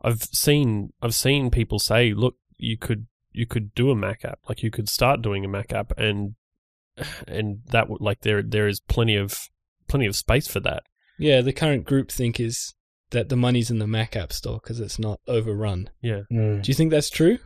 I've 0.02 0.22
seen 0.22 0.92
I've 1.00 1.14
seen 1.14 1.50
people 1.50 1.78
say, 1.78 2.12
"Look, 2.12 2.34
you 2.58 2.76
could 2.76 3.06
you 3.32 3.46
could 3.46 3.74
do 3.74 3.90
a 3.90 3.96
Mac 3.96 4.24
app, 4.24 4.40
like 4.48 4.62
you 4.62 4.70
could 4.70 4.88
start 4.88 5.22
doing 5.22 5.44
a 5.44 5.48
Mac 5.48 5.72
app, 5.72 5.92
and 5.96 6.34
and 7.28 7.60
that 7.70 7.88
would 7.88 8.00
like 8.00 8.20
there 8.20 8.42
there 8.42 8.68
is 8.68 8.80
plenty 8.80 9.16
of 9.16 9.48
plenty 9.90 10.06
of 10.06 10.16
space 10.16 10.46
for 10.48 10.60
that." 10.60 10.84
Yeah, 11.18 11.42
the 11.42 11.52
current 11.52 11.84
group 11.84 12.10
think 12.10 12.40
is 12.40 12.74
that 13.10 13.28
the 13.28 13.36
money's 13.36 13.70
in 13.70 13.78
the 13.78 13.86
Mac 13.86 14.16
App 14.16 14.32
Store 14.32 14.58
because 14.62 14.80
it's 14.80 14.98
not 14.98 15.20
overrun. 15.26 15.90
Yeah. 16.00 16.22
Mm. 16.32 16.62
Do 16.62 16.70
you 16.70 16.74
think 16.74 16.90
that's 16.90 17.10
true? 17.10 17.38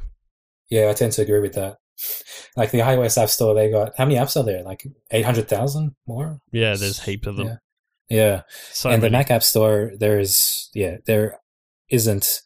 Yeah, 0.70 0.90
I 0.90 0.92
tend 0.92 1.12
to 1.12 1.22
agree 1.22 1.40
with 1.40 1.54
that. 1.54 1.76
Like 2.56 2.70
the 2.70 2.80
iOS 2.80 3.20
App 3.20 3.30
Store, 3.30 3.54
they 3.54 3.70
got 3.70 3.92
how 3.96 4.04
many 4.04 4.16
apps 4.16 4.36
are 4.36 4.44
there? 4.44 4.62
Like 4.62 4.84
eight 5.10 5.24
hundred 5.24 5.48
thousand 5.48 5.94
more. 6.06 6.38
Yeah, 6.52 6.74
there's 6.74 7.02
heaps 7.02 7.26
of 7.26 7.36
them. 7.36 7.58
Yeah, 8.08 8.16
yeah. 8.16 8.42
So 8.72 8.90
and 8.90 9.00
many. 9.00 9.10
the 9.10 9.18
Mac 9.18 9.30
App 9.30 9.42
Store, 9.42 9.92
there 9.98 10.18
is 10.18 10.70
yeah, 10.74 10.96
there 11.06 11.38
isn't 11.90 12.40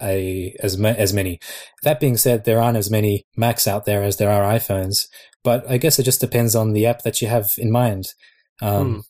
a 0.00 0.54
as 0.60 0.78
ma- 0.78 0.88
as 0.90 1.12
many. 1.12 1.40
That 1.82 2.00
being 2.00 2.16
said, 2.16 2.44
there 2.44 2.60
aren't 2.60 2.78
as 2.78 2.90
many 2.90 3.24
Macs 3.36 3.66
out 3.66 3.84
there 3.84 4.02
as 4.02 4.16
there 4.16 4.30
are 4.30 4.54
iPhones. 4.54 5.06
But 5.44 5.68
I 5.70 5.76
guess 5.76 5.98
it 5.98 6.04
just 6.04 6.20
depends 6.20 6.54
on 6.54 6.72
the 6.72 6.86
app 6.86 7.02
that 7.02 7.22
you 7.22 7.28
have 7.28 7.52
in 7.58 7.70
mind. 7.70 8.06
Um, 8.60 8.94
hmm. 8.94 9.00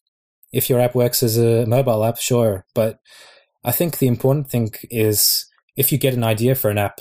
If 0.52 0.70
your 0.70 0.80
app 0.80 0.94
works 0.94 1.22
as 1.22 1.38
a 1.38 1.66
mobile 1.66 2.04
app, 2.04 2.18
sure. 2.18 2.64
But 2.74 2.98
I 3.64 3.72
think 3.72 3.98
the 3.98 4.06
important 4.06 4.48
thing 4.48 4.72
is 4.90 5.46
if 5.76 5.92
you 5.92 5.98
get 5.98 6.14
an 6.14 6.24
idea 6.24 6.54
for 6.54 6.70
an 6.70 6.78
app, 6.78 7.00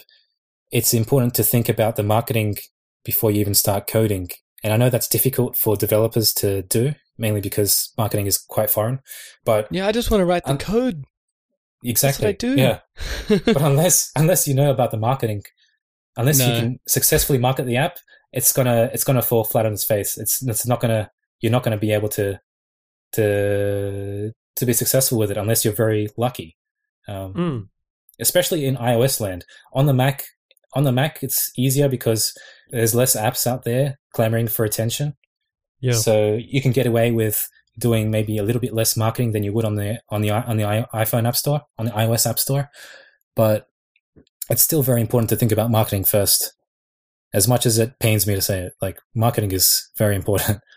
it's 0.72 0.93
important 0.93 1.34
to 1.36 1.43
think 1.43 1.70
about 1.70 1.96
the 1.96 2.04
marketing 2.04 2.58
before 3.04 3.32
you 3.32 3.39
even 3.39 3.54
start 3.54 3.88
coding. 3.88 4.30
And 4.64 4.74
I 4.74 4.78
know 4.78 4.89
that's 4.89 5.08
difficult 5.08 5.56
for 5.56 5.78
developers 5.78 6.34
to 6.36 6.64
do, 6.64 6.93
mainly 7.18 7.39
because 7.39 7.93
marketing 7.98 8.26
is 8.26 8.38
quite 8.38 8.70
foreign. 8.70 9.00
But 9.46 9.68
yeah, 9.72 9.88
I 9.88 9.91
just 9.91 10.10
want 10.10 10.22
to 10.22 10.26
write 10.26 10.43
the 10.43 10.52
um, 10.52 10.58
code. 10.58 11.06
Exactly. 11.84 12.26
What 12.26 12.30
I 12.30 12.34
do. 12.34 12.56
Yeah. 12.56 12.80
but 13.30 13.62
unless 13.62 14.12
unless 14.16 14.48
you 14.48 14.56
know 14.56 14.72
about 14.72 14.91
the 14.91 14.98
marketing, 14.98 15.43
unless 16.18 16.39
no. 16.39 16.48
you 16.48 16.60
can 16.60 16.80
successfully 16.88 17.38
market 17.38 17.68
the 17.68 17.78
app, 17.78 17.98
it's 18.34 18.52
gonna 18.52 18.89
it's 18.91 19.04
gonna 19.04 19.22
fall 19.22 19.43
flat 19.43 19.66
on 19.66 19.74
its 19.74 19.86
face. 19.86 20.18
It's 20.18 20.46
it's 20.46 20.66
not 20.66 20.80
gonna 20.80 21.12
you're 21.41 21.52
not 21.52 21.64
gonna 21.64 21.78
be 21.78 21.93
able 21.93 22.10
to 22.10 22.39
to 23.14 24.32
to 24.56 24.66
be 24.66 24.74
successful 24.74 25.18
with 25.18 25.32
it 25.32 25.38
unless 25.38 25.66
you're 25.66 25.74
very 25.74 26.08
lucky. 26.18 26.58
Um, 27.08 27.34
mm. 27.34 27.68
Especially 28.20 28.66
in 28.66 28.78
iOS 28.78 29.20
land. 29.20 29.45
On 29.74 29.86
the 29.86 29.93
Mac, 29.93 30.24
on 30.74 30.84
the 30.84 30.91
Mac, 30.91 31.22
it's 31.22 31.51
easier 31.58 31.89
because 31.89 32.34
there's 32.70 32.95
less 32.95 33.16
apps 33.16 33.45
out 33.45 33.64
there 33.64 33.99
clamoring 34.14 34.47
for 34.47 34.64
attention. 34.64 35.14
Yeah. 35.82 35.93
So 35.93 36.39
you 36.41 36.62
can 36.62 36.72
get 36.72 36.88
away 36.88 37.12
with 37.12 37.47
doing 37.78 38.10
maybe 38.10 38.38
a 38.38 38.43
little 38.43 38.62
bit 38.62 38.74
less 38.74 38.95
marketing 38.95 39.34
than 39.34 39.43
you 39.43 39.53
would 39.53 39.66
on 39.66 39.76
the 39.76 39.99
on 40.10 40.22
the 40.22 40.32
on 40.32 40.58
the 40.58 40.64
iPhone 40.93 41.28
App 41.28 41.36
Store, 41.36 41.62
on 41.78 41.86
the 41.86 41.91
iOS 41.91 42.28
App 42.30 42.39
Store. 42.39 42.70
But 43.36 43.68
it's 44.49 44.62
still 44.62 44.84
very 44.84 45.01
important 45.01 45.30
to 45.30 45.36
think 45.36 45.51
about 45.51 45.72
marketing 45.72 46.06
first. 46.06 46.53
As 47.34 47.47
much 47.47 47.66
as 47.66 47.78
it 47.78 47.99
pains 47.99 48.26
me 48.26 48.36
to 48.36 48.41
say 48.41 48.62
it, 48.62 48.74
like 48.82 48.97
marketing 49.14 49.51
is 49.51 49.91
very 49.97 50.16
important. 50.16 50.60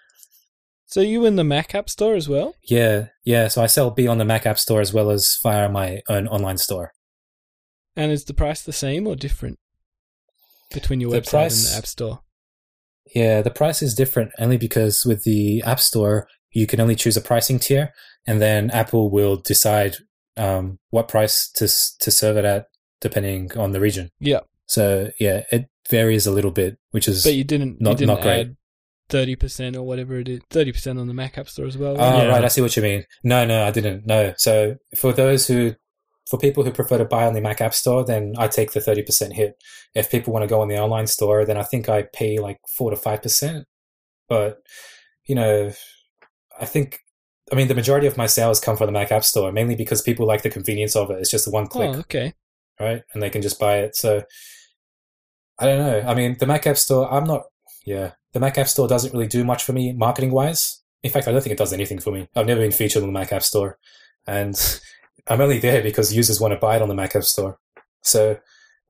So 0.88 1.00
you 1.00 1.24
in 1.24 1.36
the 1.36 1.44
Mac 1.44 1.74
App 1.74 1.88
Store 1.88 2.14
as 2.14 2.28
well? 2.28 2.54
Yeah, 2.64 3.08
yeah. 3.24 3.48
So 3.48 3.62
I 3.62 3.66
sell 3.66 3.90
Bee 3.90 4.08
on 4.08 4.18
the 4.18 4.24
Mac 4.24 4.46
App 4.46 4.58
Store 4.58 4.80
as 4.80 4.92
well 4.92 5.10
as 5.10 5.38
via 5.42 5.68
my 5.68 6.00
own 6.08 6.26
online 6.26 6.58
store. 6.58 6.92
And 7.94 8.10
is 8.10 8.24
the 8.24 8.34
price 8.34 8.62
the 8.62 8.72
same 8.72 9.06
or 9.06 9.14
different? 9.14 9.58
between 10.72 11.00
your 11.00 11.10
the 11.10 11.20
website 11.20 11.30
price, 11.30 11.64
and 11.64 11.74
the 11.74 11.78
App 11.78 11.86
Store? 11.86 12.20
Yeah, 13.14 13.42
the 13.42 13.50
price 13.50 13.82
is 13.82 13.94
different 13.94 14.32
only 14.38 14.56
because 14.56 15.04
with 15.04 15.24
the 15.24 15.62
App 15.62 15.80
Store, 15.80 16.28
you 16.50 16.66
can 16.66 16.80
only 16.80 16.94
choose 16.94 17.16
a 17.16 17.20
pricing 17.20 17.58
tier, 17.58 17.92
and 18.26 18.40
then 18.40 18.70
Apple 18.70 19.10
will 19.10 19.36
decide 19.36 19.96
um, 20.36 20.78
what 20.90 21.08
price 21.08 21.50
to 21.52 21.68
to 22.00 22.10
serve 22.10 22.36
it 22.36 22.44
at 22.44 22.66
depending 23.00 23.56
on 23.56 23.72
the 23.72 23.80
region. 23.80 24.10
Yeah. 24.20 24.40
So 24.66 25.10
yeah, 25.18 25.44
it 25.50 25.68
varies 25.88 26.26
a 26.26 26.30
little 26.30 26.50
bit, 26.50 26.78
which 26.90 27.08
is 27.08 27.24
but 27.24 27.34
you 27.34 27.44
didn't 27.44 27.80
not, 27.80 27.92
you 27.92 27.96
didn't 27.96 28.14
not 28.14 28.22
great. 28.22 28.50
Thirty 29.08 29.36
percent 29.36 29.76
or 29.76 29.82
whatever 29.82 30.18
it 30.18 30.28
is, 30.28 30.40
thirty 30.50 30.72
percent 30.72 30.98
on 30.98 31.06
the 31.06 31.14
Mac 31.14 31.38
App 31.38 31.48
Store 31.48 31.66
as 31.66 31.78
well. 31.78 31.96
Right? 31.96 32.14
Oh, 32.14 32.18
yeah. 32.18 32.28
right. 32.28 32.44
I 32.44 32.48
see 32.48 32.60
what 32.60 32.76
you 32.76 32.82
mean. 32.82 33.04
No, 33.24 33.46
no, 33.46 33.64
I 33.64 33.70
didn't. 33.70 34.06
No. 34.06 34.34
So 34.36 34.76
for 34.96 35.12
those 35.12 35.46
who 35.46 35.74
for 36.28 36.38
people 36.38 36.62
who 36.62 36.70
prefer 36.70 36.98
to 36.98 37.04
buy 37.04 37.26
on 37.26 37.32
the 37.32 37.40
Mac 37.40 37.60
App 37.60 37.72
Store, 37.72 38.04
then 38.04 38.34
I 38.36 38.48
take 38.48 38.72
the 38.72 38.80
30% 38.80 39.32
hit. 39.32 39.54
If 39.94 40.10
people 40.10 40.32
want 40.32 40.42
to 40.42 40.46
go 40.48 40.60
on 40.60 40.68
the 40.68 40.78
online 40.78 41.06
store, 41.06 41.46
then 41.46 41.56
I 41.56 41.62
think 41.62 41.88
I 41.88 42.02
pay 42.02 42.38
like 42.38 42.58
4 42.76 42.90
to 42.90 42.96
5%. 42.96 43.64
But, 44.28 44.58
you 45.24 45.34
know, 45.34 45.72
I 46.60 46.66
think, 46.66 46.98
I 47.50 47.56
mean, 47.56 47.68
the 47.68 47.74
majority 47.74 48.06
of 48.06 48.18
my 48.18 48.26
sales 48.26 48.60
come 48.60 48.76
from 48.76 48.86
the 48.86 48.92
Mac 48.92 49.10
App 49.10 49.24
Store, 49.24 49.50
mainly 49.52 49.74
because 49.74 50.02
people 50.02 50.26
like 50.26 50.42
the 50.42 50.50
convenience 50.50 50.94
of 50.94 51.10
it. 51.10 51.18
It's 51.18 51.30
just 51.30 51.50
one 51.50 51.66
click. 51.66 51.96
Oh, 51.96 52.00
okay. 52.00 52.34
Right? 52.78 53.02
And 53.14 53.22
they 53.22 53.30
can 53.30 53.40
just 53.40 53.58
buy 53.58 53.78
it. 53.78 53.96
So, 53.96 54.22
I 55.58 55.64
don't 55.64 55.78
know. 55.78 56.06
I 56.06 56.14
mean, 56.14 56.36
the 56.38 56.46
Mac 56.46 56.66
App 56.66 56.76
Store, 56.76 57.10
I'm 57.10 57.24
not, 57.24 57.44
yeah, 57.84 58.12
the 58.32 58.40
Mac 58.40 58.58
App 58.58 58.68
Store 58.68 58.88
doesn't 58.88 59.12
really 59.12 59.26
do 59.26 59.44
much 59.44 59.64
for 59.64 59.72
me 59.72 59.92
marketing 59.92 60.30
wise. 60.30 60.82
In 61.02 61.10
fact, 61.10 61.28
I 61.28 61.32
don't 61.32 61.40
think 61.40 61.52
it 61.52 61.58
does 61.58 61.72
anything 61.72 61.98
for 61.98 62.10
me. 62.10 62.28
I've 62.34 62.46
never 62.46 62.60
been 62.60 62.72
featured 62.72 63.02
on 63.02 63.08
the 63.08 63.18
Mac 63.18 63.32
App 63.32 63.42
Store. 63.42 63.78
And 64.26 64.54
I'm 65.28 65.40
only 65.40 65.58
there 65.58 65.82
because 65.82 66.14
users 66.14 66.40
want 66.40 66.52
to 66.52 66.58
buy 66.58 66.76
it 66.76 66.82
on 66.82 66.88
the 66.88 66.94
Mac 66.94 67.14
App 67.14 67.24
Store. 67.24 67.58
So 68.02 68.38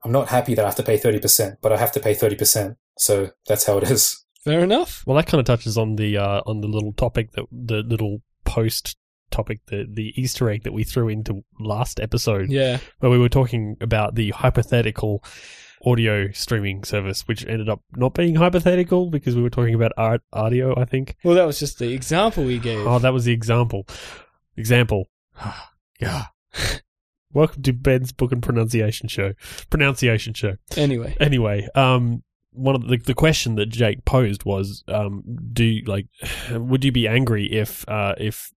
I'm 0.03 0.11
not 0.11 0.29
happy 0.29 0.55
that 0.55 0.63
I 0.63 0.67
have 0.67 0.75
to 0.75 0.83
pay 0.83 0.97
30%, 0.97 1.57
but 1.61 1.71
I 1.71 1.77
have 1.77 1.91
to 1.93 1.99
pay 1.99 2.15
30%. 2.15 2.75
So 2.97 3.29
that's 3.47 3.65
how 3.65 3.77
it 3.77 3.89
is. 3.89 4.23
Fair 4.43 4.61
enough. 4.61 5.03
Well, 5.05 5.17
that 5.17 5.27
kind 5.27 5.39
of 5.39 5.45
touches 5.45 5.77
on 5.77 5.95
the 5.97 6.17
uh, 6.17 6.41
on 6.45 6.61
the 6.61 6.67
little 6.67 6.93
topic 6.93 7.33
that 7.33 7.45
the 7.51 7.83
little 7.83 8.21
post 8.45 8.97
topic, 9.31 9.59
the 9.67 9.85
the 9.91 10.13
Easter 10.15 10.49
egg 10.49 10.63
that 10.63 10.71
we 10.71 10.83
threw 10.83 11.09
into 11.09 11.43
last 11.59 11.99
episode. 11.99 12.49
Yeah, 12.49 12.79
where 12.99 13.11
we 13.11 13.17
were 13.17 13.29
talking 13.29 13.75
about 13.81 14.15
the 14.15 14.29
hypothetical 14.31 15.23
audio 15.85 16.31
streaming 16.31 16.83
service, 16.83 17.27
which 17.27 17.45
ended 17.45 17.69
up 17.69 17.81
not 17.95 18.13
being 18.13 18.35
hypothetical 18.35 19.09
because 19.09 19.35
we 19.35 19.41
were 19.41 19.49
talking 19.49 19.75
about 19.75 19.91
art 19.97 20.21
audio. 20.33 20.79
I 20.79 20.85
think. 20.85 21.15
Well, 21.23 21.35
that 21.35 21.45
was 21.45 21.59
just 21.59 21.79
the 21.79 21.93
example 21.93 22.43
we 22.43 22.59
gave. 22.59 22.85
Oh, 22.85 22.99
that 22.99 23.13
was 23.13 23.25
the 23.25 23.33
example. 23.33 23.87
Example. 24.57 25.07
Yeah. 26.01 26.27
Welcome 27.33 27.61
to 27.63 27.73
Ben's 27.73 28.13
Book 28.13 28.31
and 28.31 28.41
Pronunciation 28.41 29.09
Show. 29.09 29.33
Pronunciation 29.69 30.33
Show. 30.33 30.55
Anyway. 30.77 31.15
Anyway, 31.19 31.67
um, 31.75 32.23
one 32.51 32.75
of 32.75 32.87
the 32.87 32.97
the 32.97 33.13
question 33.13 33.55
that 33.55 33.67
Jake 33.67 34.05
posed 34.05 34.45
was, 34.45 34.83
um, 34.87 35.23
do 35.53 35.63
you, 35.63 35.85
like, 35.85 36.07
would 36.51 36.83
you 36.83 36.91
be 36.91 37.07
angry 37.07 37.51
if 37.51 37.87
uh, 37.87 38.15
if 38.17 38.51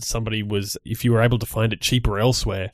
somebody 0.00 0.42
was 0.42 0.76
if 0.84 1.04
you 1.04 1.12
were 1.12 1.20
able 1.20 1.38
to 1.38 1.46
find 1.46 1.72
it 1.72 1.80
cheaper 1.80 2.18
elsewhere? 2.18 2.70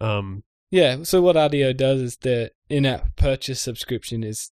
Um, 0.00 0.42
Yeah, 0.70 1.02
so 1.02 1.22
what 1.22 1.36
Rdio 1.36 1.74
does 1.76 2.00
is 2.00 2.16
the 2.18 2.50
in-app 2.68 3.16
purchase 3.16 3.60
subscription 3.60 4.22
is 4.22 4.50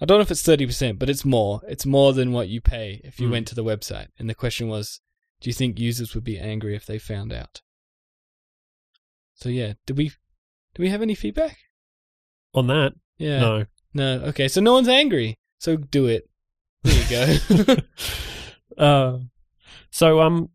I 0.00 0.06
don't 0.06 0.18
know 0.18 0.22
if 0.22 0.30
it's 0.32 0.42
30%, 0.42 0.98
but 0.98 1.08
it's 1.08 1.24
more. 1.24 1.60
It's 1.68 1.86
more 1.86 2.12
than 2.12 2.32
what 2.32 2.48
you 2.48 2.60
pay 2.60 3.00
if 3.04 3.20
you 3.20 3.26
Hmm. 3.28 3.32
went 3.32 3.48
to 3.48 3.54
the 3.54 3.62
website. 3.62 4.08
And 4.18 4.28
the 4.28 4.34
question 4.34 4.66
was, 4.66 5.00
do 5.40 5.48
you 5.48 5.54
think 5.54 5.78
users 5.78 6.14
would 6.14 6.24
be 6.24 6.38
angry 6.38 6.74
if 6.74 6.84
they 6.84 6.98
found 6.98 7.32
out? 7.32 7.62
So 9.34 9.48
yeah, 9.48 9.74
did 9.86 9.96
we 9.96 10.08
do 10.74 10.82
we 10.82 10.88
have 10.88 11.02
any 11.02 11.14
feedback? 11.14 11.58
on 12.56 12.66
that, 12.68 12.94
Yeah. 13.18 13.40
no. 13.40 13.66
No. 13.94 14.20
Okay, 14.26 14.46
so 14.48 14.60
no 14.60 14.72
one's 14.74 14.86
angry. 14.88 15.36
So 15.58 15.76
do 15.76 16.06
it. 16.06 16.28
There 16.82 17.02
you 17.02 17.66
go. 17.66 17.76
uh, 18.78 19.18
so 19.90 20.20
um, 20.20 20.50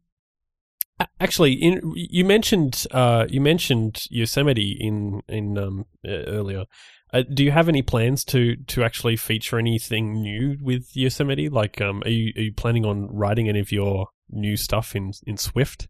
actually, 1.20 1.54
in 1.54 1.82
you 1.96 2.26
mentioned 2.26 2.86
uh 2.92 3.26
you 3.30 3.42
mentioned 3.42 4.04
Yosemite 4.10 4.78
in 4.80 5.22
in 5.28 5.58
um 5.58 5.86
uh, 6.08 6.12
earlier. 6.28 6.66
Uh, 7.12 7.24
do 7.34 7.44
you 7.44 7.52
have 7.52 7.68
any 7.68 7.82
plans 7.82 8.24
to 8.24 8.56
to 8.68 8.84
actually 8.84 9.16
feature 9.16 9.58
anything 9.58 10.22
new 10.22 10.58
with 10.62 10.96
Yosemite? 10.96 11.50
Like, 11.50 11.82
um, 11.82 12.04
are 12.06 12.10
you 12.10 12.32
are 12.36 12.42
you 12.42 12.54
planning 12.54 12.86
on 12.86 13.08
writing 13.12 13.50
any 13.50 13.60
of 13.60 13.72
your 13.72 14.08
new 14.30 14.56
stuff 14.56 14.96
in 14.96 15.14
in 15.26 15.38
Swift? 15.38 15.88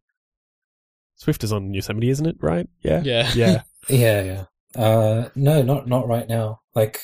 Swift 1.16 1.44
is 1.44 1.52
on 1.52 1.74
Yosemite, 1.74 2.10
isn't 2.10 2.26
it? 2.26 2.38
Right? 2.40 2.68
Yeah. 2.82 3.02
yeah. 3.04 3.32
Yeah. 3.36 3.62
Yeah, 3.90 4.22
yeah. 4.22 4.82
Uh, 4.82 5.30
no, 5.36 5.64
not 5.64 5.88
not 5.88 6.08
right 6.08 6.28
now. 6.30 6.60
Like, 6.76 7.02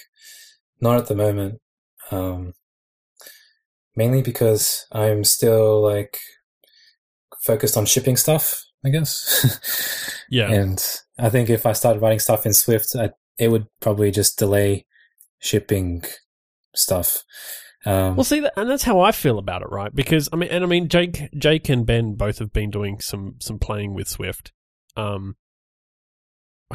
not 0.79 0.97
at 0.97 1.07
the 1.07 1.15
moment. 1.15 1.61
Um, 2.11 2.53
mainly 3.95 4.21
because 4.21 4.85
I'm 4.91 5.23
still 5.23 5.81
like 5.81 6.19
focused 7.45 7.77
on 7.77 7.85
shipping 7.85 8.17
stuff. 8.17 8.63
I 8.83 8.89
guess. 8.89 10.01
Yeah. 10.29 10.51
And 10.51 10.83
I 11.19 11.29
think 11.29 11.49
if 11.49 11.65
I 11.65 11.73
started 11.73 12.01
writing 12.01 12.19
stuff 12.19 12.45
in 12.45 12.53
Swift, 12.53 12.95
I, 12.95 13.11
it 13.37 13.49
would 13.49 13.67
probably 13.79 14.09
just 14.09 14.39
delay 14.39 14.85
shipping 15.39 16.03
stuff. 16.73 17.23
Um, 17.85 18.15
Well, 18.15 18.23
see, 18.23 18.39
that, 18.39 18.53
and 18.57 18.69
that's 18.69 18.83
how 18.83 18.99
I 18.99 19.11
feel 19.11 19.37
about 19.37 19.61
it, 19.61 19.69
right? 19.69 19.93
Because 19.93 20.27
I 20.33 20.35
mean, 20.37 20.49
and 20.49 20.63
I 20.63 20.67
mean, 20.67 20.89
Jake, 20.89 21.29
Jake, 21.37 21.69
and 21.69 21.85
Ben 21.85 22.15
both 22.15 22.39
have 22.39 22.51
been 22.51 22.71
doing 22.71 22.99
some 22.99 23.35
some 23.39 23.59
playing 23.59 23.93
with 23.93 24.07
Swift. 24.07 24.51
Um, 24.97 25.35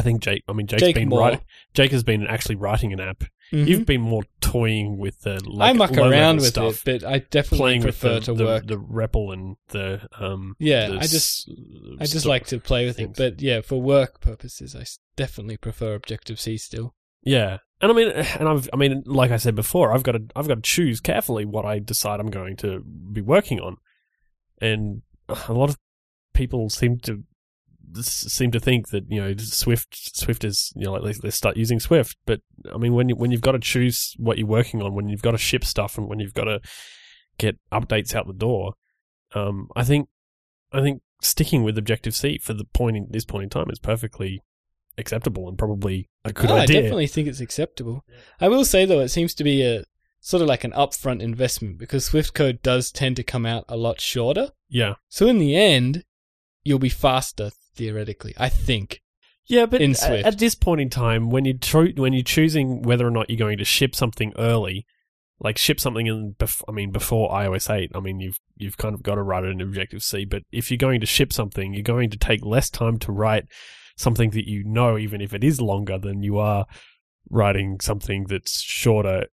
I 0.01 0.03
think 0.03 0.23
Jake. 0.23 0.43
I 0.49 0.53
mean, 0.53 0.67
Jake's 0.67 0.83
Jake 0.83 0.95
been 0.95 1.09
more. 1.11 1.21
writing. 1.21 1.41
Jake 1.75 1.93
has 1.93 2.03
been 2.03 2.27
actually 2.27 2.57
writing 2.57 2.93
an 2.93 3.01
app. 3.01 3.25
Mhm. 3.53 3.67
You've 3.67 3.87
been 3.87 4.01
more 4.01 4.23
toying 4.41 4.97
with 4.97 5.21
the. 5.21 5.41
Like, 5.45 5.71
I 5.71 5.73
muck 5.73 5.93
around 5.97 6.37
with 6.37 6.47
stuff, 6.47 6.87
it, 6.89 7.03
but 7.03 7.09
I 7.09 7.19
definitely 7.19 7.81
prefer 7.81 8.15
the, 8.15 8.21
to 8.21 8.35
the, 8.35 8.45
work. 8.45 8.67
the 8.67 8.77
REPL 8.79 9.33
and 9.33 9.57
the 9.69 10.09
um. 10.19 10.55
Yeah, 10.59 10.89
the 10.89 10.97
I 10.97 11.01
just- 11.01 11.49
s- 11.49 11.55
I 12.01 12.07
just 12.07 12.27
like 12.27 12.47
to 12.47 12.59
play 12.59 12.87
with 12.87 12.97
things. 12.97 13.19
it, 13.19 13.35
but 13.35 13.43
yeah, 13.43 13.61
for 13.61 13.81
work 13.83 14.21
purposes, 14.21 14.75
I 14.77 14.85
definitely 15.17 15.57
prefer 15.57 15.95
Objective 15.95 16.41
C 16.41 16.57
still. 16.57 16.95
Yeah, 17.23 17.59
and 17.83 17.91
I 17.93 17.95
mean, 17.95 18.09
and 18.39 18.49
I've, 18.49 18.71
I 18.73 18.77
mean, 18.77 19.03
like 19.05 19.31
I 19.33 19.37
said 19.37 19.55
before, 19.55 19.93
I've 19.93 20.03
got 20.05 20.13
to, 20.13 20.23
I've 20.37 20.49
got 20.49 20.55
to 20.55 20.63
choose 20.63 21.01
carefully 21.01 21.45
what 21.45 21.65
I 21.65 21.81
decide 21.81 22.21
I'm 22.21 22.31
going 22.31 22.57
to 22.59 22.81
be 23.13 23.21
working 23.21 23.61
on, 23.61 23.77
and 24.61 25.03
a 25.29 25.53
lot 25.53 25.71
of 25.71 25.79
people 26.35 26.71
seem 26.71 26.99
to 27.01 27.25
seem 28.01 28.51
to 28.53 28.61
think 28.61 28.89
that 28.89 29.05
you 29.09 29.21
know 29.21 29.35
Swift, 29.37 30.17
Swift 30.17 30.45
is 30.45 30.73
you 30.77 30.85
know 30.85 30.93
like 30.93 31.03
let's, 31.03 31.23
let's 31.23 31.37
start 31.37 31.57
using 31.57 31.81
Swift, 31.81 32.17
but 32.27 32.41
I 32.73 32.79
mean 32.79 32.95
when 32.95 33.09
you, 33.09 33.17
when 33.17 33.31
you've 33.31 33.41
got 33.41 33.53
to 33.53 33.59
choose 33.59 34.15
what 34.19 34.39
you're 34.39 34.47
working 34.47 34.83
on, 34.83 34.95
when 34.95 35.09
you've 35.09 35.23
got 35.23 35.33
to 35.33 35.39
ship 35.39 35.65
stuff, 35.65 35.99
and 35.99 36.09
when 36.09 36.21
you've 36.21 36.35
got 36.35 36.45
to 36.45 36.61
get 37.39 37.57
updates 37.73 38.15
out 38.15 38.27
the 38.27 38.33
door, 38.33 38.75
um, 39.35 39.69
I 39.75 39.85
think, 39.85 40.09
I 40.73 40.81
think 40.81 41.03
sticking 41.23 41.63
with 41.63 41.79
Objective 41.79 42.15
C 42.15 42.39
for 42.39 42.55
the 42.55 42.65
point 42.65 42.97
in 42.97 43.07
this 43.11 43.25
point 43.25 43.45
in 43.45 43.51
time 43.51 43.71
is 43.71 43.79
perfectly 43.79 44.43
acceptable 44.99 45.49
and 45.49 45.59
probably 45.59 46.09
a 46.25 46.33
good 46.33 46.51
Oh, 46.51 46.57
idea. 46.57 46.79
I 46.79 46.83
definitely 46.83 47.07
think 47.07 47.29
it's 47.29 47.41
acceptable. 47.41 48.05
I 48.41 48.49
will 48.49 48.65
say 48.65 48.85
though, 48.85 49.01
it 49.01 49.09
seems 49.09 49.35
to 49.35 49.45
be 49.45 49.63
a 49.63 49.85
sort 50.21 50.43
of 50.43 50.49
like 50.49 50.65
an 50.65 50.73
upfront 50.73 51.23
investment 51.23 51.79
because 51.79 52.05
Swift 52.05 52.35
code 52.35 52.61
does 52.63 52.91
tend 52.91 53.17
to 53.17 53.23
come 53.23 53.47
out 53.47 53.65
a 53.69 53.77
lot 53.77 54.01
shorter. 54.01 54.51
Yeah. 54.69 54.95
So 55.09 55.27
in 55.27 55.39
the 55.39 55.57
end, 55.57 56.05
you'll 56.63 56.79
be 56.79 56.91
faster 56.91 57.51
theoretically. 57.75 58.35
I 58.39 58.49
think. 58.49 59.01
Yeah, 59.47 59.67
but 59.67 59.83
In 59.83 59.95
Swift. 59.95 60.27
at 60.27 60.39
this 60.39 60.55
point 60.55 60.81
in 60.81 60.91
time, 60.91 61.29
when 61.31 61.45
you 61.45 61.55
tro- 61.59 61.93
when 61.97 62.13
you're 62.13 62.23
choosing 62.23 62.83
whether 62.83 63.07
or 63.07 63.11
not 63.11 63.29
you're 63.29 63.39
going 63.39 63.59
to 63.59 63.65
ship 63.65 63.97
something 63.97 64.33
early, 64.39 64.87
like 65.41 65.59
ship 65.59 65.81
something 65.81 66.07
in, 66.07 66.35
bef- 66.39 66.63
I 66.69 66.73
mean, 66.73 66.93
before 66.93 67.31
iOS 67.31 67.69
eight, 67.75 67.91
I 67.95 68.01
mean, 68.01 68.21
you've 68.21 68.39
you've 68.57 68.77
kind 68.77 68.95
of 68.95 69.03
got 69.03 69.17
to 69.17 69.23
write 69.23 69.45
it 69.45 69.51
in 69.51 69.61
Objective 69.61 70.03
C. 70.03 70.25
But 70.25 70.43
if 70.53 70.71
you're 70.71 70.79
going 70.79 71.01
to 71.01 71.07
ship 71.07 71.33
something, 71.33 71.75
you're 71.75 71.83
going 71.83 72.11
to 72.11 72.19
take 72.19 72.45
less 72.45 72.71
time 72.71 72.99
to 73.01 73.13
write 73.13 73.47
something 73.97 74.31
that 74.31 74.49
you 74.49 74.63
know, 74.65 74.97
even 74.97 75.21
if 75.21 75.35
it 75.35 75.43
is 75.43 75.61
longer 75.61 75.99
than 75.99 76.23
you 76.23 76.39
are 76.39 76.67
writing 77.29 77.81
something 77.81 78.27
that's 78.29 78.61
shorter, 78.61 79.27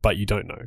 but 0.00 0.16
you 0.16 0.24
don't 0.26 0.46
know. 0.46 0.66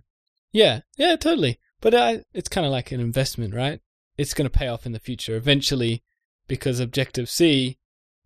Yeah, 0.52 0.82
yeah, 0.98 1.16
totally. 1.16 1.60
But 1.82 1.94
uh, 1.94 2.18
it's 2.34 2.50
kind 2.50 2.66
of 2.66 2.72
like 2.72 2.92
an 2.92 3.00
investment, 3.00 3.54
right? 3.54 3.82
It's 4.18 4.34
going 4.34 4.50
to 4.50 4.56
pay 4.58 4.68
off 4.68 4.86
in 4.86 4.92
the 4.94 5.00
future 5.00 5.36
eventually 5.36 6.04
because 6.48 6.80
Objective 6.80 7.30
C 7.30 7.78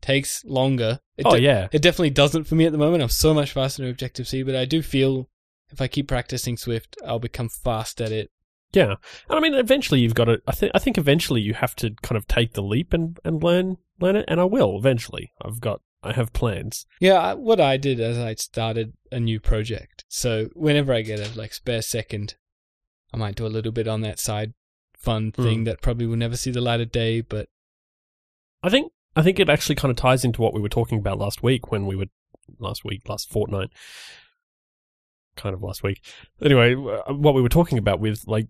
takes 0.02 0.44
longer. 0.46 1.00
It 1.18 1.26
oh 1.26 1.32
de- 1.36 1.42
yeah, 1.42 1.68
It 1.72 1.82
definitely 1.82 2.12
doesn't 2.12 2.46
for 2.46 2.56
me 2.56 2.66
at 2.66 2.72
the 2.72 2.78
moment. 2.78 3.04
I'm 3.04 3.10
so 3.10 3.34
much 3.34 3.52
faster 3.52 3.84
in 3.84 3.90
Objective 3.90 4.28
C, 4.28 4.44
but 4.44 4.56
I 4.56 4.66
do 4.66 4.82
feel 4.82 5.30
if 5.72 5.82
I 5.82 5.88
keep 5.88 6.08
practicing 6.08 6.58
Swift, 6.58 6.98
I'll 7.06 7.20
become 7.20 7.50
fast 7.50 8.02
at 8.02 8.12
it. 8.12 8.32
Yeah, 8.72 8.96
and 9.30 9.38
I 9.38 9.40
mean, 9.40 9.54
eventually 9.56 10.00
you've 10.02 10.14
got 10.16 10.26
to. 10.26 10.42
I 10.48 10.52
think. 10.52 10.72
I 10.76 10.80
think 10.80 10.98
eventually 10.98 11.42
you 11.42 11.56
have 11.56 11.76
to 11.78 11.92
kind 12.04 12.18
of 12.18 12.28
take 12.28 12.54
the 12.54 12.62
leap 12.62 12.94
and, 12.94 13.20
and 13.26 13.44
learn 13.44 13.78
learn 14.00 14.16
it, 14.16 14.26
and 14.28 14.40
I 14.40 14.44
will 14.46 14.78
eventually. 14.78 15.32
I've 15.42 15.60
got. 15.60 15.82
I 16.02 16.14
have 16.14 16.32
plans. 16.34 16.86
Yeah, 17.02 17.16
I- 17.20 17.34
what 17.34 17.60
I 17.60 17.76
did 17.78 18.00
as 18.00 18.18
I 18.18 18.36
started 18.36 18.94
a 19.12 19.20
new 19.20 19.40
project. 19.40 20.06
So 20.08 20.50
whenever 20.54 20.94
I 20.94 21.02
get 21.02 21.20
a 21.20 21.38
like 21.38 21.54
spare 21.54 21.82
second, 21.82 22.36
I 23.14 23.18
might 23.18 23.36
do 23.36 23.46
a 23.46 23.50
little 23.50 23.72
bit 23.72 23.88
on 23.88 24.02
that 24.02 24.20
side 24.20 24.54
fun 24.96 25.32
Hmm. 25.36 25.44
thing 25.44 25.64
that 25.64 25.82
probably 25.82 26.06
will 26.06 26.16
never 26.16 26.38
see 26.38 26.52
the 26.52 26.62
light 26.62 26.80
of 26.80 26.92
day. 26.92 27.22
But 27.22 27.50
I 28.64 28.70
think. 28.70 28.92
I 29.16 29.22
think 29.22 29.40
it 29.40 29.50
actually 29.50 29.76
kind 29.76 29.90
of 29.90 29.98
ties 29.98 30.24
into 30.24 30.42
what 30.42 30.54
we 30.54 30.62
were 30.62 30.70
talking 30.70 31.00
about 31.00 31.18
last 31.18 31.42
week 31.42 31.72
when 31.72 31.88
we 31.88 31.96
were 31.96 32.06
last 32.60 32.86
week, 32.86 33.02
last 33.10 33.30
fortnight, 33.30 33.70
kind 35.36 35.54
of 35.54 35.64
last 35.64 35.84
week. 35.84 36.06
Anyway, 36.42 36.76
uh, 36.76 37.14
what 37.14 37.34
we 37.34 37.42
were 37.42 37.50
talking 37.50 37.78
about 37.78 38.00
with 38.00 38.24
like 38.28 38.48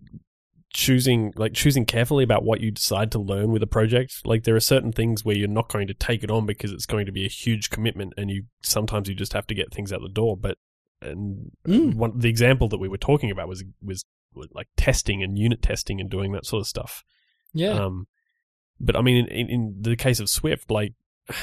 choosing 0.72 1.34
like 1.36 1.54
choosing 1.54 1.86
carefully 1.86 2.24
about 2.24 2.44
what 2.44 2.62
you 2.62 2.70
decide 2.70 3.12
to 3.12 3.18
learn 3.18 3.52
with 3.52 3.64
a 3.64 3.68
project 3.68 4.22
like 4.24 4.44
there 4.44 4.56
are 4.56 4.60
certain 4.60 4.92
things 4.92 5.26
where 5.26 5.36
you're 5.36 5.48
not 5.48 5.68
going 5.68 5.88
to 5.88 5.96
take 5.96 6.24
it 6.24 6.30
on 6.30 6.46
because 6.46 6.72
it's 6.72 6.86
going 6.86 7.08
to 7.08 7.12
be 7.12 7.26
a 7.26 7.30
huge 7.30 7.72
commitment 7.72 8.14
and 8.18 8.30
you 8.30 8.44
sometimes 8.62 9.10
you 9.10 9.16
just 9.16 9.34
have 9.34 9.48
to 9.48 9.56
get 9.56 9.74
things 9.74 9.92
out 9.92 10.00
the 10.02 10.08
door 10.08 10.38
but 10.38 10.60
and 11.02 11.52
Mm. 11.68 11.96
one 11.96 12.20
the 12.20 12.30
example 12.30 12.70
that 12.70 12.78
we 12.78 12.88
were 12.88 13.00
talking 13.00 13.32
about 13.32 13.48
was 13.48 13.64
was, 13.82 14.06
was 14.36 14.48
like 14.54 14.68
testing 14.78 15.24
and 15.24 15.40
unit 15.40 15.64
testing 15.64 16.00
and 16.00 16.08
doing 16.08 16.34
that 16.34 16.46
sort 16.46 16.62
of 16.62 16.68
stuff 16.68 17.04
yeah, 17.52 17.72
um, 17.72 18.06
but 18.80 18.96
I 18.96 19.02
mean, 19.02 19.26
in, 19.28 19.50
in 19.50 19.76
the 19.82 19.96
case 19.96 20.20
of 20.20 20.30
Swift, 20.30 20.72
like, 20.72 20.94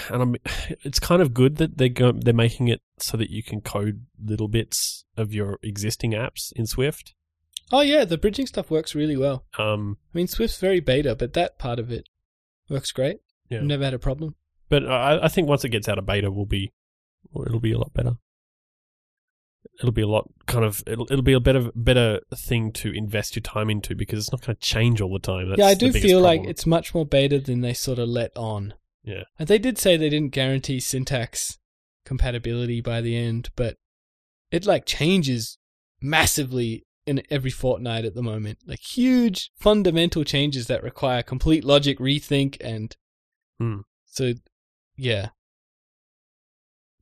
and 0.08 0.22
I'm, 0.22 0.36
it's 0.82 0.98
kind 0.98 1.22
of 1.22 1.32
good 1.34 1.56
that 1.56 1.78
they're 1.78 1.88
go, 1.88 2.12
they're 2.12 2.34
making 2.34 2.68
it 2.68 2.80
so 2.98 3.16
that 3.16 3.30
you 3.30 3.42
can 3.42 3.60
code 3.60 4.06
little 4.24 4.48
bits 4.48 5.04
of 5.16 5.32
your 5.32 5.58
existing 5.62 6.12
apps 6.12 6.52
in 6.56 6.66
Swift. 6.66 7.14
oh 7.72 7.82
yeah, 7.82 8.04
the 8.04 8.18
bridging 8.18 8.46
stuff 8.46 8.70
works 8.70 8.94
really 8.94 9.16
well. 9.16 9.44
Um, 9.58 9.98
I 10.12 10.18
mean, 10.18 10.26
Swift's 10.26 10.58
very 10.58 10.80
beta, 10.80 11.14
but 11.14 11.34
that 11.34 11.58
part 11.58 11.78
of 11.78 11.90
it 11.92 12.08
works 12.68 12.90
great. 12.92 13.18
Yeah. 13.48 13.58
I've 13.58 13.64
never 13.64 13.84
had 13.84 13.94
a 13.94 13.98
problem. 13.98 14.34
but 14.68 14.84
I, 14.86 15.24
I 15.24 15.28
think 15.28 15.48
once 15.48 15.64
it 15.64 15.68
gets 15.68 15.88
out 15.88 15.98
of 15.98 16.06
beta, 16.06 16.30
will 16.30 16.46
be, 16.46 16.72
it'll 17.46 17.60
be 17.60 17.72
a 17.72 17.78
lot 17.78 17.94
better. 17.94 18.16
It'll 19.78 19.92
be 19.92 20.02
a 20.02 20.08
lot 20.08 20.30
kind 20.46 20.64
of 20.64 20.82
it'll 20.86 21.06
it'll 21.10 21.22
be 21.22 21.34
a 21.34 21.40
better 21.40 21.70
better 21.74 22.20
thing 22.34 22.72
to 22.72 22.92
invest 22.92 23.36
your 23.36 23.42
time 23.42 23.68
into 23.68 23.94
because 23.94 24.18
it's 24.18 24.32
not 24.32 24.40
going 24.40 24.56
to 24.56 24.60
change 24.60 25.00
all 25.00 25.12
the 25.12 25.18
time. 25.18 25.48
That's 25.48 25.58
yeah, 25.58 25.66
I 25.66 25.74
do 25.74 25.92
feel 25.92 26.20
like 26.20 26.44
it's 26.44 26.66
much 26.66 26.94
more 26.94 27.04
beta 27.04 27.38
than 27.40 27.60
they 27.60 27.74
sort 27.74 27.98
of 27.98 28.08
let 28.08 28.34
on. 28.36 28.74
Yeah. 29.04 29.24
And 29.38 29.48
they 29.48 29.58
did 29.58 29.78
say 29.78 29.96
they 29.96 30.08
didn't 30.08 30.32
guarantee 30.32 30.80
syntax 30.80 31.58
compatibility 32.04 32.80
by 32.80 33.00
the 33.00 33.16
end, 33.16 33.50
but 33.54 33.76
it 34.50 34.64
like 34.66 34.86
changes 34.86 35.58
massively 36.00 36.84
in 37.06 37.22
every 37.30 37.50
fortnight 37.50 38.04
at 38.04 38.14
the 38.14 38.22
moment. 38.22 38.58
Like 38.66 38.80
huge 38.80 39.50
fundamental 39.56 40.24
changes 40.24 40.66
that 40.66 40.82
require 40.82 41.22
complete 41.22 41.64
logic 41.64 41.98
rethink 41.98 42.56
and 42.60 42.96
Hmm. 43.58 43.80
so 44.06 44.34
yeah. 44.96 45.28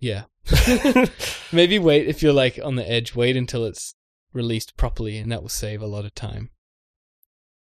Yeah. 0.05 0.25
Maybe 1.53 1.79
wait 1.79 2.07
if 2.07 2.23
you're 2.23 2.35
like 2.35 2.61
on 2.63 2.77
the 2.77 2.87
edge, 2.87 3.15
wait 3.15 3.39
until 3.39 3.65
it's 3.65 3.95
released 4.35 4.77
properly 4.77 5.17
and 5.17 5.33
that 5.33 5.41
will 5.41 5.49
save 5.49 5.81
a 5.81 5.87
lot 5.87 6.05
of 6.05 6.15
time. 6.15 6.51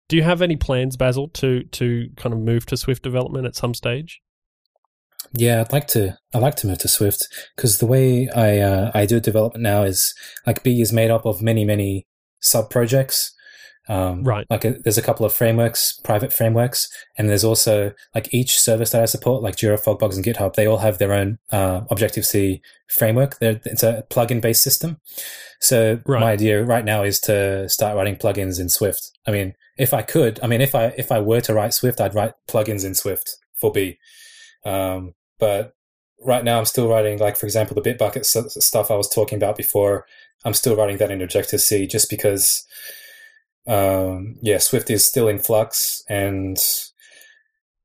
Do 0.09 0.17
you 0.17 0.23
have 0.23 0.41
any 0.41 0.55
plans, 0.55 0.97
Basil, 0.97 1.29
to 1.31 1.65
to 1.65 2.09
kind 2.17 2.33
of 2.33 2.39
move 2.39 2.65
to 2.67 2.77
Swift 2.77 3.03
development 3.03 3.45
at 3.45 3.57
some 3.57 3.75
stage? 3.75 4.21
Yeah, 5.33 5.61
I'd 5.61 5.73
like 5.73 5.89
to. 5.89 6.17
I'd 6.33 6.43
like 6.43 6.55
to 6.57 6.69
move 6.69 6.79
to 6.79 6.89
Swift 6.89 7.27
because 7.57 7.79
the 7.79 7.87
way 7.87 8.29
I 8.29 8.61
uh, 8.61 8.93
I 8.95 9.05
do 9.05 9.19
development 9.19 9.65
now 9.65 9.83
is 9.83 10.15
like 10.47 10.63
Bee 10.63 10.81
is 10.81 10.93
made 10.93 11.11
up 11.11 11.27
of 11.27 11.43
many 11.43 11.65
many 11.65 12.07
sub 12.41 12.71
projects. 12.71 13.35
Um, 13.89 14.23
Right. 14.23 14.47
Like 14.51 14.65
a, 14.65 14.73
there's 14.85 14.99
a 14.99 15.03
couple 15.03 15.25
of 15.25 15.33
frameworks, 15.33 15.99
private 16.05 16.33
frameworks, 16.33 16.89
and 17.17 17.29
there's 17.29 17.45
also 17.45 17.93
like 18.15 18.33
each 18.35 18.59
service 18.61 18.91
that 18.91 19.03
I 19.03 19.07
support, 19.07 19.43
like 19.43 19.57
Jira, 19.57 19.83
FogBugz, 19.83 20.17
and 20.17 20.25
GitHub. 20.25 20.55
They 20.55 20.67
all 20.67 20.79
have 20.79 20.99
their 20.99 21.13
own 21.15 21.39
uh, 21.51 21.83
Objective 21.91 22.27
C 22.27 22.61
framework. 22.89 23.39
They're, 23.39 23.61
it's 23.65 23.83
a 23.83 24.05
plugin 24.11 24.41
based 24.41 24.63
system. 24.63 25.01
So 25.61 26.01
Right. 26.07 26.21
my 26.21 26.33
idea 26.33 26.63
right 26.63 26.85
now 26.85 27.03
is 27.03 27.19
to 27.21 27.69
start 27.69 27.97
writing 27.97 28.17
plugins 28.17 28.61
in 28.61 28.69
Swift. 28.69 29.11
I 29.27 29.31
mean, 29.31 29.55
if 29.79 29.95
I 29.95 30.03
could, 30.03 30.39
I 30.43 30.47
mean, 30.49 30.61
if 30.61 30.75
I 30.75 30.87
if 30.99 31.11
I 31.11 31.21
were 31.21 31.41
to 31.43 31.55
write 31.55 31.73
Swift, 31.75 32.01
I'd 32.01 32.15
write 32.15 32.35
plugins 32.49 32.85
in 32.85 32.95
Swift 32.95 33.37
for 33.61 33.73
Bee. 33.73 33.99
Um, 34.65 35.15
but 35.39 35.73
right 36.25 36.45
now, 36.45 36.59
I'm 36.59 36.65
still 36.65 36.89
writing, 36.89 37.19
like 37.19 37.37
for 37.37 37.47
example, 37.47 37.81
the 37.81 37.89
Bitbucket 37.95 38.19
s- 38.21 38.65
stuff 38.65 38.91
I 38.91 38.97
was 38.97 39.09
talking 39.09 39.37
about 39.37 39.57
before. 39.57 40.05
I'm 40.45 40.55
still 40.55 40.77
writing 40.77 40.99
that 40.99 41.11
in 41.11 41.23
Objective 41.23 41.61
C 41.61 41.87
just 41.87 42.11
because, 42.11 42.67
um, 43.69 44.37
yeah, 44.41 44.59
Swift 44.59 44.91
is 44.91 45.07
still 45.07 45.29
in 45.29 45.39
flux, 45.39 46.03
and 46.09 46.57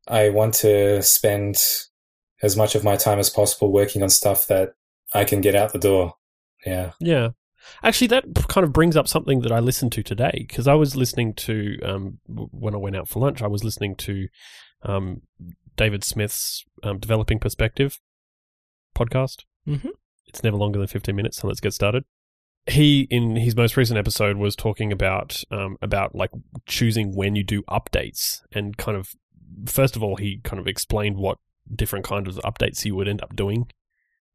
I 0.07 0.29
want 0.29 0.53
to 0.55 1.01
spend 1.03 1.57
as 2.41 2.57
much 2.57 2.75
of 2.75 2.83
my 2.83 2.95
time 2.95 3.19
as 3.19 3.29
possible 3.29 3.71
working 3.71 4.01
on 4.03 4.09
stuff 4.09 4.47
that 4.47 4.73
I 5.13 5.23
can 5.25 5.41
get 5.41 5.55
out 5.55 5.73
the 5.73 5.79
door. 5.79 6.15
Yeah. 6.65 6.91
Yeah. 6.99 7.29
Actually, 7.81 8.07
that 8.07 8.25
kind 8.49 8.65
of 8.65 8.73
brings 8.73 8.97
up 8.97 9.07
something 9.07 9.41
that 9.41 9.51
I 9.51 9.59
listened 9.59 9.93
to 9.93 10.03
today 10.03 10.45
because 10.47 10.67
I 10.67 10.73
was 10.73 10.95
listening 10.95 11.33
to 11.35 11.77
um, 11.83 12.19
when 12.27 12.73
I 12.73 12.77
went 12.77 12.97
out 12.97 13.07
for 13.07 13.19
lunch. 13.19 13.41
I 13.41 13.47
was 13.47 13.63
listening 13.63 13.95
to 13.97 14.27
um, 14.83 15.21
David 15.77 16.03
Smith's 16.03 16.65
um, 16.83 16.99
Developing 16.99 17.39
Perspective 17.39 17.99
podcast. 18.95 19.43
Mhm. 19.67 19.91
It's 20.27 20.43
never 20.43 20.57
longer 20.57 20.79
than 20.79 20.87
fifteen 20.87 21.15
minutes, 21.15 21.37
so 21.37 21.47
let's 21.47 21.61
get 21.61 21.73
started. 21.73 22.03
He, 22.65 23.07
in 23.09 23.35
his 23.35 23.55
most 23.55 23.75
recent 23.75 23.99
episode, 23.99 24.37
was 24.37 24.55
talking 24.55 24.91
about 24.91 25.43
um, 25.51 25.77
about 25.81 26.15
like 26.15 26.31
choosing 26.65 27.15
when 27.15 27.35
you 27.35 27.43
do 27.43 27.61
updates 27.63 28.41
and 28.53 28.77
kind 28.77 28.97
of 28.97 29.09
first 29.65 29.95
of 29.95 30.03
all, 30.03 30.15
he 30.15 30.39
kind 30.43 30.59
of 30.59 30.67
explained 30.67 31.17
what 31.17 31.37
different 31.73 32.05
kinds 32.05 32.37
of 32.37 32.43
updates 32.43 32.85
you 32.85 32.95
would 32.95 33.07
end 33.07 33.21
up 33.21 33.35
doing, 33.35 33.67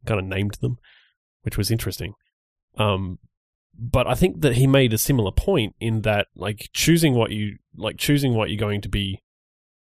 kind 0.06 0.20
of 0.20 0.26
named 0.26 0.54
them, 0.60 0.78
which 1.42 1.56
was 1.56 1.70
interesting. 1.70 2.14
Um, 2.76 3.18
but 3.78 4.06
I 4.06 4.14
think 4.14 4.40
that 4.40 4.56
he 4.56 4.66
made 4.66 4.92
a 4.92 4.98
similar 4.98 5.30
point 5.30 5.74
in 5.80 6.02
that, 6.02 6.26
like 6.34 6.70
choosing 6.72 7.14
what 7.14 7.30
you 7.30 7.58
like, 7.76 7.96
choosing 7.96 8.34
what 8.34 8.50
you're 8.50 8.58
going 8.58 8.80
to 8.82 8.88
be 8.88 9.22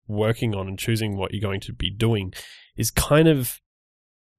working 0.06 0.54
on 0.54 0.68
and 0.68 0.78
choosing 0.78 1.16
what 1.16 1.32
you're 1.32 1.40
going 1.40 1.60
to 1.60 1.72
be 1.72 1.90
doing 1.90 2.32
is 2.76 2.90
kind 2.90 3.28
of, 3.28 3.60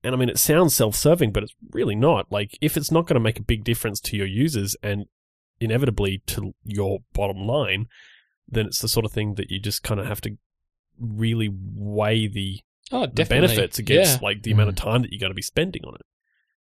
and 0.03 0.15
I 0.15 0.17
mean, 0.17 0.29
it 0.29 0.37
sounds 0.39 0.75
self-serving, 0.75 1.31
but 1.31 1.43
it's 1.43 1.55
really 1.71 1.95
not. 1.95 2.31
Like, 2.31 2.57
if 2.61 2.77
it's 2.77 2.91
not 2.91 3.05
going 3.07 3.15
to 3.15 3.19
make 3.19 3.39
a 3.39 3.43
big 3.43 3.63
difference 3.63 3.99
to 4.01 4.17
your 4.17 4.27
users 4.27 4.75
and 4.81 5.05
inevitably 5.59 6.21
to 6.27 6.53
your 6.63 6.99
bottom 7.13 7.45
line, 7.45 7.87
then 8.47 8.65
it's 8.65 8.79
the 8.81 8.87
sort 8.87 9.05
of 9.05 9.11
thing 9.11 9.35
that 9.35 9.51
you 9.51 9.59
just 9.59 9.83
kind 9.83 9.99
of 9.99 10.05
have 10.07 10.21
to 10.21 10.37
really 10.99 11.49
weigh 11.51 12.27
the 12.27 12.59
Oh, 12.91 13.05
the 13.05 13.23
benefits 13.25 13.77
against 13.77 14.13
Yeah. 14.13 14.25
like 14.25 14.41
the 14.43 14.51
amount 14.51 14.69
of 14.69 14.75
time 14.75 15.03
that 15.03 15.11
you're 15.11 15.19
going 15.19 15.29
to 15.31 15.35
be 15.35 15.41
spending 15.43 15.83
on 15.85 15.93
it. 15.95 16.01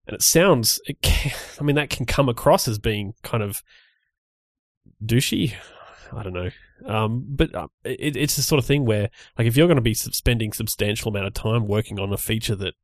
And 0.06 0.14
it 0.14 0.22
sounds, 0.22 0.80
it 0.86 1.00
can, 1.00 1.32
I 1.60 1.62
mean, 1.64 1.76
that 1.76 1.90
can 1.90 2.04
come 2.06 2.28
across 2.28 2.68
as 2.68 2.78
being 2.78 3.14
kind 3.22 3.42
of 3.42 3.62
douchey. 5.04 5.54
I 6.12 6.22
don't 6.22 6.32
know. 6.32 6.50
Um, 6.86 7.24
but 7.28 7.54
uh, 7.54 7.68
it, 7.84 8.16
it's 8.16 8.36
the 8.36 8.42
sort 8.42 8.58
of 8.58 8.64
thing 8.66 8.84
where, 8.84 9.10
like, 9.36 9.46
if 9.46 9.56
you're 9.56 9.66
going 9.66 9.76
to 9.76 9.82
be 9.82 9.94
spending 9.94 10.52
substantial 10.52 11.10
amount 11.10 11.26
of 11.26 11.34
time 11.34 11.66
working 11.66 11.98
on 11.98 12.12
a 12.12 12.16
feature 12.16 12.56
that 12.56 12.74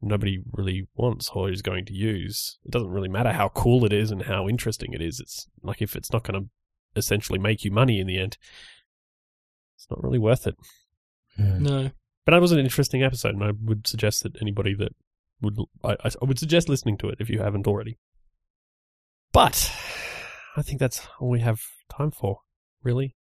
nobody 0.00 0.38
really 0.52 0.86
wants 0.94 1.30
or 1.34 1.50
is 1.50 1.62
going 1.62 1.84
to 1.86 1.94
use, 1.94 2.58
it 2.64 2.70
doesn't 2.70 2.90
really 2.90 3.08
matter 3.08 3.32
how 3.32 3.48
cool 3.50 3.84
it 3.84 3.92
is 3.92 4.10
and 4.10 4.22
how 4.22 4.48
interesting 4.48 4.92
it 4.92 5.02
is. 5.02 5.20
It's 5.20 5.46
like 5.62 5.82
if 5.82 5.96
it's 5.96 6.12
not 6.12 6.24
going 6.24 6.42
to 6.42 6.48
essentially 6.96 7.38
make 7.38 7.64
you 7.64 7.70
money 7.70 8.00
in 8.00 8.06
the 8.06 8.18
end, 8.18 8.36
it's 9.76 9.88
not 9.90 10.02
really 10.02 10.18
worth 10.18 10.46
it. 10.46 10.56
Hmm. 11.36 11.62
No. 11.62 11.90
But 12.24 12.32
that 12.32 12.40
was 12.40 12.52
an 12.52 12.58
interesting 12.58 13.02
episode, 13.02 13.34
and 13.34 13.44
I 13.44 13.52
would 13.64 13.86
suggest 13.86 14.22
that 14.22 14.40
anybody 14.42 14.74
that 14.74 14.92
would, 15.40 15.56
I, 15.82 15.96
I 16.04 16.24
would 16.24 16.38
suggest 16.38 16.68
listening 16.68 16.98
to 16.98 17.08
it 17.08 17.18
if 17.20 17.30
you 17.30 17.40
haven't 17.40 17.66
already. 17.66 17.98
But 19.32 19.72
I 20.56 20.62
think 20.62 20.78
that's 20.78 21.06
all 21.18 21.30
we 21.30 21.40
have 21.40 21.62
time 21.88 22.10
for, 22.10 22.40
really. 22.82 23.14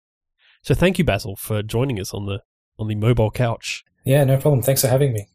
So 0.61 0.73
thank 0.73 0.97
you, 0.97 1.03
Basil, 1.03 1.35
for 1.35 1.61
joining 1.61 1.99
us 1.99 2.13
on 2.13 2.25
the 2.25 2.41
on 2.79 2.87
the 2.87 2.95
mobile 2.95 3.31
couch. 3.31 3.83
Yeah, 4.03 4.23
no 4.23 4.37
problem. 4.37 4.61
Thanks 4.61 4.81
for 4.81 4.87
having 4.87 5.13
me. 5.13 5.27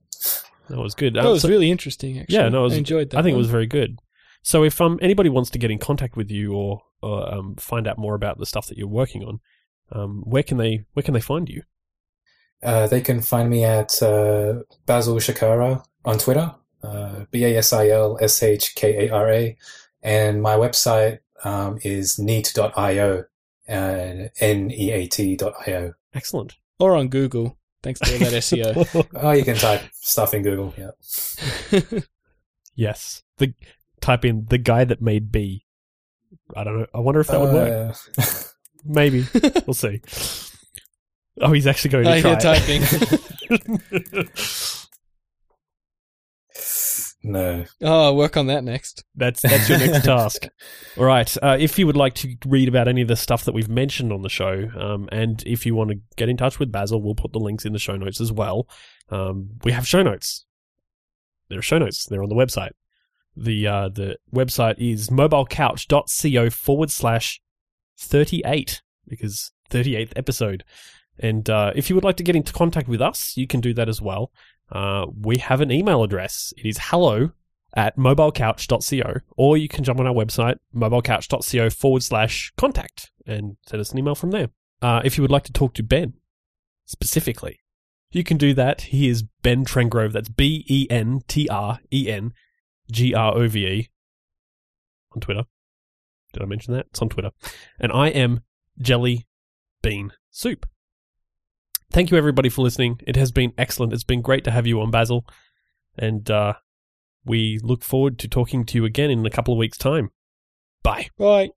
That 0.71 0.79
was 0.79 0.95
good. 0.95 1.14
That 1.14 1.25
Um, 1.27 1.33
was 1.33 1.43
so- 1.43 1.49
really 1.49 1.71
interesting, 1.71 2.18
actually. 2.21 2.35
Yeah, 2.37 2.49
no, 2.49 2.61
it 2.61 2.62
was- 2.64 2.75
I 2.75 2.79
enjoyed 2.79 3.11
that. 3.11 3.18
I 3.18 3.23
think 3.23 3.35
it 3.35 3.39
was 3.39 3.51
very 3.51 3.66
good. 3.66 3.99
So 4.43 4.64
if 4.64 4.81
um 4.81 4.99
anybody 5.03 5.29
wants 5.29 5.51
to 5.51 5.59
get 5.59 5.71
in 5.71 5.79
contact 5.79 6.16
with 6.16 6.31
you 6.31 6.53
or, 6.55 6.83
or 7.03 7.33
um, 7.35 7.57
find 7.57 7.87
out 7.87 7.99
more 7.99 8.14
about 8.14 8.39
the 8.39 8.47
stuff 8.47 8.66
that 8.68 8.79
you're 8.79 8.89
working 8.89 9.23
on, 9.25 9.41
um, 9.93 10.23
where 10.25 10.43
can 10.43 10.57
they 10.57 10.85
where 10.95 11.03
can 11.03 11.12
they 11.14 11.21
find 11.21 11.49
you? 11.49 11.62
Uh, 12.62 12.87
they 12.87 13.01
can 13.01 13.21
find 13.21 13.49
me 13.51 13.64
at 13.64 14.03
uh, 14.03 14.61
Basil 14.87 15.16
Shkara 15.16 15.83
on 16.05 16.18
Twitter, 16.18 16.55
uh, 16.83 17.25
B 17.31 17.45
A 17.45 17.57
S 17.59 17.73
I 17.73 17.89
L 17.89 18.16
S 18.21 18.43
H 18.43 18.75
K 18.75 19.07
A 19.09 19.11
R 19.14 19.31
A, 19.31 19.57
and 20.03 20.41
my 20.43 20.55
website 20.57 21.18
um, 21.45 21.79
is 21.83 22.18
neat.io, 22.18 23.25
uh, 23.68 24.29
N 24.41 24.71
E 24.71 24.91
A 24.93 25.07
T.io. 25.07 25.95
Excellent. 26.14 26.57
Or 26.79 26.95
on 26.97 27.09
Google, 27.09 27.57
thanks 27.83 28.01
to 28.01 28.12
all 28.12 28.18
that 28.18 28.33
SEO. 28.43 29.07
Oh, 29.14 29.31
you 29.33 29.45
can 29.45 29.57
type 29.57 29.83
stuff 29.93 30.35
in 30.35 30.43
Google. 30.43 30.74
Yeah. 30.76 31.81
Yes. 32.76 33.22
The 33.37 33.53
type 34.01 34.24
in 34.24 34.47
the 34.49 34.57
guy 34.57 34.85
that 34.85 35.03
made 35.03 35.31
Bee. 35.31 35.66
I 36.57 36.64
don't 36.64 36.78
know. 36.78 36.87
I 36.95 37.01
wonder 37.01 37.20
if 37.20 37.26
that 37.26 37.39
would 37.41 37.53
work. 37.53 37.97
Uh, 38.18 38.22
Maybe. 38.85 39.26
we'll 39.66 39.74
see. 39.74 40.01
Oh, 41.43 41.53
he's 41.53 41.66
actually 41.66 41.91
going 41.91 42.05
to 42.05 42.11
I 42.12 42.20
try. 42.22 42.55
hear 42.59 42.81
typing. 42.81 44.28
No. 47.23 47.64
oh, 47.83 48.05
I'll 48.05 48.16
work 48.16 48.37
on 48.37 48.47
that 48.47 48.64
next. 48.64 49.05
that's 49.14 49.43
that's 49.43 49.68
your 49.68 49.79
next 49.79 50.05
task. 50.05 50.49
All 50.97 51.05
right. 51.05 51.37
Uh, 51.43 51.57
if 51.59 51.79
you 51.79 51.87
would 51.87 51.97
like 51.97 52.14
to 52.14 52.37
read 52.47 52.68
about 52.68 52.89
any 52.89 53.03
of 53.03 53.09
the 53.09 53.16
stuff 53.16 53.45
that 53.45 53.53
we've 53.53 53.68
mentioned 53.68 54.12
on 54.12 54.23
the 54.23 54.29
show, 54.29 54.68
um, 54.79 55.09
and 55.12 55.43
if 55.47 55.66
you 55.66 55.75
want 55.75 55.91
to 55.91 56.01
get 56.16 56.29
in 56.29 56.37
touch 56.37 56.59
with 56.59 56.73
Basil, 56.73 57.03
we'll 57.03 57.14
put 57.14 57.33
the 57.33 57.39
links 57.39 57.64
in 57.64 57.73
the 57.73 57.79
show 57.79 57.97
notes 57.97 58.21
as 58.21 58.33
well. 58.33 58.68
Um, 59.11 59.51
we 59.64 59.73
have 59.73 59.87
show 59.87 60.03
notes. 60.03 60.47
There 61.49 61.59
are 61.59 61.62
show 61.62 61.79
notes. 61.79 62.07
They're 62.07 62.23
on 62.23 62.29
the 62.29 62.35
website. 62.35 62.71
The 63.37 63.66
uh, 63.66 63.89
the 63.89 64.16
website 64.35 64.77
is 64.79 65.11
mobilecouch.co 65.11 66.51
forward 66.51 66.91
slash 66.91 67.41
38 67.99 68.83
because 69.07 69.53
38th 69.71 70.12
episode. 70.16 70.64
And 71.18 71.51
uh, 71.51 71.73
if 71.75 71.91
you 71.91 71.97
would 71.97 72.05
like 72.05 72.16
to 72.16 72.23
get 72.23 72.37
into 72.37 72.53
contact 72.53 72.89
with 72.89 73.03
us, 73.03 73.37
you 73.37 73.47
can 73.47 73.61
do 73.61 73.75
that 73.75 73.89
as 73.89 74.01
well. 74.01 74.33
Uh, 74.71 75.07
we 75.21 75.39
have 75.39 75.61
an 75.61 75.71
email 75.71 76.03
address. 76.03 76.53
It 76.57 76.66
is 76.66 76.79
hello 76.81 77.33
at 77.75 77.97
mobilecouch.co, 77.97 79.21
or 79.37 79.57
you 79.57 79.68
can 79.68 79.85
jump 79.85 80.01
on 80.01 80.07
our 80.07 80.14
website, 80.14 80.57
mobilecouch.co 80.75 81.71
forward 81.71 82.03
slash 82.03 82.53
contact, 82.57 83.11
and 83.27 83.57
send 83.66 83.81
us 83.81 83.93
an 83.93 83.99
email 83.99 84.14
from 84.14 84.31
there. 84.31 84.49
Uh, 84.83 85.01
if 85.05 85.16
you 85.16 85.23
would 85.23 85.31
like 85.31 85.45
to 85.45 85.53
talk 85.53 85.75
to 85.75 85.83
Ben 85.83 86.14
specifically, 86.85 87.61
you 88.11 88.25
can 88.25 88.37
do 88.37 88.55
that. 88.55 88.83
He 88.83 89.09
is 89.09 89.23
Ben 89.43 89.64
Trengrove. 89.64 90.12
That's 90.12 90.29
B 90.29 90.64
E 90.68 90.87
N 90.91 91.21
T 91.29 91.49
R 91.49 91.79
E 91.93 92.11
N 92.11 92.33
G 92.91 93.14
R 93.14 93.37
O 93.37 93.49
V 93.49 93.66
E 93.66 93.91
on 95.14 95.21
Twitter. 95.21 95.45
Did 96.33 96.43
I 96.43 96.47
mention 96.47 96.75
that? 96.75 96.87
It's 96.91 97.03
on 97.03 97.09
Twitter. 97.09 97.31
And 97.79 97.93
I 97.93 98.09
am 98.09 98.41
Jelly 98.81 99.27
Bean 99.83 100.12
Soup. 100.31 100.66
Thank 101.91 102.11
you, 102.11 102.16
everybody, 102.16 102.49
for 102.49 102.62
listening. 102.62 103.01
It 103.07 103.16
has 103.16 103.32
been 103.32 103.53
excellent. 103.59 103.93
It's 103.93 104.05
been 104.05 104.22
great 104.22 104.45
to 104.45 104.51
have 104.51 104.66
you 104.66 104.80
on, 104.80 104.91
Basil. 104.91 105.26
And 105.99 106.30
uh, 106.30 106.55
we 107.24 107.59
look 107.62 107.82
forward 107.82 108.18
to 108.20 108.28
talking 108.28 108.64
to 108.66 108.78
you 108.78 108.84
again 108.84 109.11
in 109.11 109.26
a 109.26 109.30
couple 109.30 109.53
of 109.53 109.59
weeks' 109.59 109.76
time. 109.76 110.11
Bye. 110.82 111.09
Right. 111.18 111.49